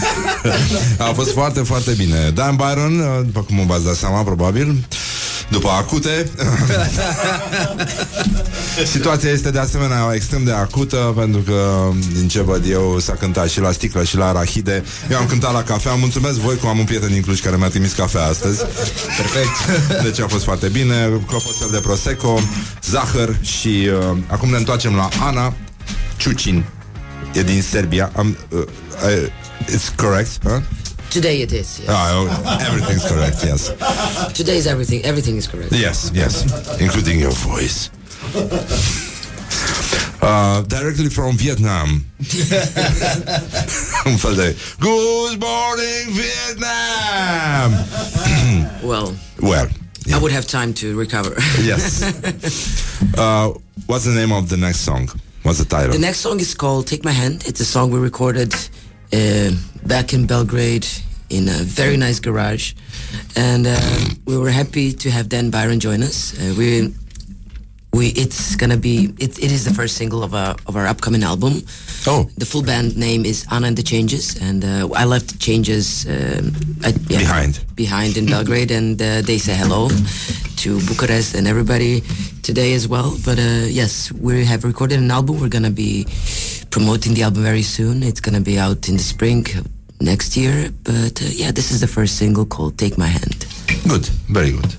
A 1.09 1.13
fost 1.13 1.33
foarte, 1.33 1.61
foarte 1.61 1.93
bine. 1.93 2.31
Dan 2.35 2.57
Byron, 2.57 3.23
după 3.25 3.41
cum 3.41 3.67
v-ați 3.67 3.85
dat 3.85 3.95
seama, 3.95 4.23
probabil, 4.23 4.85
după 5.51 5.69
acute. 5.69 6.31
Situația 8.93 9.31
este 9.31 9.51
de 9.51 9.59
asemenea 9.59 10.11
extrem 10.15 10.45
de 10.45 10.53
acută 10.53 11.13
pentru 11.17 11.41
că, 11.41 11.89
din 12.13 12.29
ce 12.29 12.43
văd 12.43 12.65
eu, 12.69 12.99
s-a 12.99 13.13
cântat 13.13 13.49
și 13.49 13.61
la 13.61 13.73
sticlă 13.73 14.05
și 14.05 14.17
la 14.17 14.29
arahide. 14.29 14.85
Eu 15.11 15.19
am 15.19 15.27
cântat 15.27 15.53
la 15.53 15.63
cafea. 15.63 15.95
Mulțumesc 15.95 16.39
voi 16.39 16.57
că 16.57 16.67
am 16.67 16.79
un 16.79 16.85
prieten 16.85 17.09
din 17.09 17.23
Cluj 17.23 17.41
care 17.41 17.57
mi-a 17.57 17.69
trimis 17.69 17.93
cafea 17.93 18.25
astăzi. 18.25 18.65
Perfect. 19.17 19.81
Deci 20.07 20.21
a 20.21 20.27
fost 20.27 20.45
foarte 20.45 20.69
bine. 20.69 21.21
Clopoțel 21.27 21.69
de 21.71 21.79
prosecco, 21.79 22.41
zahăr 22.85 23.37
și 23.41 23.69
uh, 23.69 24.17
acum 24.27 24.51
ne 24.51 24.57
întoarcem 24.57 24.95
la 24.95 25.09
Ana 25.21 25.55
Ciucin. 26.17 26.65
E 27.33 27.43
din 27.43 27.63
Serbia. 27.63 28.13
Am, 28.17 28.37
uh, 28.49 28.59
uh, 28.59 28.65
it's 29.75 29.95
correct, 29.97 30.31
huh? 30.43 30.63
Today 31.11 31.43
it 31.43 31.53
is. 31.53 31.81
Yes. 31.81 31.89
Ah, 31.91 32.13
oh, 32.15 32.67
everything's 32.67 33.05
correct, 33.05 33.43
yes. 33.45 33.69
Today 34.33 34.57
is 34.57 34.67
everything. 34.69 35.05
Everything 35.05 35.37
is 35.37 35.49
correct. 35.49 35.73
Yes, 35.73 36.11
yes, 36.15 36.45
including 36.81 37.19
your 37.19 37.33
voice. 37.33 37.91
Uh, 40.23 40.63
directly 40.63 41.09
from 41.09 41.37
Vietnam. 41.37 42.05
Good 44.79 45.41
morning, 45.41 46.07
Vietnam! 46.21 47.73
Well, 48.83 49.15
well, 49.43 49.69
I 50.13 50.19
would 50.19 50.33
have 50.33 50.47
time 50.47 50.73
to 50.75 50.97
recover. 50.97 51.35
yes. 51.61 52.03
Uh, 53.17 53.53
what's 53.87 54.05
the 54.05 54.13
name 54.13 54.31
of 54.31 54.49
the 54.49 54.57
next 54.57 54.81
song? 54.81 55.09
What's 55.43 55.59
the 55.59 55.65
title? 55.65 55.93
The 55.93 55.99
next 55.99 56.19
song 56.19 56.39
is 56.39 56.55
called 56.55 56.87
"Take 56.87 57.03
My 57.05 57.13
Hand." 57.13 57.45
It's 57.47 57.61
a 57.61 57.65
song 57.65 57.91
we 57.91 57.99
recorded 57.99 58.55
uh, 59.13 59.51
back 59.87 60.13
in 60.13 60.27
Belgrade 60.27 60.87
in 61.29 61.49
a 61.49 61.63
very 61.63 61.97
nice 61.97 62.21
garage, 62.21 62.75
and 63.37 63.67
uh, 63.67 63.81
we 64.27 64.37
were 64.37 64.51
happy 64.51 64.93
to 64.93 65.11
have 65.11 65.29
Dan 65.29 65.51
Byron 65.51 65.81
join 65.81 66.03
us. 66.03 66.39
Uh, 66.39 66.55
we 66.59 66.93
we 67.93 68.09
it's 68.09 68.57
gonna 68.57 68.77
be 68.77 69.13
it, 69.19 69.39
it 69.39 69.51
is 69.51 69.65
the 69.65 69.75
first 69.75 69.97
single 69.97 70.23
of 70.23 70.35
our 70.35 70.55
of 70.67 70.77
our 70.77 70.87
upcoming 70.87 71.23
album. 71.23 71.63
Oh. 72.07 72.31
the 72.39 72.47
full 72.47 72.63
band 72.63 72.97
name 72.97 73.25
is 73.27 73.47
Anna 73.51 73.67
and 73.67 73.77
the 73.77 73.83
Changes, 73.83 74.37
and 74.41 74.65
uh, 74.65 74.89
I 74.95 75.05
left 75.05 75.29
the 75.33 75.39
Changes 75.39 76.07
um, 76.07 76.53
at, 76.85 76.95
yeah, 77.11 77.19
Behind. 77.19 77.65
behind 77.75 78.17
in 78.17 78.27
Belgrade, 78.27 78.71
and 78.71 79.01
uh, 79.03 79.21
they 79.23 79.39
say 79.39 79.55
hello 79.55 79.89
to 80.63 80.79
Bucharest 80.87 81.35
and 81.35 81.47
everybody 81.47 82.03
today 82.43 82.75
as 82.75 82.87
well. 82.89 83.17
But 83.25 83.39
uh, 83.39 83.67
yes, 83.69 84.11
we 84.13 84.45
have 84.45 84.65
recorded 84.65 84.99
an 84.99 85.11
album. 85.11 85.41
We're 85.41 85.49
gonna 85.49 85.71
be 85.71 86.07
promoting 86.71 87.15
the 87.15 87.23
album 87.25 87.43
very 87.43 87.63
soon. 87.63 88.03
It's 88.03 88.21
gonna 88.21 88.41
be 88.41 88.59
out 88.59 88.89
in 88.89 88.97
the 88.97 89.03
spring 89.03 89.45
next 90.01 90.37
year. 90.37 90.71
But 90.85 91.21
uh, 91.21 91.27
yeah, 91.33 91.51
this 91.51 91.71
is 91.71 91.81
the 91.81 91.89
first 91.89 92.17
single 92.17 92.47
called 92.47 92.79
"Take 92.79 92.97
My 92.97 93.09
Hand." 93.09 93.47
Good, 93.89 94.07
very 94.29 94.53
good. 94.53 94.75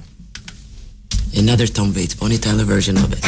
Another 1.33 1.65
Tom 1.65 1.93
Waits, 1.93 2.13
Bonnie 2.13 2.37
Tyler 2.37 2.63
version 2.65 2.97
of 2.97 3.13
it. 3.13 3.21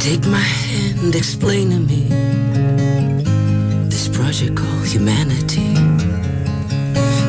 Take 0.00 0.24
my 0.26 0.38
hand, 0.38 1.14
explain 1.14 1.70
to 1.70 1.78
me 1.78 2.08
this 3.88 4.08
project 4.08 4.56
called 4.56 4.86
humanity. 4.86 5.74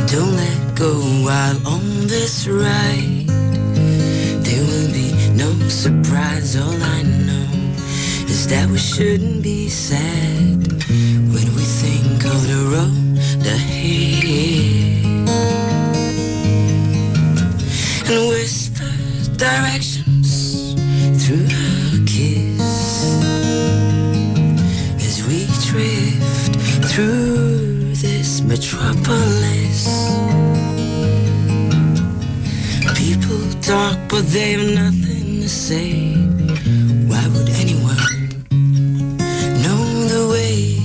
Don't 0.05 0.35
let 0.35 0.75
go 0.75 0.93
while 1.25 1.67
on 1.67 2.07
this 2.07 2.47
ride. 2.47 3.16
No 5.47 5.69
surprise. 5.69 6.57
All 6.57 6.83
I 6.97 7.03
know 7.03 7.47
is 8.27 8.47
that 8.49 8.69
we 8.69 8.77
shouldn't 8.77 9.41
be 9.41 9.69
sad 9.69 10.67
when 11.33 11.47
we 11.55 11.63
think 11.83 12.25
of 12.25 12.39
the 12.51 12.61
road 12.73 13.17
ahead. 13.45 15.05
And 18.09 18.27
whisper 18.27 18.91
directions 19.37 20.73
through 21.23 21.47
a 21.47 22.05
kiss 22.05 23.05
as 25.07 25.17
we 25.27 25.47
drift 25.69 26.55
through 26.91 27.95
this 27.95 28.41
metropolis. 28.41 29.87
People 32.97 33.46
talk, 33.67 33.97
but 34.07 34.25
they 34.27 34.53
have 34.53 34.69
nothing 34.75 35.41
to 35.41 35.49
say. 35.49 36.13
Why 37.09 37.21
would 37.33 37.49
anyone 37.49 37.97
know 39.63 39.81
the 40.13 40.23
way? 40.31 40.79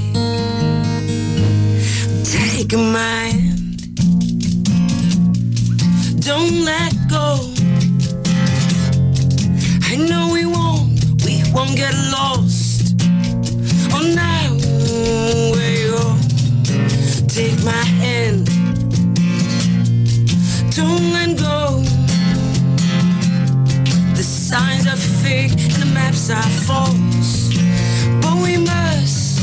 Take 2.24 2.72
my 2.76 3.26
hand, 3.38 3.94
don't 6.26 6.64
let 6.64 6.92
go. 7.08 7.26
I 9.90 9.94
know 10.08 10.30
we 10.32 10.44
won't, 10.44 10.98
we 11.24 11.34
won't 11.54 11.76
get 11.76 11.94
lost 12.10 12.96
our 13.94 14.50
way 15.54 15.86
home. 15.86 16.20
Take 17.28 17.62
my 17.62 17.84
hand, 18.02 18.46
don't 20.74 21.12
let 21.12 21.38
go. 21.38 21.61
Signs 24.52 24.86
are 24.86 24.96
fake 24.96 25.52
and 25.52 25.82
the 25.82 25.90
maps 25.94 26.28
are 26.28 26.50
false, 26.68 27.48
but 28.20 28.36
we 28.44 28.58
must 28.58 29.40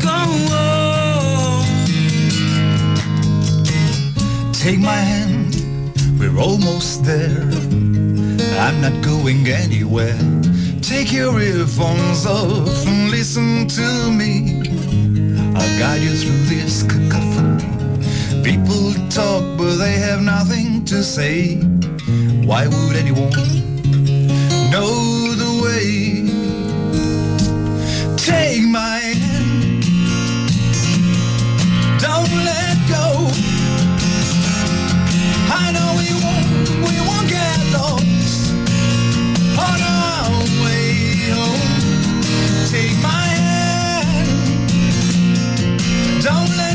go 0.00 0.08
on. 0.08 1.66
Take 4.54 4.80
my 4.80 4.96
hand, 5.12 5.54
we're 6.18 6.40
almost 6.40 7.04
there. 7.04 7.42
I'm 8.58 8.80
not 8.80 9.04
going 9.04 9.46
anywhere. 9.46 10.18
Take 10.80 11.12
your 11.12 11.38
earphones 11.42 12.24
off 12.24 12.86
and 12.86 13.10
listen 13.10 13.68
to 13.68 14.10
me. 14.10 14.62
I'll 15.56 15.78
guide 15.78 16.00
you 16.00 16.14
through 16.16 16.44
this 16.48 16.84
cacophony. 16.84 17.68
People 18.42 18.94
talk, 19.10 19.44
but 19.58 19.76
they 19.76 19.98
have 19.98 20.22
nothing 20.22 20.86
to 20.86 21.04
say. 21.04 21.58
Why 22.46 22.66
would 22.66 22.96
anyone 22.96 23.57
Take 28.28 28.64
my 28.68 28.98
hand, 28.98 29.82
don't 31.98 32.32
let 32.44 32.76
go. 32.88 33.30
I 35.62 35.72
know 35.74 35.90
we 36.00 36.08
won't, 36.24 36.68
we 36.86 36.96
won't 37.08 37.28
get 37.30 37.58
lost 37.72 38.52
on 39.58 39.80
our 39.82 40.30
way 40.62 41.30
home. 41.36 41.82
Take 42.70 42.96
my 43.02 43.26
hand, 43.40 44.62
don't 46.22 46.50
let 46.58 46.67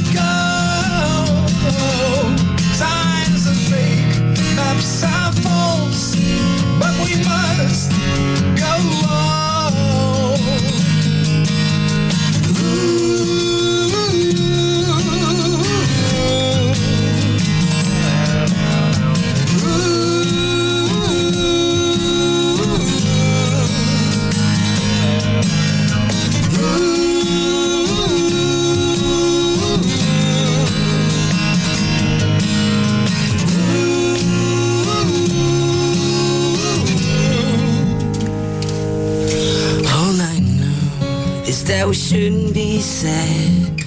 shouldn't 41.93 42.53
be 42.55 42.79
sad 42.81 43.79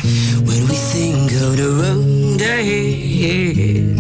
when 0.47 0.63
we 0.69 0.77
think 0.95 1.33
of 1.33 1.57
the 1.57 1.69
road 1.81 2.41
ahead. 2.41 3.97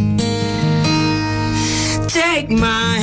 Take 2.09 2.49
my 2.49 2.96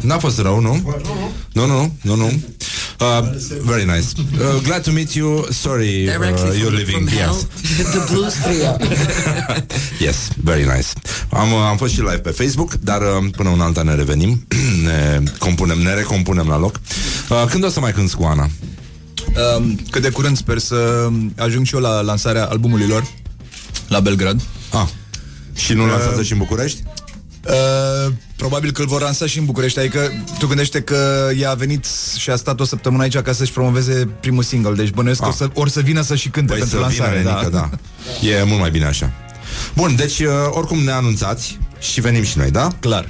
n-a 0.00 0.18
fost 0.18 0.40
rău, 0.40 0.60
nu? 0.60 1.00
Nu, 1.52 1.66
nu, 1.66 1.92
nu, 2.02 2.14
nu 2.14 2.40
Uh, 3.00 3.28
very 3.64 3.84
nice. 3.84 4.06
Uh, 4.16 4.62
glad 4.62 4.82
to 4.82 4.90
meet 4.90 5.12
you. 5.12 5.46
Sorry, 5.50 6.06
uh, 6.06 6.12
Directly 6.12 6.58
you're 6.58 6.64
from, 6.64 6.74
living. 6.74 7.08
from 7.08 7.18
hell. 7.18 7.36
Yes, 7.78 7.90
the 7.90 8.12
blues 8.12 8.34
trio. 8.34 8.76
yes, 10.06 10.28
very 10.44 10.64
nice. 10.64 10.88
Am, 11.30 11.52
uh, 11.52 11.58
am 11.58 11.76
fost 11.76 11.92
și 11.92 12.00
live 12.00 12.18
pe 12.18 12.30
Facebook, 12.30 12.74
dar 12.74 13.00
uh, 13.00 13.30
până 13.36 13.48
un 13.48 13.60
alta 13.60 13.82
ne 13.82 13.94
revenim, 13.94 14.46
ne 14.84 15.22
compunem, 15.38 15.78
ne 15.78 15.94
recompunem 15.94 16.46
la 16.48 16.58
loc. 16.58 16.80
Uh, 17.28 17.44
când 17.50 17.64
o 17.64 17.68
să 17.68 17.80
mai 17.80 17.92
cânti 17.92 18.14
cu 18.14 18.24
Ana? 18.24 18.48
Um, 19.56 19.78
cât 19.90 20.02
de 20.02 20.08
curând 20.10 20.36
sper 20.36 20.58
să 20.58 21.08
ajung 21.36 21.66
și 21.66 21.74
eu 21.74 21.80
la 21.80 22.00
lansarea 22.00 22.44
albumului 22.44 22.86
lor 22.86 23.06
la 23.88 24.00
Belgrad. 24.00 24.40
Ah. 24.72 24.86
Și 25.54 25.72
nu 25.72 25.86
lansează 25.86 26.22
și 26.22 26.32
în 26.32 26.38
București? 26.38 26.82
Uh, 27.50 28.12
probabil 28.36 28.70
că 28.72 28.80
îl 28.80 28.86
vor 28.86 29.00
lansa 29.02 29.26
și 29.26 29.38
în 29.38 29.44
București 29.44 29.78
Adică 29.78 30.12
tu 30.38 30.46
gândește 30.46 30.80
că 30.80 31.30
ea 31.38 31.50
a 31.50 31.54
venit 31.54 31.86
și 32.16 32.30
a 32.30 32.36
stat 32.36 32.60
o 32.60 32.64
săptămână 32.64 33.02
aici 33.02 33.18
Ca 33.18 33.32
să-și 33.32 33.52
promoveze 33.52 34.08
primul 34.20 34.42
single 34.42 34.72
Deci 34.74 34.90
bănuiesc 34.90 35.20
că 35.20 35.28
o 35.28 35.32
să, 35.32 35.48
or 35.54 35.68
să 35.68 35.80
vină 35.80 36.00
să 36.02 36.14
și 36.14 36.28
cânte 36.28 36.52
Păi 36.52 36.58
pentru 36.58 36.76
să 36.76 36.82
lansare 36.82 37.18
vină, 37.18 37.30
Nenică, 37.30 37.50
da. 37.50 37.70
E 38.30 38.42
mult 38.42 38.60
mai 38.60 38.70
bine 38.70 38.84
așa. 38.84 39.12
Bun, 39.74 39.96
deci 39.96 40.18
uh, 40.18 40.26
oricum 40.50 40.78
ne 40.78 40.90
anunțați 40.92 41.58
și 41.78 42.00
venim 42.00 42.22
și 42.22 42.38
noi, 42.38 42.50
da? 42.50 42.68
Clar. 42.80 43.08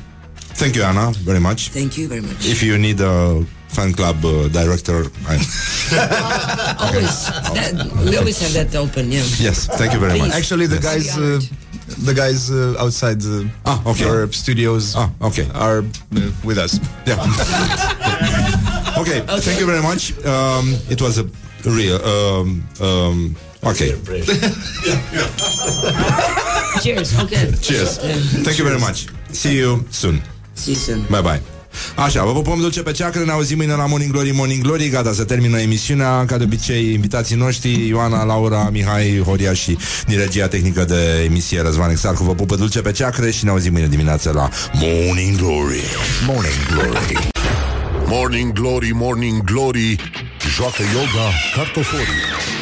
Thank 0.56 0.74
you, 0.74 0.86
Ana, 0.86 1.10
very 1.24 1.40
much. 1.40 1.60
Thank 1.72 1.94
you 1.94 2.06
very 2.08 2.20
much. 2.20 2.44
If 2.50 2.60
you 2.62 2.76
need 2.76 3.00
a 3.00 3.42
fan 3.66 3.90
club 3.92 4.24
uh, 4.24 4.30
director, 4.50 5.10
I'm... 5.30 5.40
Always. 6.84 7.24
That, 7.54 7.72
we 8.04 8.16
always 8.16 8.38
have 8.42 8.52
that 8.64 8.80
open, 8.80 9.10
yeah. 9.10 9.24
yes, 9.40 9.66
thank 9.66 9.92
you 9.92 10.00
very 10.00 10.18
much. 10.18 10.32
Actually 10.32 10.66
the 10.66 10.80
Yes. 10.82 10.92
guys 10.92 11.16
uh, 11.16 11.40
The 11.98 12.14
guys 12.14 12.50
uh, 12.50 12.76
outside 12.78 13.22
uh, 13.24 13.44
ah, 13.66 13.82
okay. 13.86 14.04
our 14.08 14.30
studios 14.32 14.94
ah, 14.96 15.10
okay. 15.22 15.48
are 15.54 15.78
uh, 15.80 16.30
with 16.44 16.58
us 16.58 16.78
Yeah. 17.06 17.16
okay, 19.02 19.20
thank 19.40 19.60
you 19.60 19.66
very 19.66 19.82
much. 19.82 20.12
Um, 20.24 20.76
it 20.88 21.00
was 21.02 21.18
a 21.18 21.24
real. 21.64 21.96
Um, 22.04 22.64
um, 22.80 23.36
okay. 23.64 23.96
Cheers. 26.82 27.12
Okay. 27.22 27.52
Cheers. 27.60 27.98
Thank 28.44 28.58
you 28.58 28.64
very 28.64 28.80
much. 28.80 29.08
See 29.32 29.56
you 29.56 29.84
soon. 29.90 30.22
See 30.54 30.72
you 30.72 30.76
soon. 30.76 31.02
Bye 31.10 31.22
bye. 31.22 31.40
Așa, 31.96 32.24
vă 32.24 32.32
pupăm 32.32 32.60
dulce 32.60 32.82
pe 32.82 32.92
ceacră, 32.92 33.24
ne 33.24 33.32
auzim 33.32 33.56
mâine 33.56 33.74
la 33.74 33.86
Morning 33.86 34.12
Glory, 34.12 34.30
Morning 34.30 34.62
Glory, 34.62 34.88
gata, 34.88 35.12
să 35.12 35.24
termină 35.24 35.60
emisiunea, 35.60 36.24
ca 36.24 36.36
de 36.36 36.44
obicei, 36.44 36.92
invitații 36.92 37.36
noștri, 37.36 37.86
Ioana, 37.88 38.24
Laura, 38.24 38.68
Mihai, 38.72 39.22
Horia 39.24 39.52
și 39.52 39.78
dirigia 40.06 40.48
tehnică 40.48 40.84
de 40.84 41.22
emisie 41.24 41.60
Răzvan 41.62 41.90
Exarcu, 41.90 42.22
vă 42.22 42.34
pupă 42.34 42.56
dulce 42.56 42.80
pe 42.80 42.92
ceacră 42.92 43.30
și 43.30 43.44
ne 43.44 43.50
auzim 43.50 43.72
mâine 43.72 43.86
dimineață 43.86 44.30
la 44.34 44.48
Morning 44.72 45.36
Glory. 45.36 45.82
Morning 46.26 46.66
Glory. 46.72 47.28
Morning 48.06 48.52
Glory, 48.52 48.90
Morning 48.92 49.44
Glory 49.44 49.96
Joacă 50.54 50.82
yoga 50.94 51.26
cartoforii 51.54 52.59